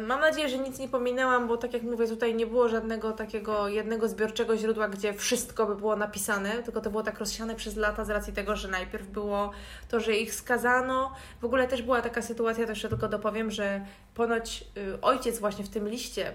[0.06, 3.68] Mam nadzieję, że nic nie pominęłam, bo tak jak mówię, tutaj nie było żadnego takiego
[3.68, 8.04] jednego zbiorczego źródła, gdzie wszystko by było napisane, tylko to było tak rozsiane przez lata
[8.04, 9.50] z racji tego, że najpierw było
[9.88, 11.14] to, że ich skazano.
[11.40, 13.84] W ogóle też była taka sytuacja, to jeszcze tylko dopowiem, że
[14.14, 16.32] ponoć y, ojciec właśnie w tym liście,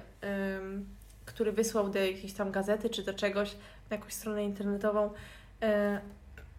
[1.26, 3.56] który wysłał do jakiejś tam gazety czy do czegoś,
[3.90, 5.10] na jakąś stronę internetową,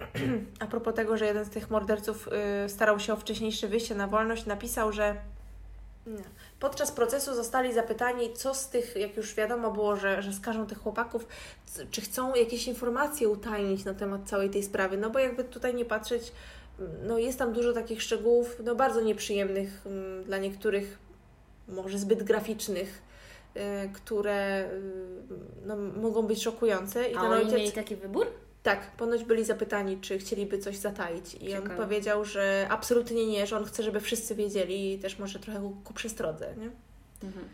[0.61, 2.29] a propos tego, że jeden z tych morderców
[2.65, 5.17] y, starał się o wcześniejsze wyjście na wolność, napisał, że
[6.07, 6.25] nie.
[6.61, 10.79] Podczas procesu zostali zapytani, co z tych, jak już wiadomo było, że, że skażą tych
[10.79, 11.27] chłopaków,
[11.91, 14.97] czy chcą jakieś informacje utajnić na temat całej tej sprawy.
[14.97, 16.33] No bo jakby tutaj nie patrzeć,
[17.07, 20.99] no jest tam dużo takich szczegółów, no bardzo nieprzyjemnych mm, dla niektórych,
[21.69, 23.03] może zbyt graficznych,
[23.57, 23.61] y,
[23.93, 24.81] które y,
[25.67, 27.11] no, mogą być szokujące.
[27.11, 27.59] I A ten oni ojciec...
[27.59, 28.27] mieli taki wybór?
[28.67, 31.35] Tak, ponoć byli zapytani, czy chcieliby coś zataić.
[31.35, 31.85] I on Ciekawe.
[31.85, 35.77] powiedział, że absolutnie nie, że on chce, żeby wszyscy wiedzieli i też może trochę ku,
[35.85, 36.71] ku przestrodze, nie?
[37.29, 37.49] Mhm.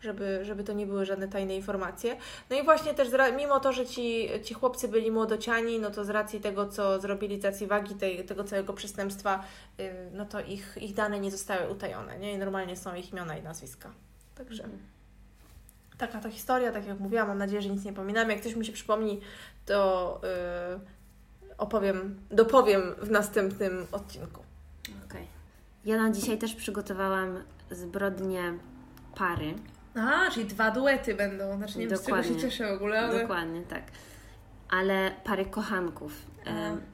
[0.00, 2.16] Żeby, żeby to nie były żadne tajne informacje.
[2.50, 6.10] No i właśnie też, mimo to, że ci, ci chłopcy byli młodociani, no to z
[6.10, 9.44] racji tego, co zrobili, z racji wagi tej, tego całego przestępstwa,
[10.12, 12.32] no to ich, ich dane nie zostały utajone, nie?
[12.32, 13.92] I normalnie są ich imiona i nazwiska.
[14.34, 14.68] Także
[15.98, 18.30] taka to historia, tak jak mówiłam, mam nadzieję, że nic nie pominam.
[18.30, 19.20] Jak coś mi się przypomni,
[19.66, 20.80] to yy,
[21.58, 24.42] opowiem, dopowiem w następnym odcinku.
[25.06, 25.26] Okej.
[25.84, 28.54] Ja na dzisiaj też przygotowałam zbrodnię
[29.14, 29.54] pary.
[29.94, 31.56] A, czyli dwa duety będą.
[31.56, 32.50] Znaczy nie wiem, z czego się Dokładnie.
[32.50, 33.20] cieszę w ogóle, ale...
[33.20, 33.82] Dokładnie, tak.
[34.68, 36.12] Ale pary kochanków.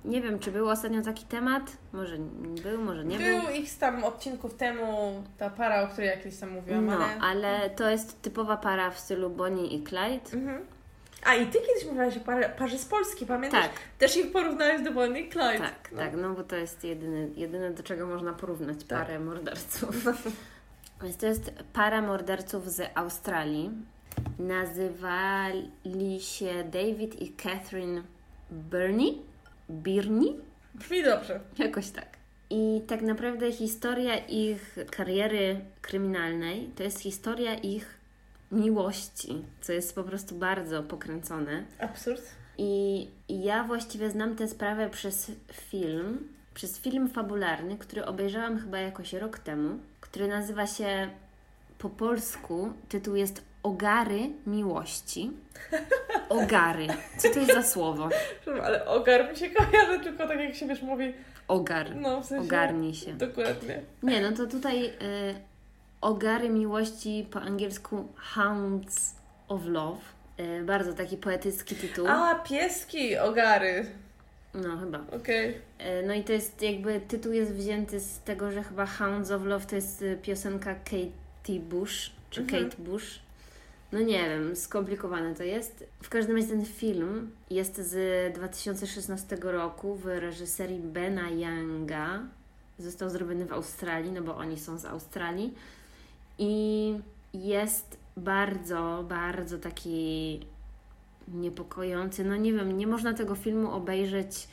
[0.04, 1.62] Nie wiem, czy był ostatnio taki temat.
[1.92, 2.16] Może
[2.62, 3.40] był, może nie był.
[3.40, 6.92] Był ich z tam odcinków temu ta para, o której ja kiedyś tam mówiłam, No,
[6.96, 7.18] ale...
[7.20, 10.32] ale to jest typowa para w stylu Bonnie i Clyde.
[10.34, 10.60] Mhm.
[11.24, 13.62] A i Ty kiedyś mówiłaś o parze, parze z Polski, pamiętasz?
[13.64, 15.58] Tak, Też ich porównałeś do Bonnie i Clyde.
[15.58, 15.98] tak, No.
[15.98, 18.98] tak, no bo to jest jedyne, jedyne do czego można porównać Tak.
[18.98, 20.04] parę morderców.
[21.02, 23.70] Więc to jest para morderców z Australii.
[24.38, 28.02] Nazywali się David i Catherine
[28.50, 29.04] Byrne.
[29.70, 30.36] Birney?
[30.74, 31.40] Brzmi dobrze.
[31.58, 32.06] Jakoś tak.
[32.50, 37.98] I tak naprawdę historia ich kariery kryminalnej to jest historia ich
[38.52, 41.64] miłości, co jest po prostu bardzo pokręcone.
[41.78, 42.22] Absurd.
[42.58, 49.12] I ja właściwie znam tę sprawę przez film przez film fabularny, który obejrzałam chyba jakoś
[49.12, 51.10] rok temu, który nazywa się
[51.78, 55.30] po polsku, tytuł jest Ogary Miłości.
[56.28, 56.86] Ogary.
[57.18, 58.08] Co to jest za słowo?
[58.62, 61.12] Ale ogar mi się kojarzy tylko tak jak się wiesz mówi.
[61.48, 61.96] Ogar.
[61.96, 63.12] No, w sensie, Ogarnij się.
[63.14, 63.80] Dokładnie.
[64.02, 64.90] Nie, no to tutaj y,
[66.00, 69.14] Ogary Miłości po angielsku Hounds
[69.48, 70.00] of Love.
[70.40, 72.06] Y, bardzo taki poetycki tytuł.
[72.08, 73.86] A, pieski, ogary.
[74.54, 75.00] No chyba.
[75.16, 75.48] Okej.
[75.50, 79.42] Y, No i to jest jakby tytuł jest wzięty z tego, że chyba Hounds of
[79.44, 82.64] Love to jest y, piosenka Katie Bush, czy Mhm.
[82.70, 83.18] Kate Bush.
[83.92, 85.84] No nie wiem, skomplikowane to jest.
[86.02, 92.22] W każdym razie ten film jest z 2016 roku w reżyserii Bena Younga.
[92.78, 95.54] Został zrobiony w Australii, no bo oni są z Australii.
[96.38, 96.94] I
[97.34, 100.40] jest bardzo, bardzo taki
[101.28, 102.24] niepokojący.
[102.24, 104.48] No nie wiem, nie można tego filmu obejrzeć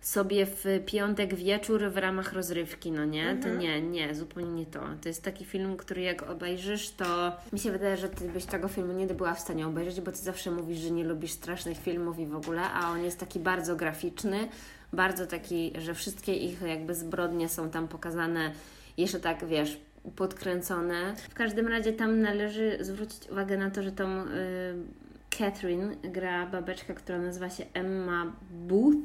[0.00, 3.24] sobie w piątek wieczór w ramach rozrywki, no nie?
[3.26, 3.58] To Mhm.
[3.58, 4.80] nie, nie, zupełnie nie to.
[5.02, 8.68] To jest taki film, który jak obejrzysz, to mi się wydaje, że Ty byś tego
[8.68, 12.18] filmu nie była w stanie obejrzeć, bo Ty zawsze mówisz, że nie lubisz strasznych filmów
[12.18, 14.48] i w ogóle, a on jest taki bardzo graficzny,
[14.92, 18.52] bardzo taki, że wszystkie ich jakby zbrodnie są tam pokazane
[18.96, 19.80] jeszcze tak, wiesz,
[20.16, 21.14] podkręcone.
[21.30, 24.26] W każdym razie tam należy zwrócić uwagę na to, że tą y,
[25.38, 28.96] Catherine gra babeczka, która nazywa się Emma Booth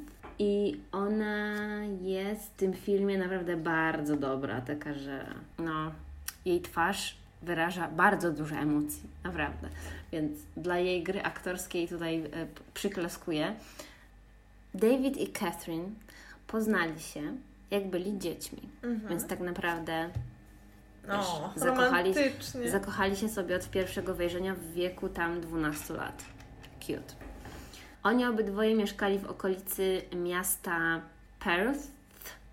[0.41, 1.55] i ona
[2.01, 5.25] jest w tym filmie naprawdę bardzo dobra, taka, że
[5.57, 5.91] no,
[6.45, 9.69] jej twarz wyraża bardzo dużo emocji, naprawdę.
[10.11, 13.55] Więc dla jej gry aktorskiej tutaj e, przyklaskuję.
[14.73, 15.89] David i Catherine
[16.47, 17.21] poznali się,
[17.71, 19.09] jak byli dziećmi, Mhm.
[19.09, 20.09] więc tak naprawdę
[21.07, 22.13] No, wiesz, zakochali-.
[22.69, 26.23] Zakochali się sobie od pierwszego wejrzenia w wieku tam 12 lat.
[26.79, 27.30] Cute.
[28.03, 31.01] Oni obydwoje mieszkali w okolicy miasta
[31.43, 31.87] Perth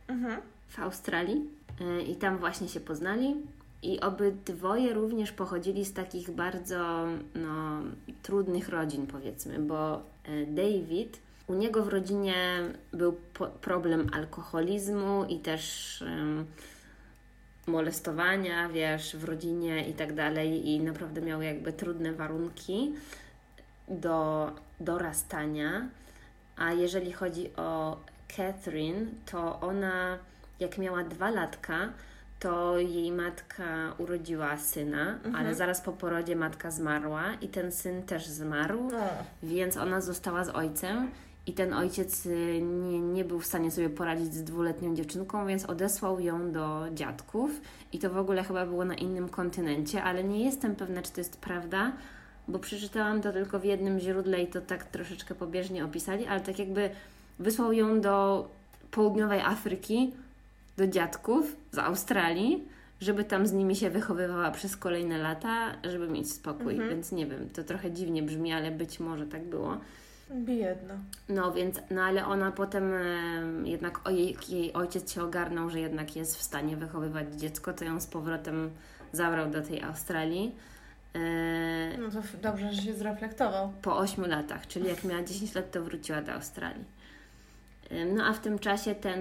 [0.08, 0.40] Mhm.
[0.68, 1.42] w Australii
[1.80, 3.34] y, i tam właśnie się poznali.
[3.82, 7.80] I obydwoje również pochodzili z takich bardzo no,
[8.22, 12.34] trudnych rodzin, powiedzmy, bo y, David, u niego w rodzinie
[12.92, 16.46] był po- problem alkoholizmu i też ym,
[17.66, 22.92] molestowania, wiesz, w rodzinie i tak dalej, i naprawdę miał jakby trudne warunki
[23.88, 24.50] do
[24.80, 25.88] dorastania.
[26.56, 27.96] A jeżeli chodzi o
[28.36, 30.18] Catherine, to ona,
[30.60, 31.88] jak miała dwa latka,
[32.40, 33.64] to jej matka
[33.98, 38.98] urodziła syna, ale zaraz po porodzie matka zmarła i ten syn też zmarł, No.
[39.42, 41.10] więc ona została z ojcem.
[41.46, 45.64] I ten ojciec y, nie, nie był w stanie sobie poradzić z dwuletnią dziewczynką, więc
[45.64, 47.50] odesłał ją do dziadków.
[47.92, 51.20] I to w ogóle chyba było na innym kontynencie, ale nie jestem pewna, czy to
[51.20, 51.92] jest prawda,
[52.48, 56.58] bo przeczytałam to tylko w jednym źródle i to tak troszeczkę pobieżnie opisali, ale tak
[56.58, 56.90] jakby
[57.38, 58.48] wysłał ją do
[58.90, 60.12] południowej Afryki,
[60.76, 62.68] do dziadków z Australii,
[63.00, 66.72] żeby tam z nimi się wychowywała przez kolejne lata, żeby mieć spokój.
[66.72, 66.90] Mhm.
[66.90, 69.76] Więc nie wiem, to trochę dziwnie brzmi, ale być może tak było.
[70.30, 70.94] Biedna.
[71.28, 75.80] No więc, no ale ona potem e, jednak o jej, jej ojciec się ogarnął, że
[75.80, 78.70] jednak jest w stanie wychowywać dziecko, to ją z powrotem
[79.12, 80.54] zabrał do tej Australii.
[81.14, 83.72] E, No to dobrze, że się zreflektował.
[83.82, 86.84] po 8 latach, czyli jak miała 10 lat, to wróciła do Australii.
[88.16, 89.20] No a w tym czasie ten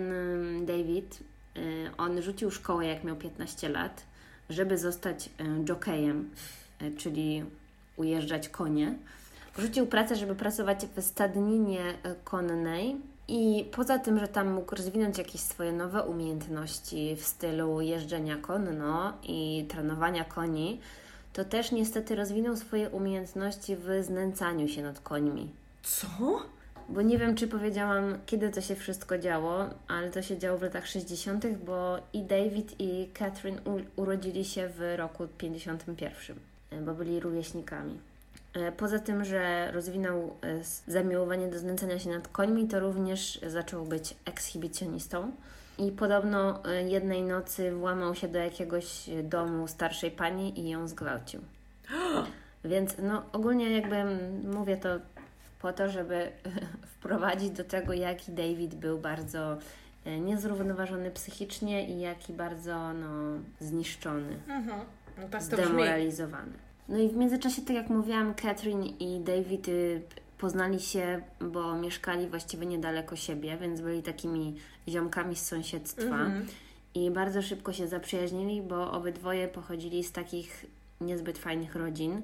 [0.65, 1.19] David,
[1.57, 4.03] y, on rzucił szkołę, jak miał 15 lat,
[4.49, 5.29] żeby zostać
[5.69, 6.29] jockeyem,
[6.81, 7.43] y, czyli
[7.97, 8.95] ujeżdżać konie.
[9.57, 11.79] Rzucił pracę, żeby pracować w stadninie
[12.23, 12.95] konnej
[13.27, 19.13] i poza tym, że tam mógł rozwinąć jakieś swoje nowe umiejętności w stylu jeżdżenia konno
[19.23, 20.79] i trenowania koni,
[21.37, 25.49] to też niestety rozwinął swoje umiejętności w znęcaniu się nad końmi.
[25.83, 26.07] Co?
[26.89, 30.61] Bo nie wiem, czy powiedziałam, kiedy to się wszystko działo, ale to się działo w
[30.61, 33.61] latach 60., bo i David, i Catherine
[33.95, 36.37] urodzili się w roku 51,
[36.71, 37.99] e, bo byli rówieśnikami.
[38.53, 43.85] E, Poza tym, że rozwinął e, zamiłowanie do znęcania się nad końmi, to również zaczął
[43.85, 45.31] być ekshibicjonistą.
[45.77, 51.41] I podobno e, jednej nocy włamał się do jakiegoś domu starszej pani i ją zgwałcił.
[52.65, 53.95] Więc no ogólnie jakby
[54.43, 54.89] mówię to
[55.61, 56.31] po to, żeby
[56.95, 59.57] wprowadzić do tego, jaki David był bardzo
[60.05, 63.07] e, niezrównoważony psychicznie i jaki bardzo no,
[63.59, 64.79] zniszczony, Mhm.
[65.31, 66.51] No zdemoralizowany.
[66.89, 70.01] No i w międzyczasie, tak jak mówiłam, Catherine i David y,
[70.37, 74.55] poznali się, bo mieszkali właściwie niedaleko siebie, więc byli takimi
[74.89, 76.03] ziomkami z sąsiedztwa.
[76.03, 76.45] Mhm.
[76.95, 80.65] I bardzo szybko się zaprzyjaźnili, bo obydwoje pochodzili z takich
[81.01, 82.21] niezbyt fajnych rodzin.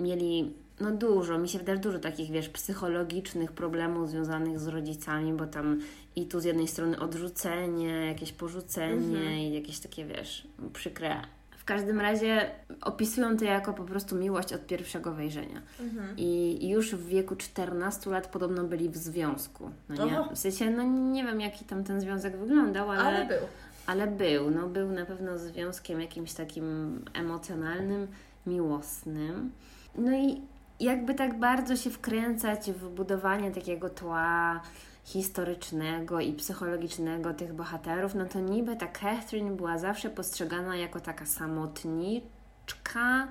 [0.00, 5.46] Mieli no dużo, mi się wydaje dużo takich, wiesz, psychologicznych problemów związanych z rodzicami, bo
[5.46, 5.80] tam
[6.16, 9.38] i tu z jednej strony odrzucenie, jakieś porzucenie Mhm.
[9.38, 11.20] i jakieś takie, wiesz, przykre.
[11.62, 15.62] W każdym razie opisują to jako po prostu miłość od pierwszego wejrzenia.
[15.80, 16.14] Mhm.
[16.16, 19.70] I już w wieku 14 lat podobno byli w związku.
[19.88, 20.34] No nie?
[20.34, 23.38] W sensie, no nie wiem jaki tam ten związek wyglądał, ale, Ale był.
[23.86, 24.50] ale był.
[24.50, 28.06] No był na pewno związkiem jakimś takim emocjonalnym,
[28.46, 29.50] miłosnym.
[29.98, 30.40] No i
[30.80, 34.60] jakby tak bardzo się wkręcać w budowanie takiego tła
[35.04, 41.26] historycznego i psychologicznego tych bohaterów, no to niby ta Catherine była zawsze postrzegana jako taka
[41.26, 43.28] samotniczka,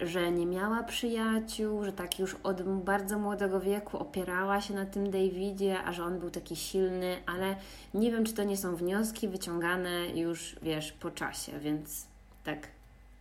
[0.00, 5.10] że nie miała przyjaciół, że tak już od bardzo młodego wieku opierała się na tym
[5.10, 7.56] Davidzie, a że on był taki silny, ale
[7.94, 12.06] nie wiem, czy to nie są wnioski wyciągane już, wiesz, po czasie, więc
[12.44, 12.68] tak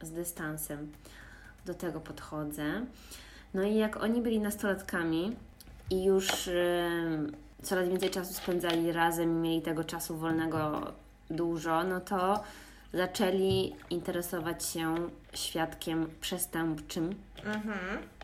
[0.02, 0.92] z dystansem
[1.66, 2.86] do tego podchodzę.
[3.54, 5.36] No i jak oni byli nastolatkami
[5.90, 6.50] i już
[7.66, 10.92] coraz więcej czasu spędzali razem i mieli tego czasu wolnego
[11.30, 12.44] dużo, no to
[12.94, 14.96] zaczęli interesować się
[15.34, 17.16] świadkiem przestępczym
[17.46, 17.78] Mhm.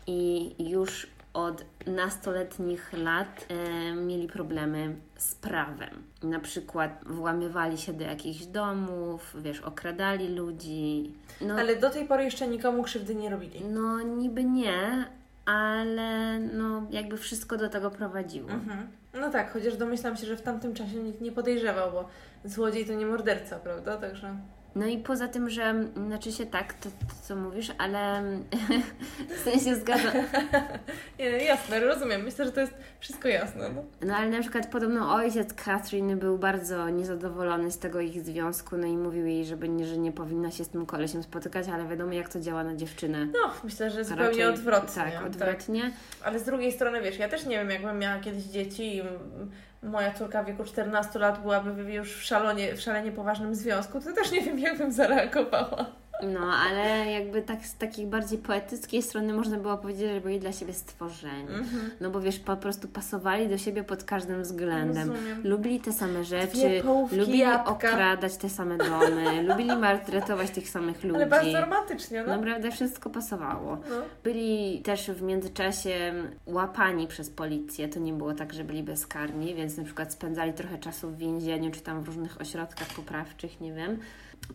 [0.06, 6.02] i już od nastoletnich lat e, mieli problemy z prawem.
[6.22, 11.12] Na przykład włamywali się do jakichś domów, wiesz, okradali ludzi.
[11.40, 13.64] No, Ale do tej pory jeszcze nikomu krzywdy nie robili.
[13.64, 15.04] no niby nie,
[15.44, 18.50] ale no jakby wszystko do tego prowadziło.
[18.50, 18.88] Mhm.
[19.14, 22.08] No tak, chociaż domyślam się, że w tamtym czasie nikt nie podejrzewał, bo
[22.44, 23.96] złodziej to nie morderca, prawda?
[23.96, 24.36] Także.
[24.74, 25.74] No i poza tym, że
[26.06, 28.22] znaczy się tak, to, to co mówisz, ale
[29.36, 30.12] w sensie zgadzam.
[31.18, 32.22] Nie, jasne, rozumiem.
[32.22, 33.68] Myślę, że to jest wszystko jasne.
[33.74, 33.84] No.
[34.06, 38.86] No ale na przykład podobno ojciec Catherine był bardzo niezadowolony z tego ich związku, no
[38.86, 42.12] i mówił jej, żeby nie, że nie powinna się z tym kolesiem spotykać, ale wiadomo
[42.12, 43.26] jak to działa na dziewczynę.
[43.26, 45.02] no, myślę, że zupełnie Raczej- odwrotnie.
[45.02, 45.90] Tak, odwrotnie.
[46.24, 49.08] Ale z drugiej strony, wiesz, ja też nie wiem, jakbym miała kiedyś dzieci i m-
[49.82, 54.12] moja córka w wieku 14 lat byłaby już w, szalonie, w szalenie poważnym związku, to
[54.12, 56.01] też nie wiem, jakbym zareagowała.
[56.22, 60.52] No, ale jakby tak z takiej bardziej poetyckiej strony można było powiedzieć, że byli dla
[60.52, 61.48] siebie stworzeni.
[61.48, 61.90] Mhm.
[62.00, 65.10] No bo wiesz, po prostu pasowali do siebie pod każdym względem.
[65.10, 65.40] Rozumiem.
[65.44, 67.70] Lubili te same rzeczy, połówki lubili jabłka.
[67.70, 71.16] okradać te same domy, lubili maltretować tych samych ludzi.
[71.16, 72.36] Ale bardzo romantycznie, no.
[72.36, 73.78] Naprawdę wszystko pasowało.
[73.90, 73.96] no.
[74.24, 76.14] Byli też w międzyczasie
[76.46, 77.88] łapani przez policję.
[77.88, 81.70] To nie było tak, że byli bezkarni, więc na przykład spędzali trochę czasu w więzieniu,
[81.70, 83.98] czy tam w różnych ośrodkach poprawczych, nie wiem.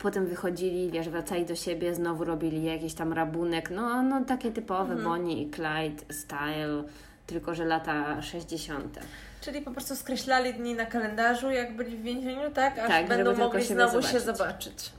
[0.00, 3.70] Potem wychodzili, wiesz, wracali do siebie, znowu robili jakiś tam rabunek.
[3.70, 5.02] No, no takie typowe Mhm.
[5.04, 6.82] Bonnie i Clyde style,
[7.26, 8.98] tylko że lata 60.
[9.40, 12.78] Czyli po prostu skreślali dni na kalendarzu, jak byli w więzieniu, tak?
[12.78, 14.38] Aż Tak, będą mogli znowu się zobaczyć.
[14.38, 14.92] zobaczyć.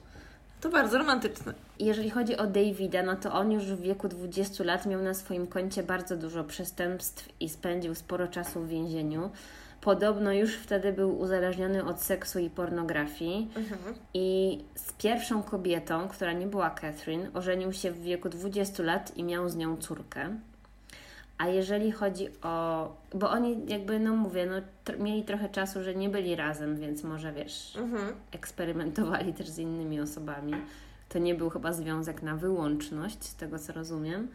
[0.62, 1.54] To bardzo romantyczne.
[1.80, 5.48] Jeżeli chodzi o Davida, no to on już w wieku 20 lat miał na swoim
[5.48, 9.30] koncie bardzo dużo przestępstw i spędził sporo czasu w więzieniu.
[9.82, 13.52] Podobno już wtedy był uzależniony od seksu i pornografii.
[13.56, 13.96] Mhm.
[14.14, 19.24] I z pierwszą kobietą, która nie była Catherine, ożenił się w wieku 20 lat i
[19.24, 20.30] miał z nią córkę.
[21.38, 22.88] A jeżeli chodzi o.
[23.14, 27.04] Bo oni, jakby, no mówię, no, tr- mieli trochę czasu, że nie byli razem, więc
[27.04, 28.14] może wiesz, Mhm.
[28.32, 30.54] eksperymentowali też z innymi osobami.
[31.10, 34.28] To nie był chyba związek na wyłączność, z tego co rozumiem.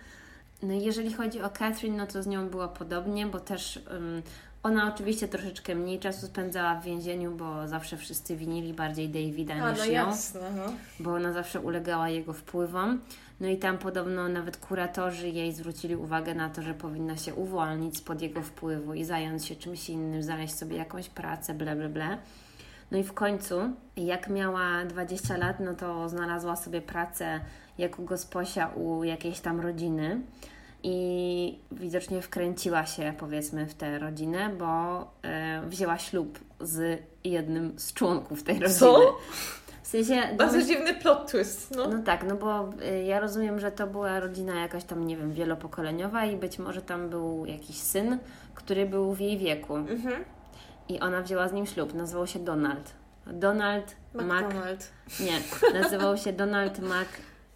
[0.62, 4.22] No jeżeli chodzi o Catherine, no to z nią było podobnie, bo też ym,
[4.65, 9.70] ona oczywiście troszeczkę mniej czasu spędzała w więzieniu, bo zawsze wszyscy winili bardziej Davida A,
[9.70, 10.73] niż no ją, jasne, no.
[11.01, 13.01] bo ona zawsze ulegała jego wpływom.
[13.41, 17.97] No i tam podobno nawet kuratorzy jej zwrócili uwagę na to, że powinna się uwolnić
[17.97, 22.19] spod jego wpływu i zająć się czymś innym, znaleźć sobie jakąś pracę, bla bla bla.
[22.91, 23.55] No i w końcu,
[23.97, 27.41] jak miała 20 lat, no to znalazła sobie pracę
[27.78, 30.20] jako gosposia u jakiejś tam rodziny
[30.86, 37.93] i widocznie wkręciła się, powiedzmy, w tę rodzinę, bo e, wzięła ślub z jednym z
[37.93, 38.78] członków tej rodziny.
[38.81, 39.19] Co?
[39.82, 40.23] W sensie...
[40.39, 41.89] Bardzo domyśl- dziwny plot twist, no.
[41.89, 45.32] no tak, no bo y, ja rozumiem, że to była rodzina jakaś tam, nie wiem,
[45.32, 48.19] wielopokoleniowa i być może tam był jakiś syn,
[48.55, 50.24] który był w jej wieku Mhm.
[50.89, 51.94] i ona wzięła z nim ślub.
[51.94, 52.93] Nazywał się Donald.
[53.27, 54.24] Donald Mac...
[54.44, 54.90] McDonald.
[55.20, 55.40] Nie,
[55.81, 56.78] nazywał się Donald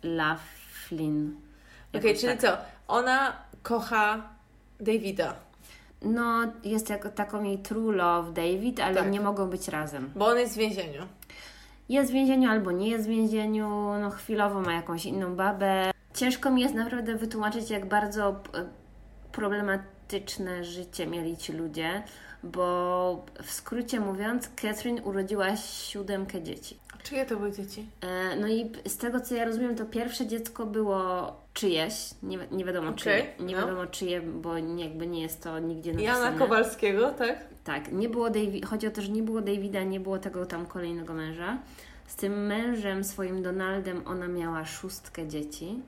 [0.03, 1.37] McLaughlin.
[1.95, 2.41] Okej, Jakoś czyli tak.
[2.41, 2.78] co?
[2.89, 3.32] Ona
[3.62, 4.23] kocha
[4.81, 5.35] Davida,
[6.02, 9.10] No, jest jako taką jej true love David, ale Tak.
[9.10, 10.10] nie mogą być razem.
[10.16, 11.02] bo on jest w więzieniu.
[11.89, 13.69] Jest w więzieniu albo nie jest w więzieniu,
[14.01, 15.90] no chwilowo ma jakąś inną babę.
[16.15, 18.65] Ciężko mi jest naprawdę wytłumaczyć, jak bardzo p-
[19.32, 22.02] problematyczne życie mieli ci ludzie,
[22.43, 26.77] bo w skrócie mówiąc, Catherine urodziła siódemkę dzieci.
[27.09, 27.87] Czyje to były dzieci?
[28.01, 32.65] E, no i z tego co ja rozumiem, to pierwsze dziecko było czyjeś, nie, nie
[32.65, 33.61] wiadomo Okej, czyje, nie no.
[33.67, 36.25] wiadomo czyje, bo jakby nie jest to nigdzie napisane.
[36.25, 37.45] Jana Kowalskiego, tak?
[37.65, 40.67] Tak, nie było Davi- chodzi o to, że nie było Davida, nie było tego tam
[40.67, 41.59] kolejnego męża.
[42.07, 45.83] Z tym mężem, swoim Donaldem, ona miała szóstkę dzieci.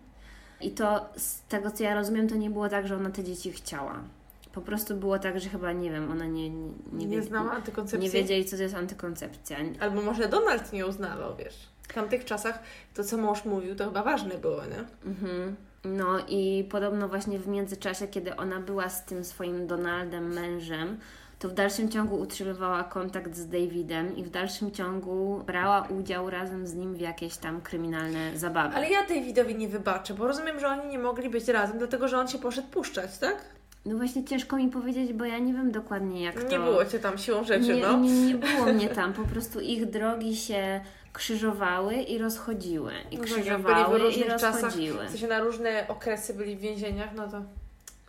[0.60, 3.52] I to z tego, co ja rozumiem, to nie było tak, że ona te dzieci
[3.52, 4.02] chciała.
[4.52, 6.50] Po prostu było tak, że chyba, nie wiem, ona nie...
[6.50, 8.08] Nie, Nie, nie, znała antykoncepcji.
[8.08, 9.56] nie wiedzieli, co to jest antykoncepcja.
[9.80, 11.68] Albo może Donald nie uznawał, wiesz.
[11.88, 12.58] W tamtych czasach
[12.94, 15.10] to, co mąż mówił, to chyba ważne było, nie?
[15.10, 15.56] Mhm.
[15.84, 20.98] No i podobno właśnie w międzyczasie, kiedy ona była z tym swoim Donaldem, mężem,
[21.38, 26.66] to w dalszym ciągu utrzymywała kontakt z Davidem i w dalszym ciągu brała udział razem
[26.66, 28.76] z nim w jakieś tam kryminalne zabawy.
[28.76, 32.18] Ale ja Davidowi nie wybaczę, bo rozumiem, że oni nie mogli być razem, dlatego że
[32.18, 33.44] on się poszedł puszczać, tak?
[33.86, 36.48] No właśnie ciężko mi powiedzieć, bo ja nie wiem dokładnie jak to...
[36.48, 37.98] Nie było cię tam siłą rzeczy, nie, no.
[37.98, 40.80] nie, nie było mnie tam, po prostu ich drogi się
[41.12, 42.92] krzyżowały i rozchodziły.
[43.10, 45.06] I No tak, krzyżowały byli w i różnych czasach, rozchodziły.
[45.06, 47.42] w sensie na różne okresy byli w więzieniach, no to...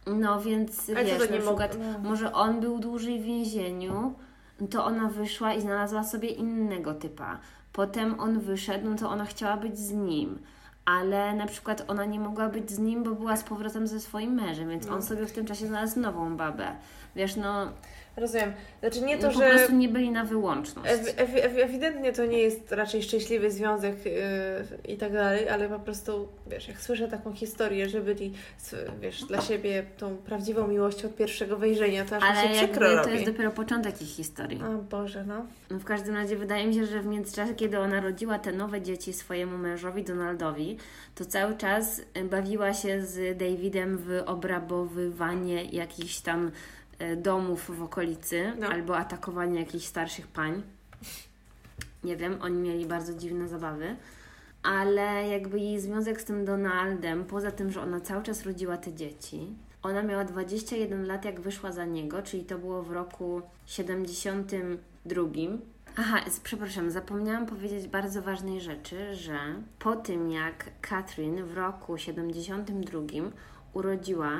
[0.07, 2.09] No więc Ale wiesz, to nie przykład no.
[2.09, 4.13] może on był dłużej w więzieniu,
[4.71, 7.39] to ona wyszła i znalazła sobie innego typa.
[7.73, 10.39] Potem on wyszedł, no to ona chciała być z nim.
[10.99, 14.33] Ale na przykład ona nie mogła być z nim, bo była z powrotem ze swoim
[14.33, 14.93] mężem, więc No.
[14.93, 16.67] on sobie w tym czasie znalazł nową babę.
[17.15, 17.71] Wiesz, no,
[18.17, 18.53] Rozumiem.
[18.79, 19.49] Znaczy nie to, po że...
[19.49, 20.89] prostu nie byli na wyłączność.
[20.91, 24.13] Ewi- ewi- ewidentnie to nie jest raczej szczęśliwy związek yy,
[24.93, 28.33] i tak dalej, ale po prostu, wiesz, jak słyszę taką historię, że byli,
[29.01, 32.67] wiesz, dla siebie tą prawdziwą miłością od pierwszego wejrzenia, to aż mi Ale się jakby
[32.67, 33.11] przykro to robi.
[33.13, 34.61] jest dopiero początek ich historii.
[34.63, 35.45] O Boże, no.
[35.69, 38.81] No w każdym razie wydaje mi się, że w międzyczasie, kiedy ona rodziła te nowe
[38.81, 40.77] dzieci swojemu mężowi Donaldowi,
[41.15, 46.51] to cały czas bawiła się z Davidem w obrabowywanie jakichś tam
[47.17, 48.67] domów w okolicy No.
[48.67, 50.63] albo atakowanie jakichś starszych pań.
[52.03, 53.95] Nie wiem, oni mieli bardzo dziwne zabawy.
[54.63, 58.93] Ale jakby jej związek z tym Donaldem, poza tym, że ona cały czas rodziła te
[58.93, 59.47] dzieci,
[59.83, 65.21] ona miała 21 lat, jak wyszła za niego, czyli to było w roku 72.
[65.97, 69.39] Aha, przepraszam, zapomniałam powiedzieć bardzo ważnej rzeczy, że
[69.79, 73.01] po tym jak Catherine w roku 72
[73.73, 74.31] urodziła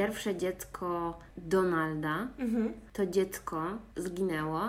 [0.00, 2.72] pierwsze dziecko Donalda, Mhm.
[2.92, 3.62] to dziecko
[3.96, 4.60] zginęło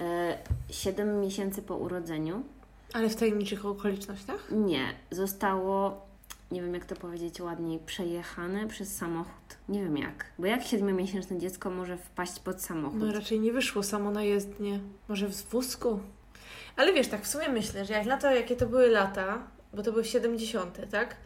[0.00, 0.38] e,
[0.70, 2.42] 7 miesięcy po urodzeniu.
[2.92, 4.48] Ale w tajemniczych okolicznościach?
[4.50, 6.06] Nie, zostało,
[6.50, 9.56] nie wiem jak to powiedzieć ładniej, przejechane przez samochód.
[9.68, 10.24] Nie wiem jak.
[10.38, 12.98] Bo jak siedmiomiesięczne dziecko może wpaść pod samochód?
[13.00, 14.80] No raczej nie wyszło samo na jezdnię.
[15.08, 16.00] Może w wózku?
[16.76, 19.38] Ale wiesz, tak w sumie myślę, że jak na to, jakie to były lata,
[19.74, 21.16] bo to były 70., tak?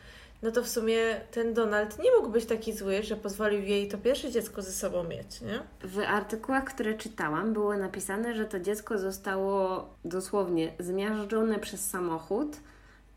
[0.42, 3.98] No to w sumie ten Donald nie mógł być taki zły, że pozwolił jej to
[3.98, 5.62] pierwsze dziecko ze sobą mieć, nie?
[5.88, 12.56] W artykułach, które czytałam, było napisane, że to dziecko zostało dosłownie zmiażdżone przez samochód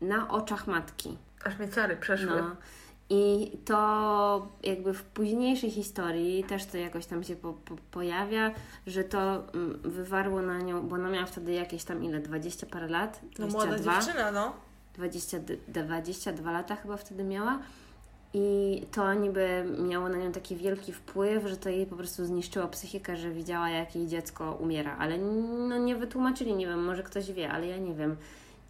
[0.00, 1.18] na oczach matki.
[1.44, 2.36] Aż mnie ciary przeszły.
[2.36, 2.56] No.
[3.10, 8.50] I to jakby w późniejszej historii też to jakoś tam się po, po, pojawia,
[8.86, 9.18] że to
[9.54, 13.20] mm, wywarło na nią, bo ona miała wtedy jakieś tam ile, 20 parę lat?
[13.38, 14.00] No młoda 22?
[14.00, 14.52] dziewczyna, no.
[14.94, 17.58] 20, d- 22 lata chyba wtedy miała.
[18.36, 22.68] I to niby miało na nią taki wielki wpływ, że to jej po prostu zniszczyło
[22.68, 24.96] psychikę, że widziała, jak jej dziecko umiera.
[24.98, 25.18] Ale
[25.68, 28.16] no, nie wytłumaczyli, nie wiem, może ktoś wie, ale ja nie wiem.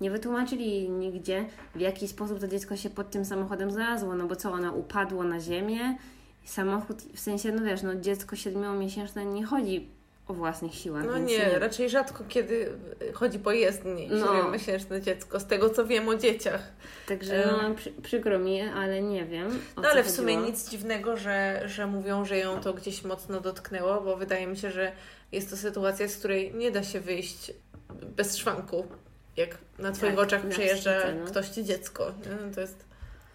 [0.00, 1.44] Nie wytłumaczyli nigdzie,
[1.74, 4.14] w jaki sposób to dziecko się pod tym samochodem znalazło.
[4.14, 5.98] No bo co, ona upadło na ziemię
[6.44, 9.88] samochód, w sensie, no wiesz, no dziecko siedmiomiesięczne nie chodzi
[10.28, 11.04] o własnych siłach.
[11.06, 12.72] No więc nie, raczej rzadko kiedy
[13.14, 14.26] chodzi po jezdni No.
[14.26, 16.72] siedmiomiesięczne dziecko, z tego co wiem o dzieciach.
[17.06, 19.60] Także no, przy, przykro mi, ale nie wiem.
[19.76, 20.50] No ale w sumie chodziło.
[20.50, 24.70] nic dziwnego, że, że mówią, że ją to gdzieś mocno dotknęło, bo wydaje mi się,
[24.70, 24.92] że
[25.32, 27.52] jest to sytuacja, z której nie da się wyjść
[28.16, 28.86] bez szwanku.
[29.36, 31.26] Jak na Twoich Tak, oczach przejeżdża no.
[31.26, 32.04] ktoś Ci dziecko.
[32.06, 32.46] Nie?
[32.46, 32.84] No To jest...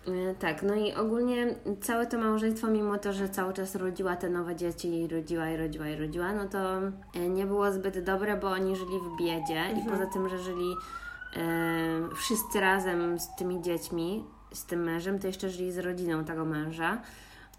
[0.08, 4.30] E, Tak, no i ogólnie całe to małżeństwo, mimo to, że cały czas rodziła te
[4.30, 6.78] nowe dzieci i rodziła i rodziła i rodziła, no to
[7.16, 10.76] e, nie było zbyt dobre, bo oni żyli w biedzie i poza tym, że żyli
[11.36, 14.24] e, wszyscy razem z tymi dziećmi,
[14.54, 17.02] z tym mężem, to jeszcze żyli z rodziną tego męża.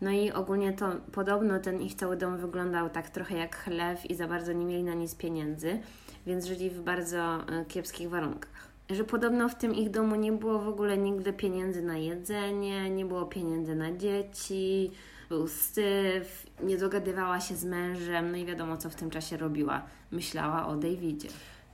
[0.00, 4.14] No i ogólnie to podobno ten ich cały dom wyglądał tak trochę jak chlew i
[4.14, 5.80] za bardzo nie mieli na nic pieniędzy,
[6.26, 8.49] więc żyli w bardzo e, kiepskich warunkach.
[8.90, 13.04] Że podobno w tym ich domu nie było w ogóle nigdy pieniędzy na jedzenie, nie
[13.04, 14.90] było pieniędzy na dzieci,
[15.28, 19.82] był syf, nie dogadywała się z mężem, no i wiadomo co w tym czasie robiła.
[20.10, 21.28] Myślała o Davidzie.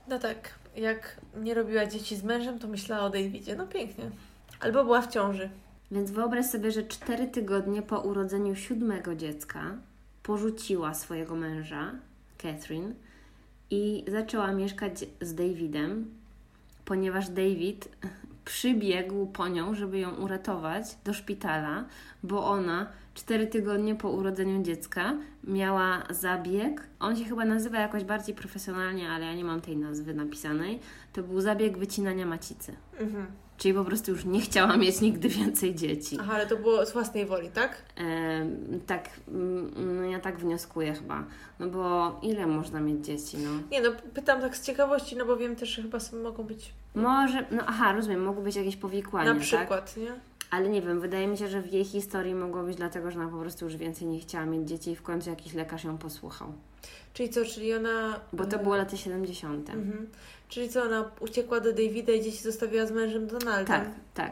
[0.07, 3.55] No tak, jak nie robiła dzieci z mężem, to myślała o Davidzie.
[3.55, 4.11] No pięknie.
[4.59, 5.49] Albo była w ciąży.
[5.91, 9.77] Więc wyobraź sobie, że cztery tygodnie po urodzeniu siódmego dziecka
[10.23, 11.91] porzuciła swojego męża,
[12.37, 12.93] Catherine,
[13.71, 16.05] i zaczęła mieszkać z Davidem.
[16.87, 17.89] Ponieważ David
[18.45, 21.85] przybiegł po nią, żeby ją uratować do szpitala,
[22.23, 26.87] bo ona cztery tygodnie po urodzeniu dziecka miała zabieg.
[26.99, 30.79] On się chyba nazywa jakoś bardziej profesjonalnie, ale ja nie mam tej nazwy napisanej.
[31.13, 32.75] To był zabieg wycinania macicy.
[32.99, 33.27] Mhm.
[33.57, 36.17] Czyli po prostu już nie chciała mieć nigdy więcej dzieci.
[36.19, 37.81] Aha, ale to było z własnej woli, tak?
[37.97, 38.45] E,
[38.87, 41.23] tak, mm, no ja tak wnioskuję chyba.
[41.59, 43.49] No bo ile można mieć dzieci, no?
[43.71, 46.73] Nie no, pytam tak z ciekawości, no bo wiem też, że chyba są, mogą być
[46.95, 49.43] Może, no aha, rozumiem, mogły być jakieś powikłania, na tak?
[49.43, 50.11] przykład, nie?
[50.51, 53.29] Ale nie wiem, wydaje mi się, że w jej historii mogło być dlatego, że ona
[53.29, 56.53] po prostu już więcej nie chciała mieć dzieci i w końcu jakiś lekarz ją posłuchał.
[57.13, 58.19] Czyli co, czyli ona...
[58.33, 59.69] Bo to było lata 70.
[59.69, 60.07] Mhm.
[60.49, 63.65] Czyli co, ona uciekła do Davida i dzieci zostawiła z mężem Donaldem?
[63.65, 64.31] Tak, tak.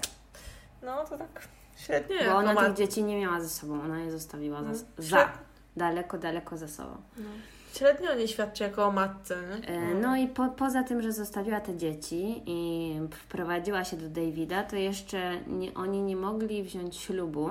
[0.83, 1.47] No to tak
[1.77, 5.31] średnio Bo ona tych dzieci nie miała ze sobą, ona je zostawiła za, No, za
[5.77, 6.97] daleko, daleko za sobą.
[7.17, 7.29] No.
[7.73, 9.67] Średnio nie świadczy jako o matce, nie?
[9.67, 14.63] E, No i po, poza tym, że zostawiła te dzieci i wprowadziła się do Davida,
[14.63, 17.49] to jeszcze nie, oni nie mogli wziąć ślubu,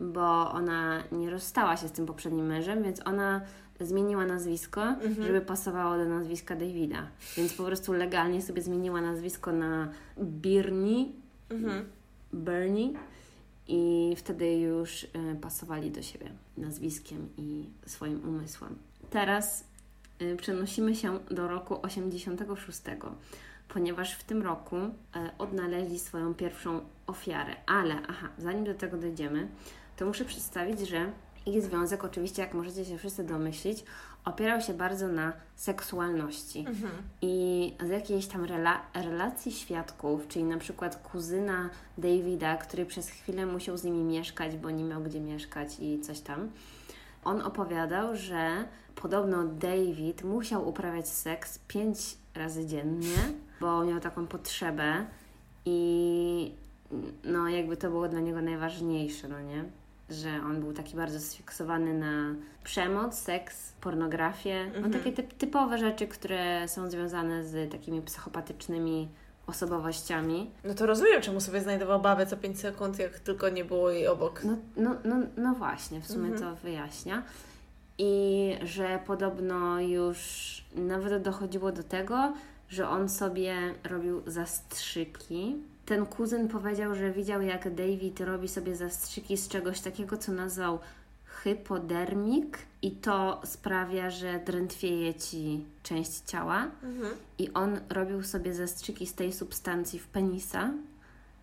[0.00, 3.40] bo ona nie rozstała się z tym poprzednim mężem, więc ona
[3.86, 5.22] zmieniła nazwisko, Mhm.
[5.22, 7.06] żeby pasowało do nazwiska Davida.
[7.36, 9.88] Więc po prostu legalnie sobie zmieniła nazwisko na
[10.18, 11.06] Birnie,
[11.50, 11.84] Mhm.
[12.32, 12.92] Bernie
[13.68, 15.08] i wtedy już e,
[15.40, 18.76] pasowali do siebie nazwiskiem i swoim umysłem.
[19.10, 19.64] Teraz
[20.18, 22.80] e, przenosimy się do roku 86,
[23.68, 24.90] ponieważ w tym roku e,
[25.38, 27.56] odnaleźli swoją pierwszą ofiarę.
[27.66, 29.48] Ale, aha, zanim do tego dojdziemy,
[29.96, 31.12] to muszę przedstawić, że
[31.46, 33.84] ich związek, oczywiście, jak możecie się wszyscy domyślić,
[34.24, 36.58] opierał się bardzo na seksualności.
[36.58, 36.92] Mhm.
[37.22, 43.46] I z jakiejś tam rela- relacji świadków, czyli na przykład kuzyna Davida, który przez chwilę
[43.46, 46.50] musiał z nimi mieszkać, bo nie miał gdzie mieszkać i coś tam,
[47.24, 48.64] on opowiadał, że
[48.94, 51.98] podobno David musiał uprawiać seks pięć
[52.34, 53.16] razy dziennie,
[53.60, 55.06] bo miał taką potrzebę
[55.64, 56.52] i
[57.24, 59.64] no jakby to było dla niego najważniejsze, no nie?
[60.10, 62.34] Że on był taki bardzo sfiksowany na
[62.64, 64.92] przemoc, seks, pornografię, no Mhm.
[64.92, 69.08] takie typ, typowe rzeczy, które są związane z takimi psychopatycznymi
[69.46, 70.50] osobowościami.
[70.64, 74.06] No to rozumiem, czemu sobie znajdował babę co 5 sekund, jak tylko nie było jej
[74.08, 74.44] obok.
[74.44, 76.40] No, no, no, no właśnie, w sumie Mhm.
[76.42, 77.22] to wyjaśnia.
[77.98, 80.18] I że podobno już
[80.74, 82.32] nawet dochodziło do tego,
[82.68, 83.54] że on sobie
[83.84, 85.56] robił zastrzyki.
[85.90, 90.78] Ten kuzyn powiedział, że widział, jak David robi sobie zastrzyki z czegoś takiego, co nazwał
[91.24, 96.66] hypodermik, i to sprawia, że drętwieje ci część ciała.
[96.82, 97.14] Mhm.
[97.38, 100.70] I on robił sobie zastrzyki z tej substancji w penisa,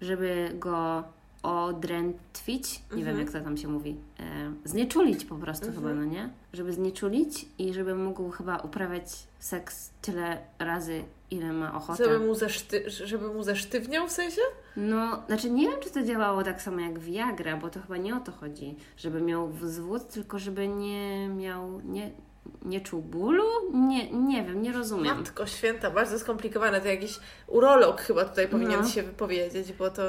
[0.01, 1.03] żeby go
[1.43, 3.17] odrętwić, nie wiem Mhm.
[3.17, 4.23] jak to tam się mówi, e,
[4.65, 5.83] znieczulić po prostu Mhm.
[5.83, 6.29] chyba, no nie?
[6.53, 12.03] Żeby znieczulić i żeby mógł chyba uprawiać seks tyle razy, ile ma ochotę.
[12.05, 14.41] Żeby mu, zeszty- żeby mu zesztywniał w sensie?
[14.77, 18.15] No, znaczy nie wiem, czy to działało tak samo jak Viagra, bo to chyba nie
[18.15, 22.11] o to chodzi, żeby miał wzwód, tylko żeby nie miał, nie,
[22.65, 23.43] nie czuł bólu?
[23.73, 25.17] Nie, nie wiem, nie rozumiem.
[25.17, 26.81] Matko święta, bardzo skomplikowane.
[26.81, 28.87] To jakiś urolog chyba tutaj powinien No.
[28.87, 30.03] się wypowiedzieć, bo to...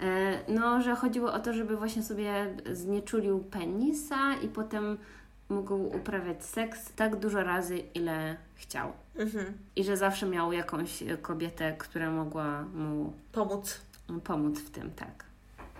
[0.00, 4.98] E, No, że chodziło o to, żeby właśnie sobie znieczulił penisa i potem
[5.52, 8.92] mógł uprawiać seks tak dużo razy, ile chciał.
[9.16, 9.58] Mhm.
[9.76, 13.80] I że zawsze miał jakąś kobietę, która mogła mu Pomóc.
[14.24, 15.24] pomóc w tym, tak.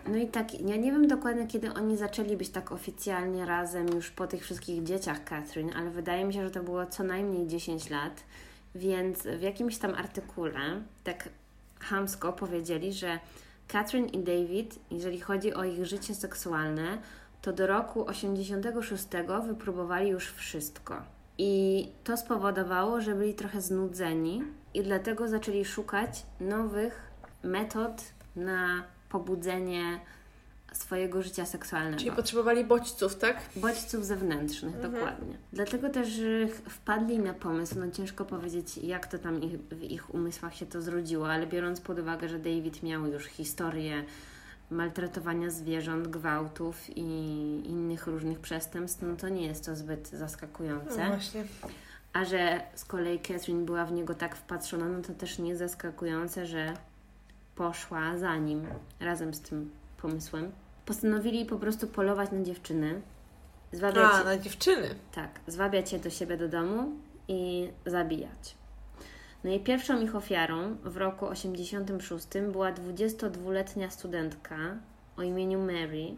[0.09, 4.11] No i tak, ja nie wiem dokładnie, kiedy oni zaczęli być tak oficjalnie razem już
[4.11, 7.91] po tych wszystkich dzieciach Catherine, ale wydaje mi się, że to było co najmniej 10
[7.91, 8.25] lat,
[8.75, 11.29] więc w jakimś tam artykule tak
[11.81, 13.19] hamsko powiedzieli, że
[13.69, 16.99] Catherine i David, jeżeli chodzi o ich życie seksualne,
[17.43, 19.05] to do roku 86
[19.47, 21.03] wypróbowali już wszystko.
[21.39, 24.43] I to spowodowało, że byli trochę znudzeni
[24.75, 27.01] i dlatego zaczęli szukać nowych
[27.43, 27.93] metod
[28.37, 30.01] na pobudzenie
[30.73, 31.99] swojego życia seksualnego.
[31.99, 33.37] Czyli potrzebowali bodźców, tak?
[33.57, 34.93] Bodźców zewnętrznych, Mhm.
[34.93, 35.37] dokładnie.
[35.53, 36.09] Dlatego też
[36.69, 40.83] wpadli na pomysł, no ciężko powiedzieć, jak to tam ich, w ich umysłach się to
[40.83, 44.05] zrodziło, ale biorąc pod uwagę, że David miał już historię
[44.73, 47.03] maltretowania zwierząt, gwałtów i
[47.67, 51.07] innych różnych przestępstw, no to nie jest to zbyt No zaskakujące.
[51.09, 51.45] właśnie.
[52.13, 56.47] A że z kolei Catherine była w niego tak wpatrzona, no to też nie zaskakujące,
[56.47, 56.75] że
[57.57, 58.67] poszła za nim
[59.01, 59.71] razem z tym
[60.03, 60.53] pomysłem.
[60.87, 63.01] Postanowili po prostu polować na dziewczyny,
[63.73, 64.89] zwabiać, A, na dziewczyny.
[65.15, 66.93] tak, zwabiać je do siebie do domu
[67.29, 68.55] i zabijać.
[69.45, 74.57] No i pierwszą ich ofiarą w roku 86 była 22-letnia studentka
[75.17, 76.15] o imieniu Mary.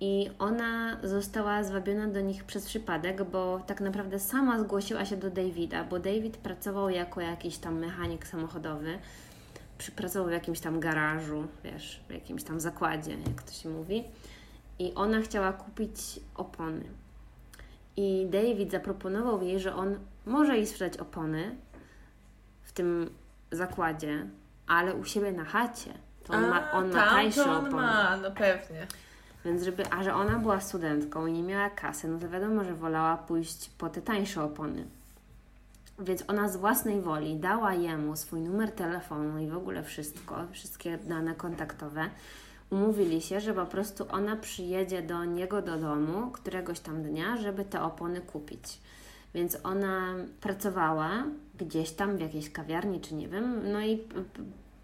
[0.00, 5.30] I ona została zwabiona do nich przez przypadek, bo tak naprawdę sama zgłosiła się do
[5.30, 8.98] Davida, bo David pracował jako jakiś tam mechanik samochodowy
[9.96, 14.04] pracował w jakimś tam garażu, wiesz, w jakimś tam zakładzie, jak to się mówi.
[14.78, 16.84] I ona chciała kupić opony.
[17.96, 21.56] I David zaproponował jej, że on może jej sprzedać opony
[22.78, 23.10] tym
[23.52, 24.26] zakładzie,
[24.66, 25.90] ale u siebie na chacie.
[26.24, 27.70] To on, ma, on ma tańsze opony.
[27.70, 28.86] ma, no pewnie.
[29.44, 32.74] Więc żeby, a że ona była studentką i nie miała kasy, no to wiadomo, że
[32.74, 34.84] wolała pójść po te tańsze opony.
[35.98, 40.98] Więc ona z własnej woli dała jemu swój numer telefonu i w ogóle wszystko, wszystkie
[40.98, 42.10] dane kontaktowe.
[42.70, 47.64] Umówili się, że po prostu ona przyjedzie do niego do domu któregoś tam dnia, żeby
[47.64, 48.80] te opony kupić.
[49.34, 51.10] Więc ona pracowała
[51.58, 54.02] gdzieś tam w jakiejś kawiarni, czy nie wiem, no i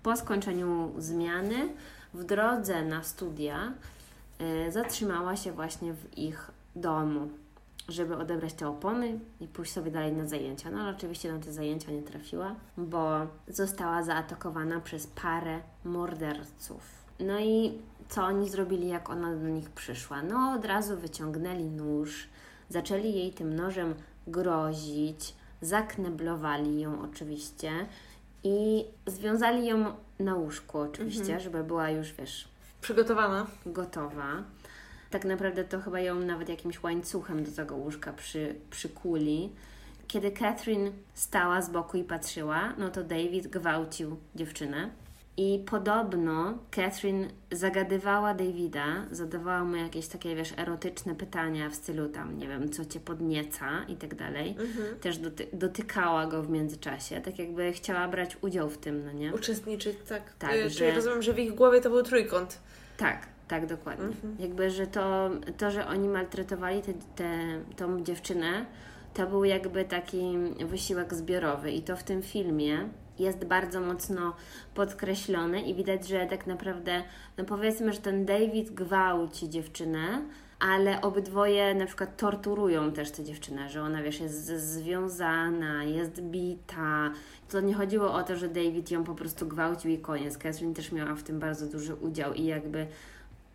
[0.02, 1.68] po skończeniu zmiany
[2.14, 3.72] w drodze na studia
[4.68, 7.28] y, zatrzymała się właśnie w ich domu,
[7.88, 10.70] żeby odebrać te opony i pójść sobie dalej na zajęcia.
[10.70, 17.04] No ale oczywiście na te zajęcia nie trafiła, bo została zaatakowana przez parę morderców.
[17.20, 20.22] No i co oni zrobili, jak ona do nich przyszła?
[20.22, 22.28] No od razu wyciągnęli nóż,
[22.68, 23.94] zaczęli jej tym nożem
[24.26, 27.70] grozić, zakneblowali ją oczywiście
[28.44, 32.48] i związali ją na łóżku oczywiście, żeby była już, wiesz,
[32.80, 33.46] Przygotowana.
[33.66, 34.42] gotowa.
[35.10, 39.52] Tak naprawdę to chyba ją nawet jakimś łańcuchem do tego łóżka przy, przykuli.
[40.06, 44.90] Kiedy Catherine stała z boku i patrzyła, no to David gwałcił dziewczynę.
[45.36, 52.38] I podobno Catherine zagadywała Davida, zadawała mu jakieś takie, wiesz, erotyczne pytania w stylu tam,
[52.38, 54.50] nie wiem, co cię podnieca i tak dalej.
[54.50, 54.98] Mhm.
[55.00, 59.34] Też doty- dotykała go w międzyczasie, tak jakby chciała brać udział w tym, no nie?
[59.34, 60.22] Uczestniczyć, tak.
[60.38, 62.58] Tak, Y, że- Czyli rozumiem, że w ich głowie to był trójkąt.
[62.96, 64.04] Tak, tak, dokładnie.
[64.06, 64.36] Mhm.
[64.38, 67.30] Jakby, że to, to że oni maltretowali tę te,
[67.76, 68.66] tą dziewczynę,
[69.14, 72.88] to był jakby taki wysiłek zbiorowy i to w tym filmie
[73.18, 74.36] jest bardzo mocno
[74.74, 77.02] podkreślone i widać, że tak naprawdę,
[77.38, 80.22] no powiedzmy, że ten David gwałci dziewczynę,
[80.58, 87.10] ale obydwoje na przykład torturują też tę dziewczynę, że ona wiesz, jest związana, jest bita.
[87.48, 90.38] To nie chodziło o to, że David ją po prostu gwałcił i koniec.
[90.38, 92.86] Catherine też miała w tym bardzo duży udział i jakby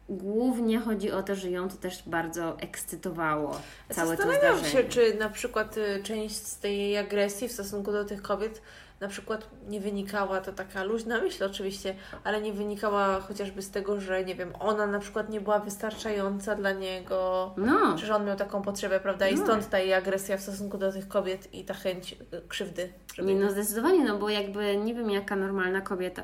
[0.09, 4.83] głównie chodzi o to, że ją to też bardzo ekscytowało całe to Zastanawiam zdarzenie.
[4.83, 8.61] się, czy na przykład y, część z tej agresji w stosunku do tych kobiet
[8.99, 14.01] na przykład nie wynikała, to taka luźna myśl oczywiście, ale nie wynikała chociażby z tego,
[14.01, 18.25] że nie wiem, ona na przykład nie była wystarczająca dla niego, No, czy że on
[18.25, 19.27] miał taką potrzebę, prawda?
[19.27, 19.43] I No.
[19.43, 22.17] stąd ta jej agresja w stosunku do tych kobiet i ta chęć y,
[22.47, 22.93] krzywdy.
[23.15, 23.33] Żeby...
[23.33, 26.23] nie no zdecydowanie, no bo jakby nie wiem jaka normalna kobieta,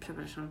[0.00, 0.48] przepraszam,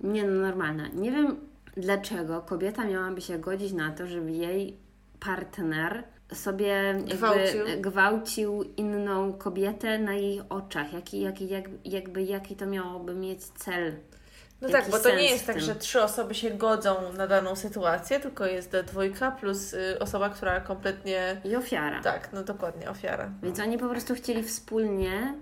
[0.00, 1.36] nie no normalna, nie wiem
[1.76, 4.76] dlaczego kobieta miałaby się godzić na to, żeby jej
[5.20, 6.04] partner
[6.34, 7.64] sobie jakby Gwałcił.
[7.80, 10.92] gwałcił inną kobietę na jej oczach.
[10.92, 13.92] Jaki, jaki, jak, jakby, jaki to miałoby mieć cel?
[14.60, 17.56] No Jaki tak, bo to nie jest tak, że trzy osoby się godzą na daną
[17.56, 21.40] sytuację, tylko jest dwójka plus y, osoba, która kompletnie.
[21.44, 22.02] I ofiara.
[22.02, 23.30] Tak, no dokładnie, ofiara.
[23.42, 25.34] Więc oni po prostu chcieli wspólnie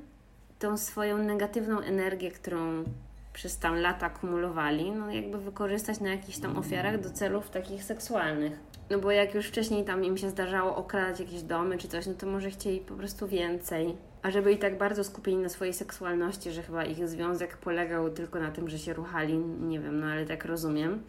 [0.59, 2.85] tą swoją negatywną energię, którą
[3.33, 8.53] przez tam lata kumulowali, no jakby wykorzystać na jakichś tam ofiarach do celów takich seksualnych.
[8.93, 12.15] No bo jak już wcześniej tam im się zdarzało okradać jakieś domy czy coś, no
[12.15, 13.97] to może chcieli po prostu więcej.
[14.23, 18.41] A żeby i tak bardzo skupieni na swojej seksualności, że chyba ich związek polegał tylko
[18.41, 21.03] na tym, że się ruchali, nie wiem, no ale tak rozumiem,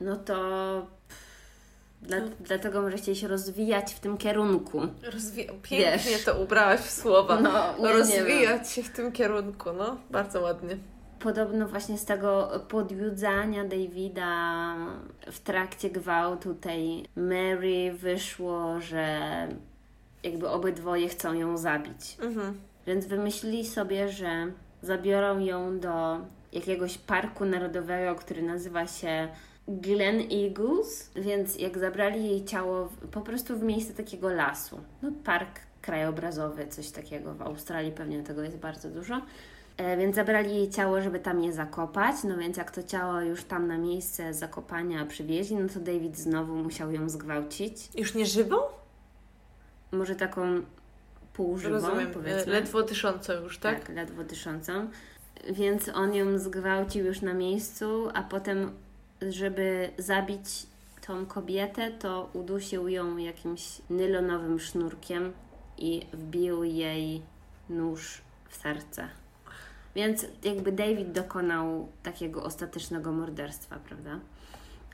[0.00, 0.36] no to
[2.02, 4.80] dla, dlatego może chcieli się rozwijać w tym kierunku.
[5.02, 6.24] Rozwi- pięknie Wiesz.
[6.24, 7.40] to ubrałaś w słowa.
[7.40, 9.96] No, nie, nie Rozwijać się w tym kierunku, no.
[10.10, 10.76] Bardzo ładnie.
[11.20, 14.76] Podobno właśnie z tego podjudzania Davida
[15.32, 19.18] w trakcie gwałtu tej Mary wyszło, że
[20.22, 22.16] jakby obydwoje chcą ją zabić.
[22.20, 22.60] Mhm.
[22.86, 24.52] Więc wymyślili sobie, że
[24.82, 26.18] zabiorą ją do
[26.52, 29.28] jakiegoś parku narodowego, który nazywa się
[29.68, 35.60] Glen Eagles, więc jak zabrali jej ciało po prostu w miejsce takiego lasu, no park
[35.82, 39.20] krajobrazowy, coś takiego w Australii pewnie tego jest bardzo dużo.
[39.80, 42.16] E, Więc zabrali jej ciało, żeby tam je zakopać.
[42.24, 46.54] No więc jak to ciało już tam na miejsce zakopania przywieźli, no to David znowu
[46.54, 47.88] musiał ją zgwałcić.
[47.94, 48.56] Już nie żywą?
[49.92, 50.42] Może taką
[51.32, 52.10] półżywą, Rozumiem.
[52.12, 52.52] powiedzmy.
[52.52, 53.80] Ledwo dyszącą już, tak?
[53.80, 54.88] Tak, ledwo dyszącą.
[55.50, 58.72] Więc on ją zgwałcił już na miejscu, a potem,
[59.22, 60.66] żeby zabić
[61.06, 65.32] tą kobietę, to udusił ją jakimś nylonowym sznurkiem
[65.78, 67.22] i wbił jej
[67.68, 69.08] nóż w serce.
[69.94, 74.20] Więc jakby David dokonał takiego ostatecznego morderstwa, prawda?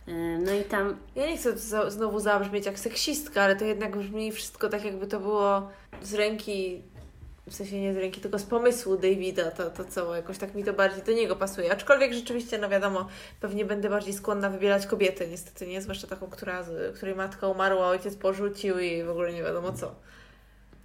[0.07, 1.57] Yy, No i tam Ja nie chcę
[1.91, 5.69] znowu zabrzmieć jak seksistka, ale to jednak brzmi wszystko tak, jakby to było
[6.03, 6.83] z ręki
[7.51, 10.65] w sensie nie z ręki, tylko z pomysłu Davida, to, to co, jakoś tak mi
[10.65, 11.73] to bardziej do niego pasuje.
[11.73, 13.09] Aczkolwiek rzeczywiście, no wiadomo,
[13.41, 16.65] pewnie będę bardziej skłonna wybierać kobietę, niestety nie, zwłaszcza taką, która,
[16.95, 19.95] której matka umarła, ojciec porzucił i w ogóle nie wiadomo co.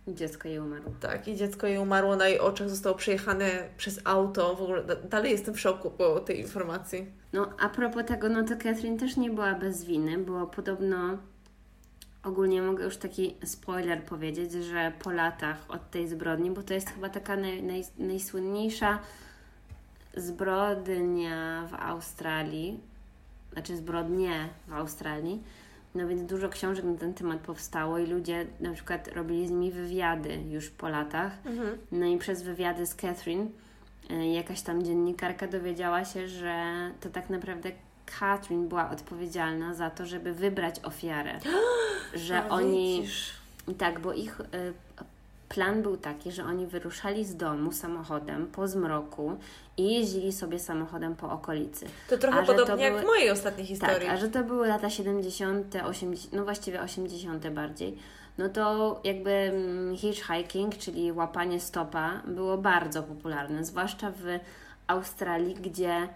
[0.08, 0.92] Dziecko jej umarło.
[1.00, 4.56] Tak, i dziecko jej umarło na jej oczach, zostało przejechane przez auto.
[4.56, 7.06] W ogóle dalej jestem w szoku po tej informacji.
[7.34, 11.18] No, a propos tego, no to Catherine też nie była bez winy, bo podobno
[12.24, 16.90] ogólnie mogę już taki spoiler powiedzieć, że po latach od tej zbrodni, bo to jest
[16.90, 19.00] chyba taka naj, naj, najsłynniejsza
[20.16, 22.80] zbrodnia w Australii,
[23.54, 25.44] znaczy zbrodnie w Australii,
[25.96, 29.72] no więc dużo książek na ten temat powstało i ludzie na przykład robili z nimi
[29.72, 31.34] wywiady już po latach.
[31.46, 31.78] Mhm.
[31.92, 33.48] No i przez wywiady z Catherine
[34.12, 37.72] y, jakaś tam dziennikarka dowiedziała się, że to tak naprawdę
[38.20, 41.40] Catherine była odpowiedzialna za to, żeby wybrać ofiarę.
[42.14, 43.02] że oni.
[43.02, 43.34] Widzisz.
[43.78, 44.44] Tak, bo ich y,
[45.54, 49.38] plan był taki, że oni wyruszali z domu samochodem po zmroku
[49.78, 51.86] i jeździli sobie samochodem po okolicy.
[52.10, 54.08] To trochę podobnie jak były, w mojej ostatniej historii.
[54.08, 57.50] Tak, a że to były lata 70., 80., no właściwie 80.
[57.50, 57.98] bardziej.
[58.38, 64.40] No to jakby mm, hitchhiking, czyli łapanie stopa, było bardzo popularne, zwłaszcza w
[64.88, 66.08] Australii, gdzie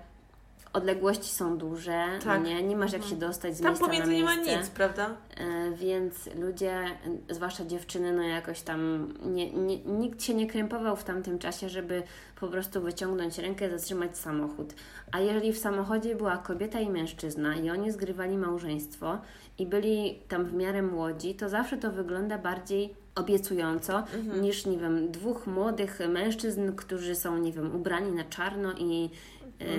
[0.75, 2.43] odległości są duże, tak.
[2.43, 3.31] nie, nie masz jak się mhm.
[3.31, 4.45] dostać z tam miejsca pomiędzy na miejsce.
[4.45, 5.09] nie ma nic, prawda?
[5.37, 6.83] E, więc ludzie,
[7.29, 12.03] zwłaszcza dziewczyny, no jakoś tam, nie, nie, nikt się nie krępował w tamtym czasie, żeby
[12.39, 14.73] po prostu wyciągnąć rękę, zatrzymać samochód.
[15.11, 19.17] A jeżeli w samochodzie była kobieta i mężczyzna i oni zgrywali małżeństwo
[19.59, 24.41] i byli tam w miarę młodzi, to zawsze to wygląda bardziej obiecująco mhm.
[24.41, 29.09] niż, nie wiem, dwóch młodych mężczyzn, którzy są, nie wiem, ubrani na czarno i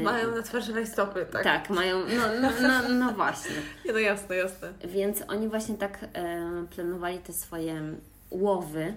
[0.02, 1.44] mają na twarzy rajstopy, tak?
[1.44, 3.56] Tak, mają, no, no, no, no właśnie.
[3.84, 4.72] Nie, no jasne, jasne.
[4.84, 7.82] Więc oni właśnie tak e, planowali te swoje
[8.30, 8.94] łowy,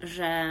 [0.00, 0.46] że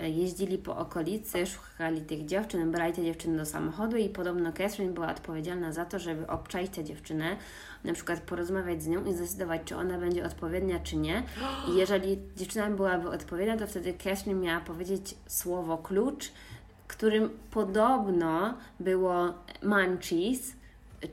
[0.00, 5.10] jeździli po okolicy, szukali tych dziewczyn, brali te dziewczyny do samochodu i podobno Catherine była
[5.10, 7.36] odpowiedzialna za to, żeby obczaić tę dziewczynę,
[7.84, 11.22] na przykład porozmawiać z nią i zdecydować, czy ona będzie odpowiednia, czy nie.
[11.68, 16.32] I jeżeli dziewczyna byłaby odpowiednia, to wtedy Catherine miała powiedzieć słowo klucz,
[16.90, 20.52] którym podobno było munchies,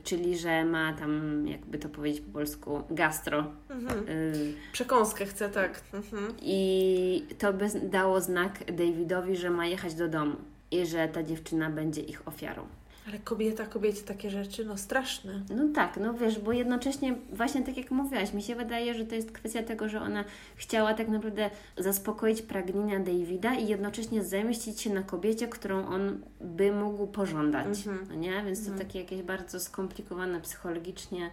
[0.04, 3.44] czyli że ma tam, jakby to powiedzieć po polsku, gastro.
[3.70, 4.08] Mhm.
[4.08, 5.80] Y Przekąskę chce, tak.
[5.92, 6.34] Mhm.
[6.42, 10.36] I to by dało znak Davidowi, że ma jechać do domu
[10.70, 12.66] i że ta dziewczyna będzie ich ofiarą.
[13.08, 15.42] Ale kobieta, kobiecie takie rzeczy, no straszne.
[15.50, 19.14] No tak, no wiesz, bo jednocześnie właśnie tak jak mówiłaś, mi się wydaje, że to
[19.14, 20.24] jest kwestia tego, że ona
[20.56, 26.72] chciała tak naprawdę zaspokoić pragnienia Davida i jednocześnie zemścić się na kobiecie, którą on by
[26.72, 28.06] mógł pożądać, mhm.
[28.08, 28.42] no nie?
[28.44, 28.86] Więc to mhm.
[28.86, 31.30] takie jakieś bardzo skomplikowane psychologicznie,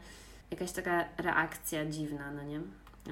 [0.52, 2.60] jakaś taka reakcja dziwna, no nie?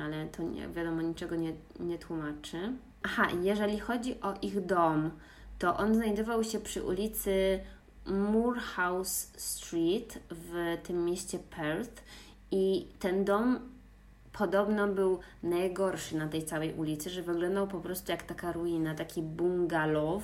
[0.03, 2.57] Ale to nie, wiadomo, niczego nie, nie tłumaczy.
[3.03, 5.11] Aha, jeżeli chodzi o ich dom,
[5.59, 7.59] to on znajdował się przy ulicy
[8.05, 12.03] Moorhouse Street w tym mieście Perth
[12.51, 13.59] i ten dom
[14.33, 19.21] podobno był najgorszy na tej całej ulicy, że wyglądał po prostu jak taka ruina, taki
[19.21, 20.23] bungalow,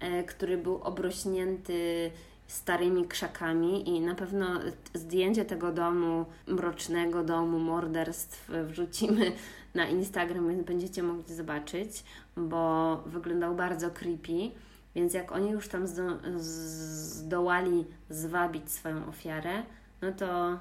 [0.00, 2.10] e, który był obrośnięty
[2.46, 4.46] starymi krzakami i na pewno
[4.94, 9.32] zdjęcie tego domu, mrocznego domu, morderstw wrzucimy
[9.74, 12.04] na Instagram, więc będziecie mogli zobaczyć,
[12.36, 14.50] bo wyglądał bardzo creepy.
[14.94, 16.02] Więc jak oni już tam zdo,
[16.36, 19.62] zdołali zwabić swoją ofiarę,
[20.02, 20.60] no to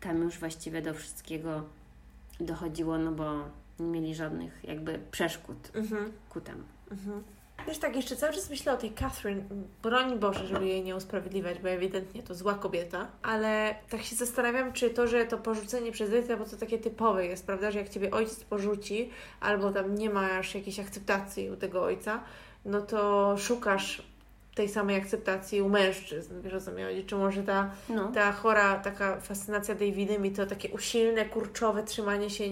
[0.00, 1.62] tam już właściwie do wszystkiego
[2.40, 3.44] dochodziło, no bo
[3.80, 6.12] nie mieli żadnych jakby przeszkód mhm.
[6.28, 6.62] ku temu.
[6.90, 7.22] Mhm.
[7.66, 9.42] Wiesz, tak, jeszcze cały czas myślę o tej Catherine.
[9.82, 13.06] Broń Boże, żeby jej nie usprawiedliwiać, bo ewidentnie to zła kobieta.
[13.22, 17.26] Ale tak się zastanawiam, czy to, że to porzucenie przez ojca, bo to takie typowe
[17.26, 19.10] jest, prawda, że jak Ciebie ojciec porzuci,
[19.40, 22.20] albo tam nie masz jakiejś akceptacji u tego ojca,
[22.64, 24.02] no to szukasz
[24.60, 27.04] tej samej akceptacji u mężczyzn, wiesz o co mi chodzi?
[27.04, 28.12] Czy może ta, no.
[28.12, 32.44] ta chora taka fascynacja Davidem i to takie usilne, kurczowe trzymanie się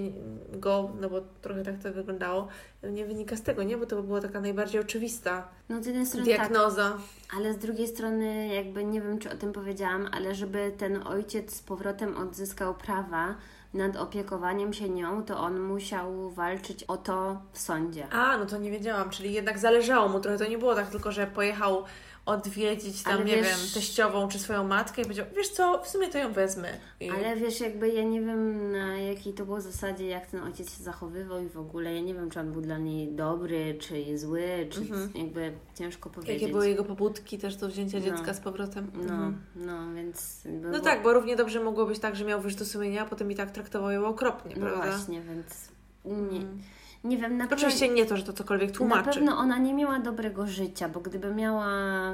[0.52, 2.48] go, no bo trochę tak to wyglądało,
[2.82, 3.76] nie wynika z tego, nie?
[3.76, 6.90] Bo to by była taka najbardziej oczywista no, z jednej strony diagnoza.
[6.90, 11.06] Tak, ale z drugiej strony jakby, nie wiem czy o tym powiedziałam, ale żeby ten
[11.06, 13.34] ojciec z powrotem odzyskał prawa,
[13.74, 18.08] nad opiekowaniem się nią, to on musiał walczyć o to w sądzie.
[18.12, 20.38] A, no to nie wiedziałam, czyli jednak zależało mu trochę.
[20.38, 21.84] To nie było tak tylko, że pojechał
[22.28, 25.88] odwiedzić tam, ale nie wiesz, wiem, teściową czy swoją matkę i powiedział, wiesz co, w
[25.88, 26.68] sumie to ją wezmę.
[27.00, 27.10] I...
[27.10, 30.84] Ale wiesz, jakby ja nie wiem na jakiej to było zasadzie, jak ten ojciec się
[30.84, 34.66] zachowywał i w ogóle, ja nie wiem, czy on był dla niej dobry, czy zły,
[34.70, 35.10] czy mhm.
[35.14, 36.42] jakby ciężko powiedzieć.
[36.42, 38.04] Jakie były jego pobudki też do wzięcia no.
[38.04, 38.90] dziecka z powrotem.
[38.94, 39.38] No, mhm.
[39.56, 40.42] no, więc...
[40.44, 40.72] Było...
[40.72, 43.34] No tak, bo równie dobrze mogło być tak, że miał do sumienia, a potem i
[43.34, 44.90] tak traktował ją okropnie, no prawda?
[44.90, 45.68] właśnie, więc
[46.04, 46.38] nie...
[46.38, 46.62] Mhm
[47.04, 47.56] Nie wiem, na pewno...
[47.56, 49.04] Oczywiście nie to, że to cokolwiek Na tłumaczy.
[49.10, 51.66] pewno ona nie miała dobrego życia, bo gdyby miała,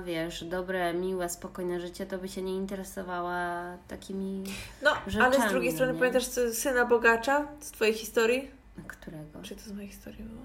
[0.02, 4.44] wiesz, dobre, miłe, spokojne życie, to by się nie interesowała takimi...
[4.82, 5.98] No, ale z rzeczami, drugiej strony nie?
[5.98, 8.51] pamiętasz sy- syna bogacza z Twojej historii?
[8.86, 9.43] Którego?
[9.43, 10.43] Czy to z mojej historii było?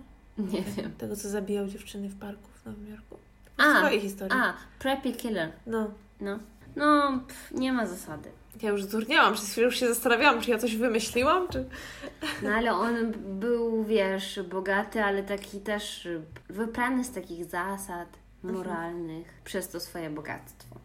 [0.51, 0.91] Nie wiem.
[0.97, 3.17] Tego, co zabijał dziewczyny w parku w Nowym Jorku.
[3.57, 4.39] A, Z Twojej historii.
[4.39, 5.51] A, Preppy Killer.
[5.67, 5.91] No.
[6.21, 6.39] No.
[6.75, 8.29] No, pff, nie ma zasady.
[8.61, 11.65] Ja już zdurniałam, przez chwilę już się zastanawiałam, czy ja coś wymyśliłam, czy...
[12.43, 16.07] No ale on był, wiesz, bogaty, ale taki też
[16.49, 18.07] wyprany z takich zasad
[18.43, 20.75] moralnych przez to swoje bogactwo.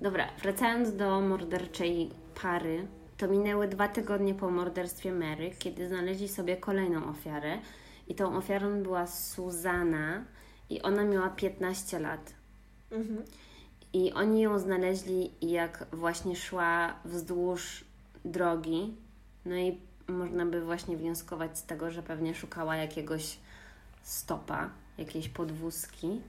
[0.00, 2.10] Dobra, wracając do morderczej
[2.42, 7.58] pary, to minęły dwa tygodnie po morderstwie Mary, kiedy znaleźli sobie kolejną ofiarę.
[8.08, 10.24] I tą ofiarą była Suzana
[10.70, 12.34] i ona miała 15 lat.
[12.90, 13.22] Mhm.
[13.92, 17.84] I oni ją znaleźli, jak właśnie szła wzdłuż
[18.24, 18.94] drogi.
[19.46, 23.38] No i można by właśnie wnioskować z tego, że pewnie szukała jakiegoś
[24.02, 26.20] stopa, jakiejś podwózki.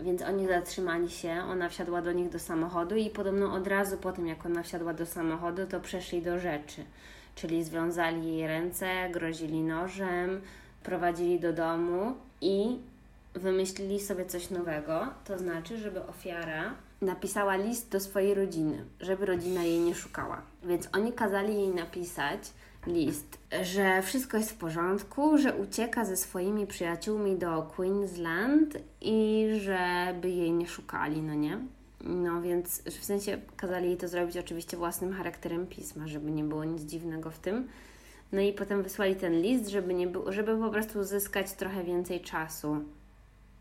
[0.00, 4.12] Więc oni zatrzymali się, ona wsiadła do nich do samochodu i podobno od razu po
[4.12, 6.84] tym, jak ona wsiadła do samochodu, to przeszli do rzeczy.
[7.34, 10.40] Czyli związali jej ręce, grozili nożem,
[10.82, 12.78] prowadzili do domu i
[13.34, 19.62] wymyślili sobie coś nowego, to znaczy, żeby ofiara napisała list do swojej rodziny, żeby rodzina
[19.62, 20.42] jej nie szukała.
[20.64, 22.52] Więc oni kazali jej napisać
[22.86, 30.30] list, że wszystko jest w porządku, że ucieka ze swoimi przyjaciółmi do Queensland i żeby
[30.30, 31.58] jej nie szukali, no nie?
[32.00, 36.64] No więc w sensie kazali jej to zrobić oczywiście własnym charakterem pisma, żeby nie było
[36.64, 37.68] nic dziwnego w tym.
[38.32, 42.84] No i potem wysłali ten list, żeby, nie żeby po prostu uzyskać trochę więcej czasu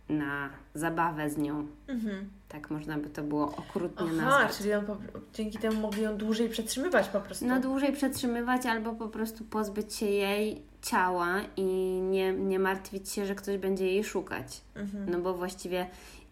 [0.10, 1.68] na zabawę z nią.
[1.88, 2.30] Mhm.
[2.54, 4.58] Tak można by to było okrutnie Aha, nazwać.
[4.58, 4.98] czyli on po,
[5.34, 7.46] dzięki temu mogli ją dłużej przetrzymywać po prostu.
[7.46, 11.64] No dłużej przetrzymywać albo po prostu pozbyć się jej ciała i
[12.02, 14.62] nie, nie martwić się, że ktoś będzie jej szukać.
[14.76, 15.10] Mhm.
[15.10, 15.88] No bo właściwie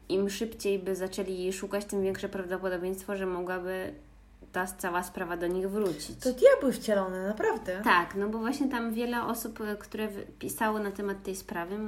[0.10, 3.94] im szybciej by zaczęli jej szukać, tym większe prawdopodobieństwo, że mogłaby
[4.52, 6.20] ta cała sprawa do nich wrócić.
[6.20, 7.82] To diabły wcielone, naprawdę.
[7.84, 10.08] Tak, no bo właśnie tam wiele osób, które
[10.40, 11.80] pisały na temat tej sprawy,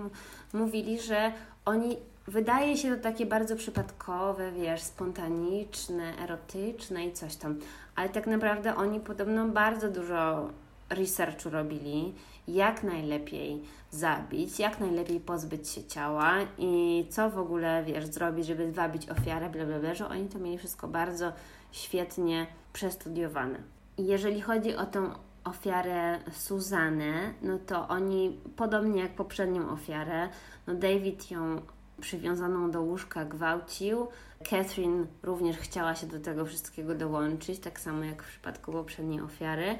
[0.53, 1.31] mówili, że
[1.65, 1.97] oni,
[2.27, 7.59] wydaje się to takie bardzo przypadkowe, wiesz, spontaniczne, erotyczne i coś tam,
[7.95, 10.49] ale tak naprawdę oni podobno bardzo dużo
[10.89, 12.13] researchu robili,
[12.47, 18.71] jak najlepiej zabić, jak najlepiej pozbyć się ciała i co w ogóle, wiesz, zrobić, żeby
[18.71, 21.33] zwabić ofiarę, bla, bla, bla, że oni to mieli wszystko bardzo
[21.71, 23.59] świetnie przestudiowane.
[23.97, 25.11] Jeżeli chodzi o tą
[25.43, 30.29] ofiarę Suzanę, no to oni, podobnie jak poprzednią ofiarę,
[30.67, 31.61] no David ją
[32.03, 34.07] przywiązaną do łóżka gwałcił.
[34.49, 39.75] Catherine również chciała się do tego wszystkiego dołączyć, tak samo jak w przypadku poprzedniej ofiary.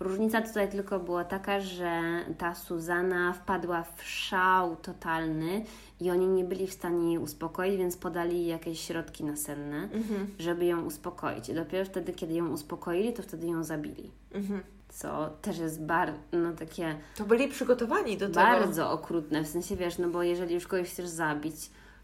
[0.00, 2.00] Różnica tutaj tylko była taka, że
[2.38, 5.64] ta Suzana wpadła w szał totalny
[6.00, 10.26] i oni nie byli w stanie jej uspokoić, więc podali jakieś środki nasenne, Mhm.
[10.38, 11.48] żeby ją uspokoić.
[11.48, 14.10] I dopiero wtedy, kiedy ją uspokoili, to wtedy ją zabili.
[14.32, 14.60] Mhm.
[14.96, 18.40] Co też jest bar- no, takie To byli przygotowani do tego.
[18.40, 19.42] bardzo okrutne.
[19.44, 21.54] W sensie wiesz, no bo jeżeli już kogoś chcesz zabić,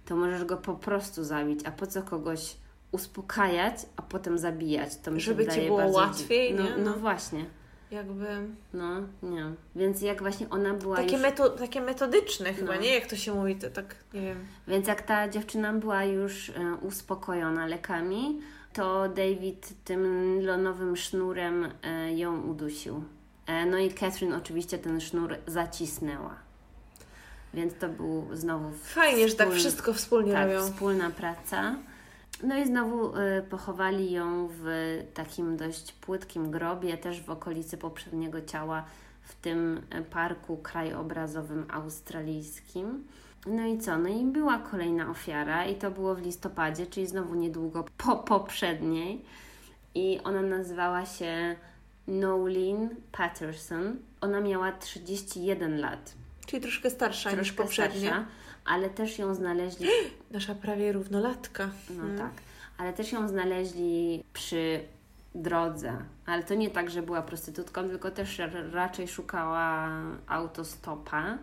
[0.05, 1.61] to możesz go po prostu zabić.
[1.67, 2.57] A po co kogoś
[2.93, 4.97] uspokajać, a potem zabijać?
[4.97, 6.71] To mi Żeby ci było łatwiej, no, nie?
[6.77, 6.97] no No.
[6.97, 7.45] właśnie.
[7.91, 8.27] Jakby
[8.73, 9.45] No, nie.
[9.77, 11.23] Więc jak właśnie ona była takie, już...
[11.23, 12.81] meto- takie metodyczne chyba, No.
[12.81, 12.95] nie?
[12.95, 14.47] Jak to się mówi, to tak, nie wiem.
[14.69, 18.41] Więc jak ta dziewczyna była już e, uspokojona lekami,
[18.73, 20.05] to David tym
[20.47, 23.05] lonowym sznurem e, ją udusił.
[23.47, 26.35] E, no i Catherine oczywiście ten sznur zacisnęła.
[27.55, 30.61] Więc to był znowu Fajnie, że tak wspólny- wszystko wspólnie tak, robią.
[30.67, 31.77] wspólna praca.
[32.43, 34.67] No i znowu y, pochowali ją w
[35.15, 38.85] takim dość płytkim grobie, też w okolicy poprzedniego ciała,
[39.23, 39.81] w tym
[40.11, 43.05] parku krajobrazowym australijskim.
[43.47, 43.99] No i co?
[43.99, 49.25] No i była kolejna ofiara i to było w listopadzie, czyli znowu niedługo po poprzedniej.
[49.95, 51.57] I ona nazywała się
[52.07, 53.97] Nolene Patterson.
[54.21, 56.15] Ona miała 31 lat.
[56.47, 58.01] Czyli troszkę starsza niż Troszkę poprzednie.
[58.01, 58.27] starsza,
[58.65, 59.89] ale też ją znaleźli
[60.31, 61.69] Nasza prawie równolatka.
[61.99, 62.19] no Mm.
[62.19, 62.31] tak.
[62.79, 64.81] Ale też ją znaleźli przy
[65.35, 65.97] drodze.
[66.27, 68.41] Ale to nie tak, że była prostytutką, tylko też
[68.73, 69.89] raczej szukała
[70.27, 71.39] autostopa,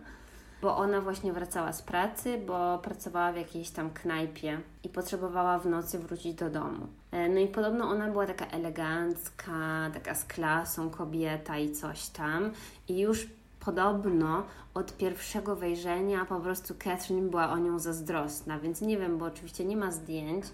[0.61, 5.65] bo ona właśnie wracała z pracy, bo pracowała w jakiejś tam knajpie i potrzebowała w
[5.65, 6.87] nocy wrócić do domu.
[7.11, 12.51] E, No i podobno ona była taka elegancka, taka z klasą kobieta i coś tam.
[12.87, 13.27] I już
[13.59, 19.25] podobno od pierwszego wejrzenia po prostu Catherine była o nią zazdrosna, więc nie wiem, bo
[19.25, 20.45] oczywiście nie ma zdjęć,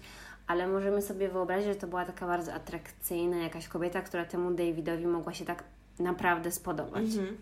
[0.46, 5.06] ale możemy sobie wyobrazić, że to była taka bardzo atrakcyjna jakaś kobieta, która temu Davidowi
[5.06, 5.64] mogła się tak
[5.98, 7.04] naprawdę spodobać.
[7.04, 7.36] Mhm.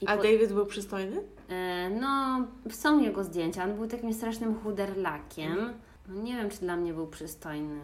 [0.00, 1.22] I A po- David był przystojny?
[1.48, 2.40] E, No,
[2.70, 3.64] są jego zdjęcia.
[3.64, 5.52] On był takim strasznym chuderlakiem.
[5.52, 5.72] Mhm.
[6.08, 7.80] No, nie wiem, czy dla mnie był przystojny.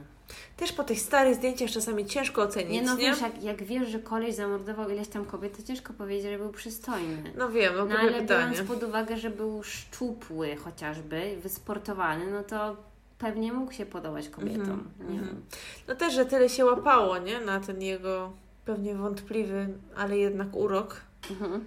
[0.56, 2.86] Też po tych starych zdjęciach czasami ciężko ocenić, Nie, nie?
[2.86, 6.38] no wiesz, jak, jak wiesz, że koleś zamordował ileś tam kobiet, to ciężko powiedzieć, że
[6.38, 7.32] był przystojny.
[7.38, 8.50] No wiem, no, No ale pytanie.
[8.50, 12.76] biorąc pod uwagę, że był szczupły chociażby, wysportowany, no to
[13.18, 14.60] pewnie mógł się podobać kobietom.
[14.60, 15.26] Mhm, nie mhm.
[15.26, 15.42] wiem.
[15.88, 17.40] No też, że tyle się łapało, nie?
[17.40, 18.32] Na ten jego
[18.64, 21.00] pewnie wątpliwy, ale jednak urok.
[21.30, 21.64] Mhm.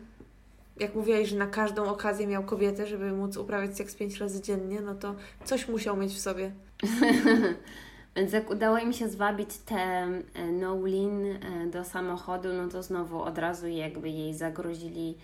[0.79, 4.81] Jak mówiłaś, że na każdą okazję miał kobietę, żeby móc uprawiać seks pięć razy dziennie,
[4.81, 5.15] no to
[5.45, 6.51] coś musiał mieć w sobie.
[8.15, 11.37] Więc jak udało im się zwabić tę e, Nolin e,
[11.71, 15.17] do samochodu, no to znowu od razu jakby jej zagrozili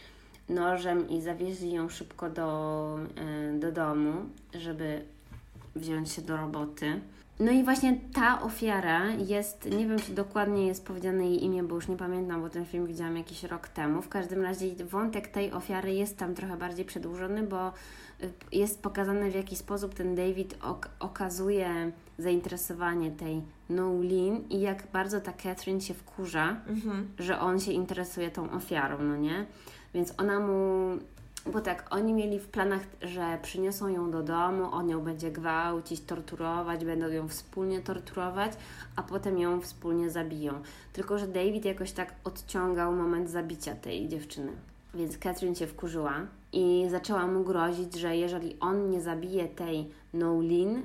[0.50, 4.14] nożem i zawieźli ją szybko do, e, do domu,
[4.54, 5.02] żeby
[5.76, 7.00] wziąć się do roboty.
[7.40, 11.76] No i właśnie ta ofiara jest, nie wiem czy dokładnie jest powiedziane jej imię, bo
[11.76, 14.02] już nie pamiętam, bo ten film widziałam jakiś rok temu.
[14.02, 17.68] W każdym razie wątek tej ofiary jest tam trochę bardziej przedłużony, bo
[18.24, 24.84] y, jest pokazane w jaki sposób ten David ok- okazuje zainteresowanie tej Nolin i jak
[24.94, 27.08] bardzo ta Catherine się wkurza, Mhm.
[27.20, 29.46] że on się interesuje tą ofiarą, no nie?
[29.94, 30.90] Więc ona mu.
[31.54, 36.02] Bo tak, oni mieli w planach, że przyniosą ją do domu, on ją będzie gwałcić,
[36.02, 38.52] torturować, będą ją wspólnie torturować,
[38.96, 40.62] a potem ją wspólnie zabiją.
[40.94, 44.52] Tylko, że David jakoś tak odciągał moment zabicia tej dziewczyny.
[44.94, 46.14] Więc Catherine się wkurzyła
[46.54, 50.82] i zaczęła mu grozić, że jeżeli on nie zabije tej Nolin,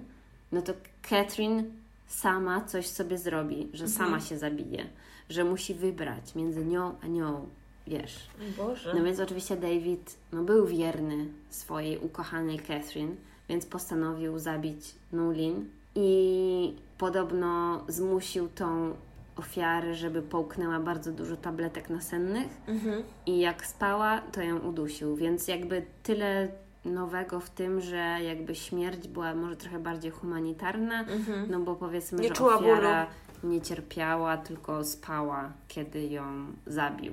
[0.53, 0.73] no to
[1.03, 1.65] Catherine
[2.07, 4.87] sama coś sobie zrobi, że sama się zabije,
[5.29, 7.47] że musi wybrać między nią a nią,
[7.87, 8.29] wiesz.
[8.57, 8.95] Boże.
[8.95, 13.17] No więc oczywiście David no, był wierny swojej ukochanej Catherine,
[13.49, 18.95] więc postanowił zabić Nulin i podobno zmusił tą
[19.37, 23.03] ofiarę, żeby połknęła bardzo dużo tabletek nasennych Mhm.
[23.27, 26.49] i jak spała, to ją udusił, więc jakby tyle
[26.85, 31.51] nowego w tym, że jakby śmierć była może trochę bardziej humanitarna, Mhm.
[31.51, 33.07] no bo powiedzmy, Nie że ofiara
[33.45, 36.23] nie cierpiała, tylko spała, kiedy ją
[36.67, 37.13] zabił.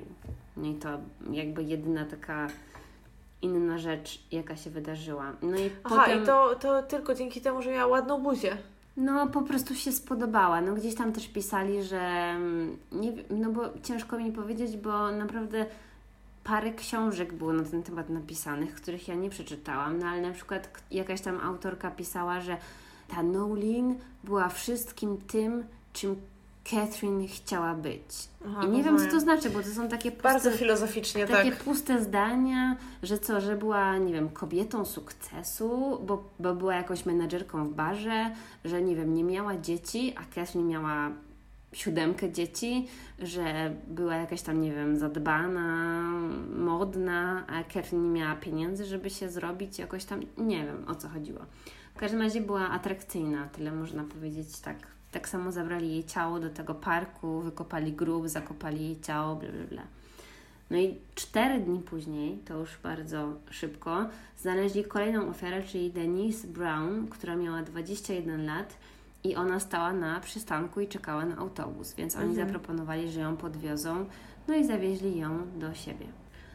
[0.58, 0.88] No i to
[1.30, 2.46] jakby jedyna taka
[3.42, 5.32] inna rzecz, jaka się wydarzyła.
[5.42, 6.22] No i Aha, potem...
[6.22, 8.56] i to, to tylko dzięki temu, że miała ładną buzię.
[8.96, 10.60] No, po prostu się spodobała.
[10.60, 15.66] No, gdzieś tam też pisali, że mm, nie no bo ciężko mi powiedzieć, bo naprawdę
[16.44, 20.82] parę książek było na ten temat napisanych, których ja nie przeczytałam, no ale na przykład
[20.90, 22.56] jakaś tam autorka pisała, że
[23.08, 26.16] ta Nolin była wszystkim tym, czym
[26.70, 28.28] Catherine chciała być.
[28.46, 31.50] Aha, I nie wiem, co to znaczy, bo to są takie puste, Bardzo filozoficznie, takie
[31.50, 31.64] tak.
[31.64, 37.68] puste zdania, że co, że była, nie wiem, kobietą sukcesu, bo, bo była jakąś menadżerką
[37.68, 38.30] w barze,
[38.64, 41.10] że nie wiem, nie miała dzieci, a Catherine miała
[41.72, 42.88] siódemkę dzieci,
[43.18, 46.02] że była jakaś tam, nie wiem, zadbana,
[46.56, 51.08] modna, a Catherine nie miała pieniędzy, żeby się zrobić jakoś tam, nie wiem o co
[51.08, 51.40] chodziło.
[51.94, 54.97] W każdym razie była atrakcyjna, tyle można powiedzieć tak.
[55.12, 59.64] Tak samo zabrali jej ciało do tego parku, wykopali grób, zakopali jej ciało, bla bla
[59.70, 59.82] bla.
[60.70, 64.06] No i cztery dni później, to już bardzo szybko,
[64.38, 68.76] znaleźli kolejną ofiarę, czyli Denise Brown, która miała 21 lat
[69.24, 72.46] i ona stała na przystanku i czekała na autobus, więc oni Mhm.
[72.48, 74.06] zaproponowali, że ją podwiozą,
[74.48, 76.06] no i zawieźli ją do siebie.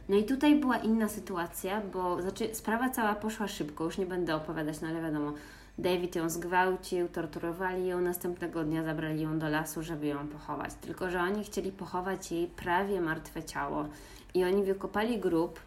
[0.09, 4.35] No i tutaj była inna sytuacja, bo znaczy sprawa cała poszła szybko, już nie będę
[4.35, 5.33] opowiadać, no ale wiadomo,
[5.77, 10.73] David ją zgwałcił, torturowali ją, następnego dnia zabrali ją do lasu, żeby ją pochować.
[10.81, 13.85] Tylko, że oni chcieli pochować jej prawie martwe ciało.
[14.33, 15.59] I oni wykopali grób,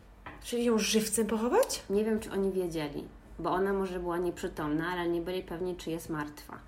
[0.44, 1.82] Czyli ją żywcem pochować?
[1.90, 3.04] nie wiem czy oni wiedzieli,
[3.38, 6.58] bo ona może była nieprzytomna, ale nie byli pewni, czy jest martwa.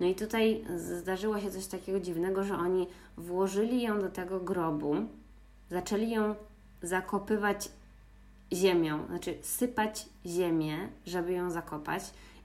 [0.00, 2.86] No i tutaj zdarzyło się coś takiego dziwnego, że oni
[3.16, 4.96] włożyli ją do tego grobu,
[5.70, 6.34] zaczęli ją
[6.82, 7.68] zakopywać
[8.52, 12.02] ziemią, znaczy sypać ziemię, żeby ją zakopać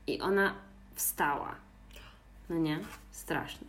[0.08, 0.54] i ona
[0.96, 1.56] wstała.
[2.50, 2.80] No nie?
[3.12, 3.68] Straszne.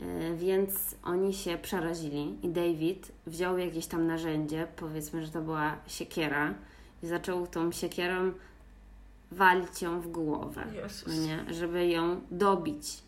[0.00, 5.76] Yy, Więc oni się przerazili i David wziął jakieś tam narzędzie, powiedzmy, że to była
[5.86, 6.54] siekiera
[7.02, 8.32] i zaczął tą siekierą
[9.32, 10.64] walić ją w głowę,
[11.06, 11.54] no nie?
[11.54, 13.02] Żeby ją dobić.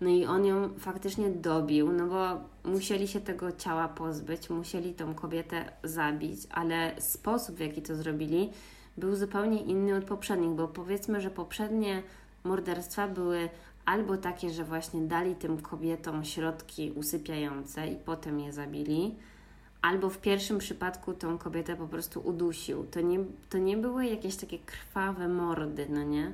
[0.00, 2.40] No i on ją faktycznie dobił, no bo
[2.70, 8.50] musieli się tego ciała pozbyć, musieli tą kobietę zabić, ale sposób w jaki to zrobili
[8.98, 12.02] był zupełnie inny od poprzednich, bo powiedzmy, że poprzednie
[12.44, 13.48] morderstwa były
[13.84, 19.14] albo takie, że właśnie dali tym kobietom środki usypiające i potem je zabili,
[19.82, 22.84] albo w pierwszym przypadku tą kobietę po prostu udusił.
[22.84, 23.18] To nie,
[23.50, 26.32] to nie były jakieś takie krwawe mordy, no nie?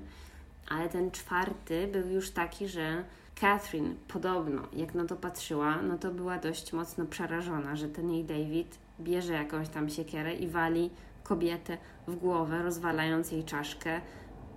[0.69, 3.05] Ale ten czwarty był już taki, że
[3.41, 8.25] Catherine podobno, jak na to patrzyła, no to była dość mocno przerażona, że ten jej
[8.25, 10.91] David bierze jakąś tam siekierę i wali
[11.23, 11.79] kobietę
[12.09, 14.01] w głowę, rozwalając jej czaszkę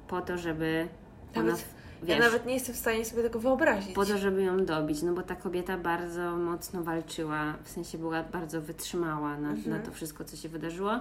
[0.08, 0.88] po to, żeby
[1.36, 1.64] Nawet- ona,
[2.04, 3.96] Ja wiesz, nawet nie jestem w stanie sobie tego wyobrazić.
[3.96, 8.24] po to, żeby ją dobić, no bo ta kobieta bardzo mocno walczyła, w sensie była
[8.24, 9.70] bardzo wytrzymała na, Mhm.
[9.70, 11.00] na to wszystko, co się wydarzyło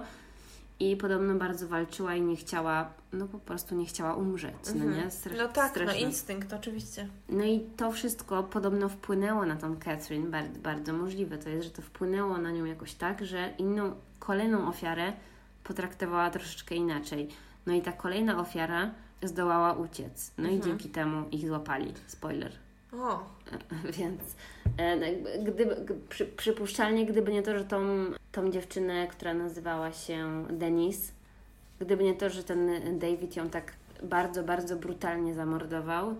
[0.79, 4.93] i podobno bardzo walczyła i nie chciała, no po prostu nie chciała umrzeć, no Mhm.
[4.97, 5.03] nie?
[5.09, 5.99] Stre- No tak, no straszne.
[6.01, 7.07] instynkt oczywiście.
[7.29, 11.71] No i to wszystko podobno wpłynęło na tą Catherine, bardzo, bardzo możliwe to jest, że
[11.71, 15.13] to wpłynęło na nią jakoś tak, że inną, kolejną ofiarę
[15.67, 17.27] potraktowała troszeczkę inaczej.
[17.65, 18.91] No i ta kolejna ofiara
[19.23, 20.31] zdołała uciec.
[20.37, 20.61] No i Mhm.
[20.63, 21.93] dzięki temu ich złapali.
[22.07, 22.51] Spoiler.
[22.93, 23.23] O,
[23.99, 24.21] Więc
[24.77, 25.05] e, no
[25.43, 25.75] gdyby,
[26.09, 27.85] przy, przypuszczalnie, gdyby nie to, że tą,
[28.31, 31.11] tą dziewczynę, która nazywała się Denise,
[31.79, 32.69] gdyby nie to, że ten
[32.99, 33.73] David ją tak
[34.03, 36.15] bardzo, bardzo brutalnie zamordował,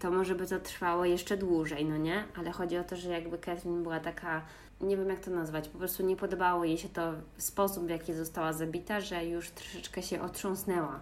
[0.00, 2.24] to może by to trwało jeszcze dłużej, no nie?
[2.36, 4.42] Ale chodzi o to, że jakby Catherine była taka,
[4.82, 8.14] nie wiem jak to nazwać, po prostu nie podobało jej się to sposób, w jaki
[8.14, 11.00] została zabita, że już troszeczkę się otrząsnęła.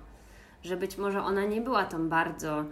[0.63, 2.65] Że być może ona nie była tą bardzo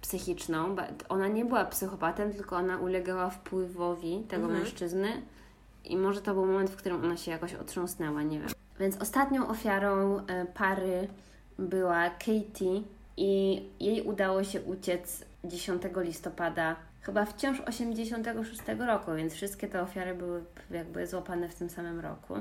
[0.00, 0.76] psychiczną,
[1.08, 4.60] ona nie była psychopatem, tylko ona ulegała wpływowi tego Mhm.
[4.62, 5.22] mężczyzny
[5.84, 8.48] i może to był moment, w którym ona się jakoś otrząsnęła, nie wiem.
[8.80, 11.08] Więc ostatnią ofiarą e, pary
[11.58, 12.82] była Katie
[13.16, 20.14] i jej udało się uciec 10 listopada, chyba wciąż 86 roku, więc wszystkie te ofiary
[20.14, 22.34] były jakby złapane w tym samym roku.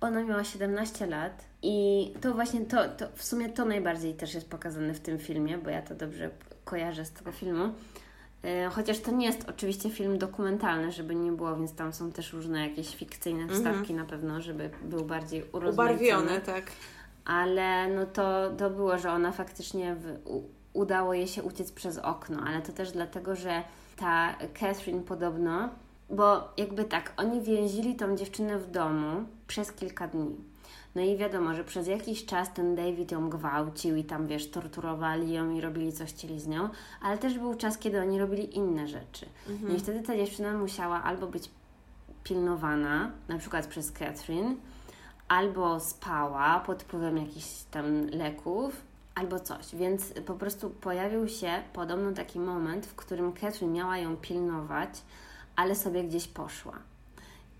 [0.00, 4.50] Ona miała 17 lat i to właśnie to, to w sumie to najbardziej też jest
[4.50, 6.30] pokazane w tym filmie, bo ja to dobrze
[6.64, 7.72] kojarzę z tego filmu.
[8.44, 12.32] E, Chociaż to nie jest oczywiście film dokumentalny, żeby nie było, więc tam są też
[12.32, 16.64] różne jakieś fikcyjne wstawki na pewno, żeby był bardziej urozmaicony tak.
[17.24, 21.98] ale no to, to było, że ona faktycznie w, u, udało jej się uciec przez
[21.98, 23.62] okno, ale to też dlatego, że
[23.98, 25.68] ta Catherine podobno,
[26.10, 30.36] bo jakby tak, oni więzili tą dziewczynę w domu przez kilka dni.
[30.94, 35.32] No i wiadomo, że przez jakiś czas ten David ją gwałcił i tam, wiesz, torturowali
[35.32, 36.68] ją i robili co chcieli z nią,
[37.02, 39.26] ale też był czas, kiedy oni robili inne rzeczy.
[39.68, 41.50] No i wtedy ta dziewczyna musiała albo być
[42.24, 44.56] pilnowana, na przykład przez Catherine,
[45.28, 48.82] albo spała pod wpływem jakichś tam leków,
[49.18, 49.74] albo coś.
[49.74, 54.90] Więc po prostu pojawił się podobno taki moment, w którym Catherine miała ją pilnować,
[55.56, 56.78] ale sobie gdzieś poszła.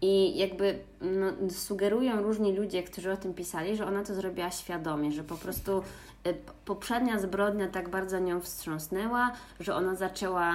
[0.01, 5.13] I jakby no, sugerują różni ludzie, którzy o tym pisali, że ona to zrobiła świadomie,
[5.13, 5.83] że po prostu
[6.27, 10.55] y, poprzednia zbrodnia tak bardzo nią wstrząsnęła, że ona zaczęła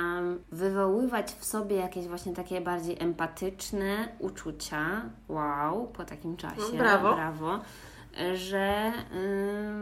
[0.52, 5.02] wywoływać w sobie jakieś właśnie takie bardziej empatyczne uczucia.
[5.30, 6.62] Wow, po takim czasie.
[6.72, 7.14] No, brawo.
[7.16, 7.60] brawo
[8.36, 8.92] że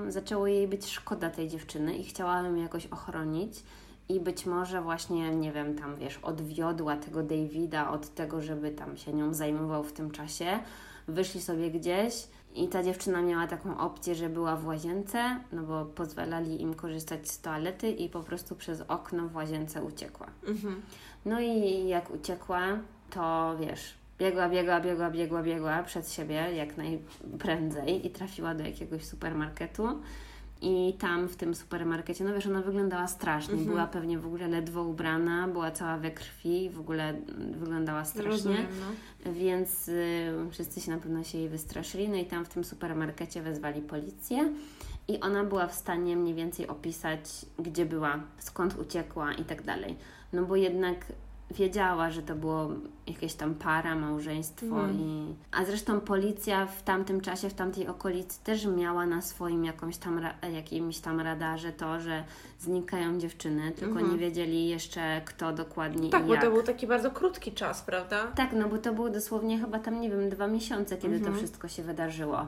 [0.07, 3.63] y, zaczęło jej być szkoda tej dziewczyny i chciała ją jakoś ochronić.
[4.09, 8.97] I być może właśnie, nie wiem, tam wiesz, odwiodła tego Davida od tego, żeby tam
[8.97, 10.59] się nią zajmował w tym czasie.
[11.07, 15.85] Wyszli sobie gdzieś i ta dziewczyna miała taką opcję, że była w łazience, no bo
[15.85, 20.27] pozwalali im korzystać z toalety i po prostu przez okno w łazience uciekła.
[20.47, 20.81] Mhm.
[21.25, 22.61] No i jak uciekła,
[23.09, 29.05] to wiesz, biegła, biegła, biegła, biegła, biegła przed siebie jak najprędzej i trafiła do jakiegoś
[29.05, 29.87] supermarketu.
[30.63, 33.53] I tam w tym supermarkecie, no wiesz, ona wyglądała strasznie.
[33.53, 33.69] Mhm.
[33.69, 37.13] Była pewnie w ogóle ledwo ubrana, była cała we krwi, w ogóle
[37.51, 38.31] wyglądała strasznie.
[38.31, 38.65] Rozumiem,
[39.25, 39.33] no.
[39.33, 42.09] Więc y, wszyscy się na pewno się jej wystraszyli.
[42.09, 44.53] No i tam w tym supermarkecie wezwali policję.
[45.07, 49.95] I ona była w stanie mniej więcej opisać, gdzie była, skąd uciekła i tak dalej.
[50.33, 51.05] No bo jednak
[51.51, 52.69] wiedziała, że to było
[53.07, 54.99] jakieś tam para, małżeństwo Mhm.
[54.99, 55.35] i...
[55.51, 60.21] A zresztą policja w tamtym czasie, w tamtej okolicy też miała na swoim jakąś tam
[60.53, 62.23] jakimś tam radarze to, że
[62.59, 64.11] znikają dziewczyny, tylko Mhm.
[64.11, 66.43] nie wiedzieli jeszcze kto dokładnie Tak, i bo jak.
[66.43, 68.27] to był taki bardzo krótki czas, prawda?
[68.35, 71.33] Tak, no bo to było dosłownie chyba tam, nie wiem, dwa miesiące, kiedy Mhm.
[71.33, 72.47] to wszystko się wydarzyło.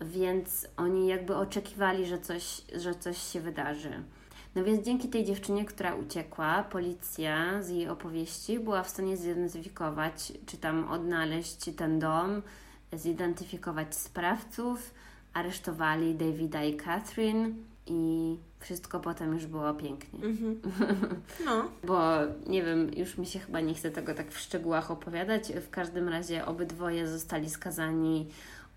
[0.00, 3.90] Więc oni jakby oczekiwali, że coś, że coś się wydarzy.
[4.56, 10.32] No więc dzięki tej dziewczynie, która uciekła, policja z jej opowieści była w stanie zidentyfikować,
[10.46, 12.42] czy tam odnaleźć ten dom,
[12.92, 14.94] zidentyfikować sprawców,
[15.34, 17.54] aresztowali Davida i Catherine
[17.86, 20.20] i wszystko potem już było pięknie.
[20.24, 20.60] Mhm.
[21.44, 21.64] No.
[21.84, 22.10] Bo
[22.46, 25.52] nie wiem, już mi się chyba nie chce tego tak w szczegółach opowiadać.
[25.52, 28.26] W każdym razie obydwoje zostali skazani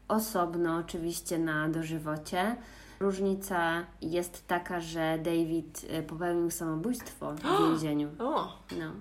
[0.07, 2.55] osobno, oczywiście na dożywocie.
[2.99, 8.09] Różnica jest taka, że David y, popełnił samobójstwo w więzieniu.
[8.19, 8.91] O, No.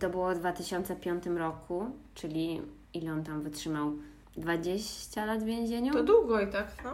[0.00, 1.84] To było w 2005 roku,
[2.14, 2.62] czyli
[2.94, 3.92] ile on tam wytrzymał?
[4.36, 5.92] 20 lat w więzieniu?
[5.92, 6.92] to długo i tak, no.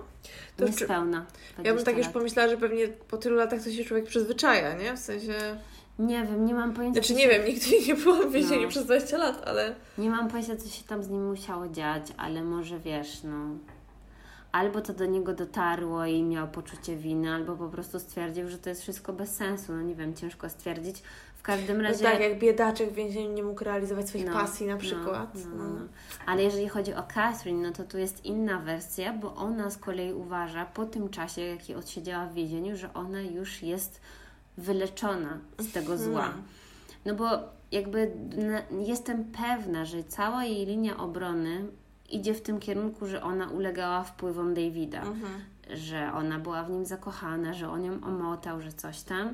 [0.57, 1.27] To Niespełna.
[1.59, 2.15] ja bym 20 tak już lat.
[2.15, 4.95] pomyślała, że pewnie po tylu latach to się człowiek przyzwyczaja, nie?
[4.97, 5.35] W sensie...
[5.99, 7.01] Nie wiem, nie mam pojęcia.
[7.01, 8.69] Znaczy nie wiem, nigdy nie byłam w więzieniu No.
[8.69, 12.43] przez 20 lat, ale Nie mam pojęcia, co się tam z nim musiało dziać, ale
[12.43, 13.37] może wiesz, no.
[14.55, 18.69] Albo to do niego dotarło i miał poczucie winy, albo po prostu stwierdził, że to
[18.69, 19.73] jest wszystko bez sensu.
[19.73, 21.03] No nie wiem, ciężko stwierdzić.
[21.37, 22.05] W każdym no razie.
[22.05, 25.35] tak jak biedaczek w więzieniu nie mógł realizować swoich No, pasji na no, przykład.
[25.35, 25.87] No, No, no, no.
[26.27, 30.13] Ale jeżeli chodzi o Catherine, no to tu jest inna wersja, bo ona z kolei
[30.13, 34.01] uważa po tym czasie, jaki odsiedziała w więzieniu, że ona już jest
[34.59, 36.27] wyleczona z tego zła.
[36.27, 36.43] Mhm.
[37.05, 37.29] No bo
[37.73, 38.13] jakby
[38.81, 41.67] jestem pewna, że cała jej linia obrony
[42.15, 45.33] idzie w tym kierunku, że ona ulegała wpływom Davida, Mhm.
[45.71, 49.29] że ona była w nim zakochana, że on ją omotał, że coś tam.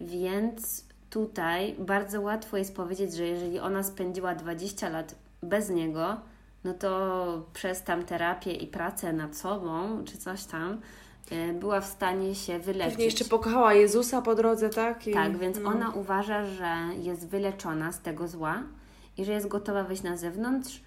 [0.00, 6.16] Więc tutaj bardzo łatwo jest powiedzieć, że jeżeli ona spędziła 20 lat bez niego,
[6.64, 10.80] no to przez tam terapię i pracę nad sobą, czy coś tam,
[11.32, 12.90] y, była w stanie się wyleczyć.
[12.92, 15.06] Pewnie jeszcze pokochała Jezusa po drodze, tak?
[15.06, 15.68] I, Tak, więc no.
[15.70, 18.62] ona uważa, że jest wyleczona z tego zła
[19.16, 20.80] i że jest gotowa wyjść na zewnątrz,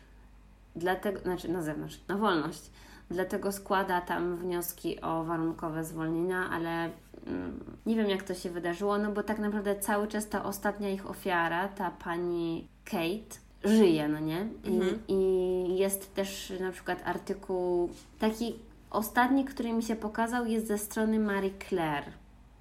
[0.75, 2.71] dlatego, znaczy na zewnątrz, na wolność.
[3.11, 6.89] Dlatego składa tam wnioski o warunkowe zwolnienia, ale
[7.27, 10.89] mm, nie wiem jak to się wydarzyło, no bo tak naprawdę cały czas ta ostatnia
[10.89, 14.47] ich ofiara, ta pani Kate, żyje, no nie?
[14.63, 14.99] I, Mhm.
[15.07, 17.89] i jest też na przykład artykuł,
[18.19, 18.55] taki
[18.89, 22.05] ostatni, który mi się pokazał, jest ze strony Marie Claire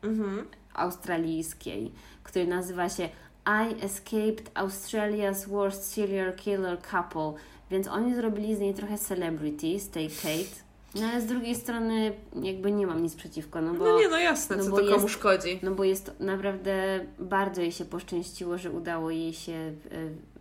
[0.03, 0.47] Mhm.
[0.75, 3.09] australijskiej, który nazywa się
[3.47, 7.33] I Escaped Australia's Worst Serial Killer Couple,
[7.71, 10.69] więc oni zrobili z niej trochę celebrity, z tej Kate.
[10.95, 12.13] No ale z drugiej strony
[12.43, 14.95] jakby nie mam nic przeciwko, no bo, No nie, no jasne, no co to jest-
[14.95, 15.59] komu szkodzi.
[15.63, 19.75] no bo jest naprawdę bardzo jej się poszczęściło, że udało jej się e,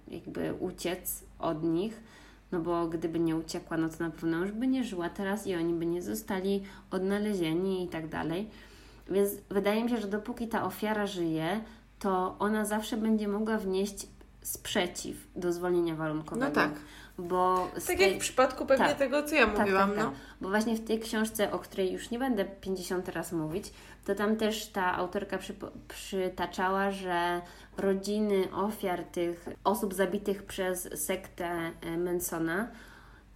[0.07, 2.03] jakby uciec od nich.
[2.51, 5.55] No bo gdyby nie uciekła, no to na pewno już by nie żyła teraz i
[5.55, 8.49] oni by nie zostali odnalezieni i tak dalej.
[9.09, 11.61] Więc wydaje mi się, że dopóki ta ofiara żyje,
[11.99, 14.07] to ona zawsze będzie mogła wnieść
[14.41, 16.45] sprzeciw do zwolnienia warunkowego.
[16.47, 16.71] No tak.
[17.17, 18.97] Bo Tak tej- jak w przypadku pewnie tak.
[18.97, 20.05] tego, co ja tak, mówiłam, tak, tak.
[20.05, 20.13] no.
[20.41, 23.73] Bo właśnie w tej książce, o której już nie będę 50 raz mówić,
[24.05, 25.37] to tam też ta autorka
[25.87, 27.41] przytaczała, że
[27.77, 32.67] rodziny ofiar tych osób zabitych przez sektę e, Mansona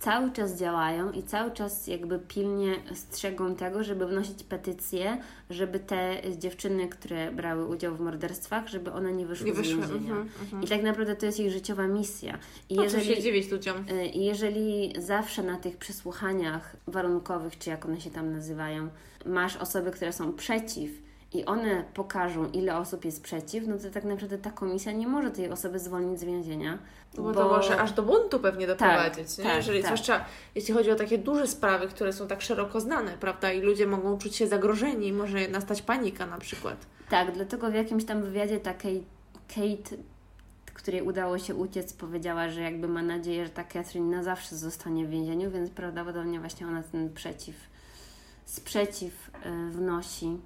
[0.02, 5.18] cały czas działają i cały czas jakby pilnie strzegą tego, żeby wnosić petycje,
[5.49, 9.76] żeby te dziewczyny, które brały udział w morderstwach, żeby one nie wyszły, Nie z wyszły.
[9.76, 9.99] więzienia.
[9.99, 10.64] Mhm, mhm.
[10.64, 12.38] I tak naprawdę to jest ich życiowa misja.
[12.69, 13.78] I co się dziwić ludziom.
[13.91, 18.90] Y, I jeżeli zawsze na tych przesłuchaniach warunkowych, czy jak one się tam nazywają,
[19.26, 20.91] masz osoby, które są przeciw
[21.34, 25.32] i one pokażą, ile osób jest przeciw, no to tak naprawdę ta komisja nie może
[25.32, 26.78] tej osoby zwolnić z więzienia.
[27.18, 29.44] No bo, to może aż do buntu pewnie doprowadzić, nie?
[29.44, 29.86] tak, Jeżeli, tak.
[29.86, 30.26] Zwłaszcza
[30.56, 33.52] jeśli chodzi o takie duże sprawy, które są tak szeroko znane, prawda?
[33.52, 36.86] I ludzie mogą czuć się zagrożeni, może nastać panika na przykład.
[37.10, 39.03] Tak, dlatego w jakimś tam wywiadzie takiej
[39.48, 39.95] Kate,
[40.74, 45.06] której udało się uciec, powiedziała, że jakby ma nadzieję, że ta Catherine na zawsze zostanie
[45.06, 47.56] w więzieniu, więc prawdopodobnie właśnie ona ten przeciw,
[48.45, 50.38] sprzeciw y, wnosi.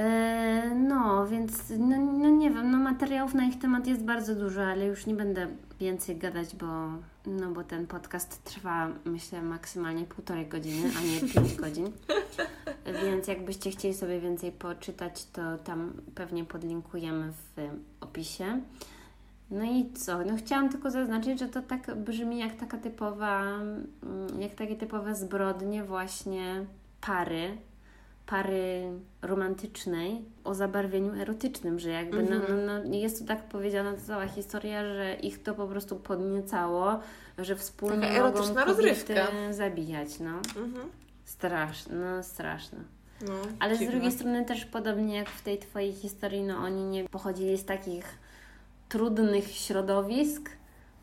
[0.00, 4.62] E, No, więc no, no nie wiem, no materiałów na ich temat jest bardzo dużo,
[4.62, 5.46] ale już nie będę
[5.80, 6.66] więcej gadać, bo,
[7.26, 11.92] no bo ten podcast trwa myślę maksymalnie półtorej godziny, a nie pięć godzin.
[13.04, 17.70] Więc jakbyście chcieli sobie więcej poczytać, to tam pewnie podlinkujemy w
[18.00, 18.60] opisie.
[19.50, 20.18] No i co?
[20.24, 23.86] No chciałam tylko zaznaczyć, że to tak brzmi jak taka typowa, mm,
[24.40, 26.64] jak takie typowe zbrodnie właśnie
[27.00, 27.56] pary,
[28.30, 28.90] pary
[29.22, 32.66] romantycznej o zabarwieniu erotycznym, że jakby no, Mhm.
[32.66, 37.00] no, no, jest tu tak powiedziana cała historia, że ich to po prostu podniecało,
[37.38, 39.26] że wspólnie Taka erotyczna mogą rozrywka.
[39.50, 40.30] zabijać, no.
[40.62, 40.88] Mhm.
[41.24, 42.78] Straszne, no straszne.
[43.28, 43.92] No, Ale z dziwne.
[43.92, 48.04] drugiej strony też podobnie jak w tej Twojej historii, no oni nie pochodzili z takich
[48.88, 50.50] trudnych środowisk,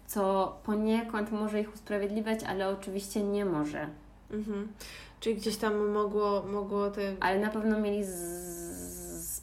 [0.08, 3.88] co poniekąd może ich usprawiedliwiać, ale oczywiście nie może.
[4.32, 4.68] Mhm.
[5.19, 7.15] Czyli gdzieś tam mogło, mogło te...
[7.19, 8.03] Ale na pewno mieli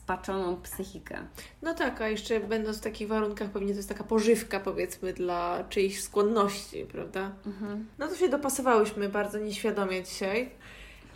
[0.04, 1.18] spaczoną psychikę.
[1.62, 5.64] No tak, a jeszcze będąc w takich warunkach pewnie to jest taka pożywka powiedzmy dla
[5.68, 7.32] czyichś skłonności, prawda?
[7.46, 7.86] Mhm.
[7.98, 10.50] No to się dopasowałyśmy bardzo nieświadomie dzisiaj.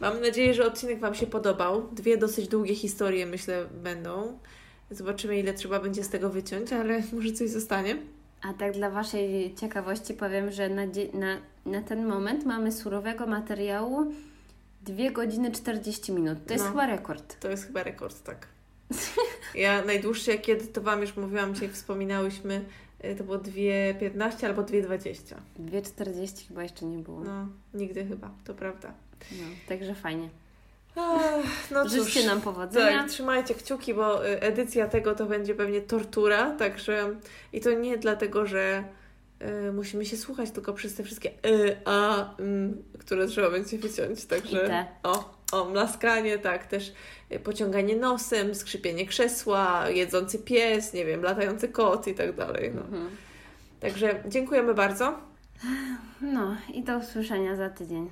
[0.01, 1.89] Mam nadzieję, że odcinek Wam się podobał.
[1.93, 4.39] Dwie dosyć długie historie myślę będą.
[4.91, 7.97] Zobaczymy ile trzeba będzie z tego wyciąć, ale może coś zostanie.
[8.43, 10.83] A tak dla Waszej ciekawości powiem, że na,
[11.15, 11.37] na,
[11.67, 14.13] na ten moment mamy surowego materiału
[14.83, 16.39] 2 godziny 40 minut.
[16.47, 16.71] To jest No.
[16.71, 17.41] chyba rekord.
[17.41, 18.47] To jest chyba rekord, tak.
[19.55, 22.65] Ja najdłuższe, jak kiedy to Wam już mówiłam, dzisiaj wspominałyśmy,
[23.05, 25.35] y, to było 2,15 albo 2,20.
[25.61, 27.21] 2,40 chyba jeszcze nie było.
[27.21, 27.25] No.
[27.35, 28.93] No, nigdy chyba, to prawda.
[29.69, 30.29] także fajnie.
[30.97, 32.99] Ach, no Życzcie nam powodzenia.
[33.03, 37.15] Tak, trzymajcie kciuki, bo y, edycja tego to będzie pewnie tortura, także
[37.53, 38.85] i to nie dlatego, że
[39.69, 44.25] y, musimy się słuchać tylko przez te wszystkie y, a, mm, które trzeba będzie wyciąć,
[44.25, 46.93] także o, o, mlaskanie, tak, też
[47.33, 52.81] y, pociąganie nosem, skrzypienie krzesła, jedzący pies, nie wiem, latający kot i tak dalej, no.
[52.81, 53.09] Mhm.
[53.81, 55.19] Także dziękujemy bardzo.
[56.21, 58.11] No i do usłyszenia za tydzień.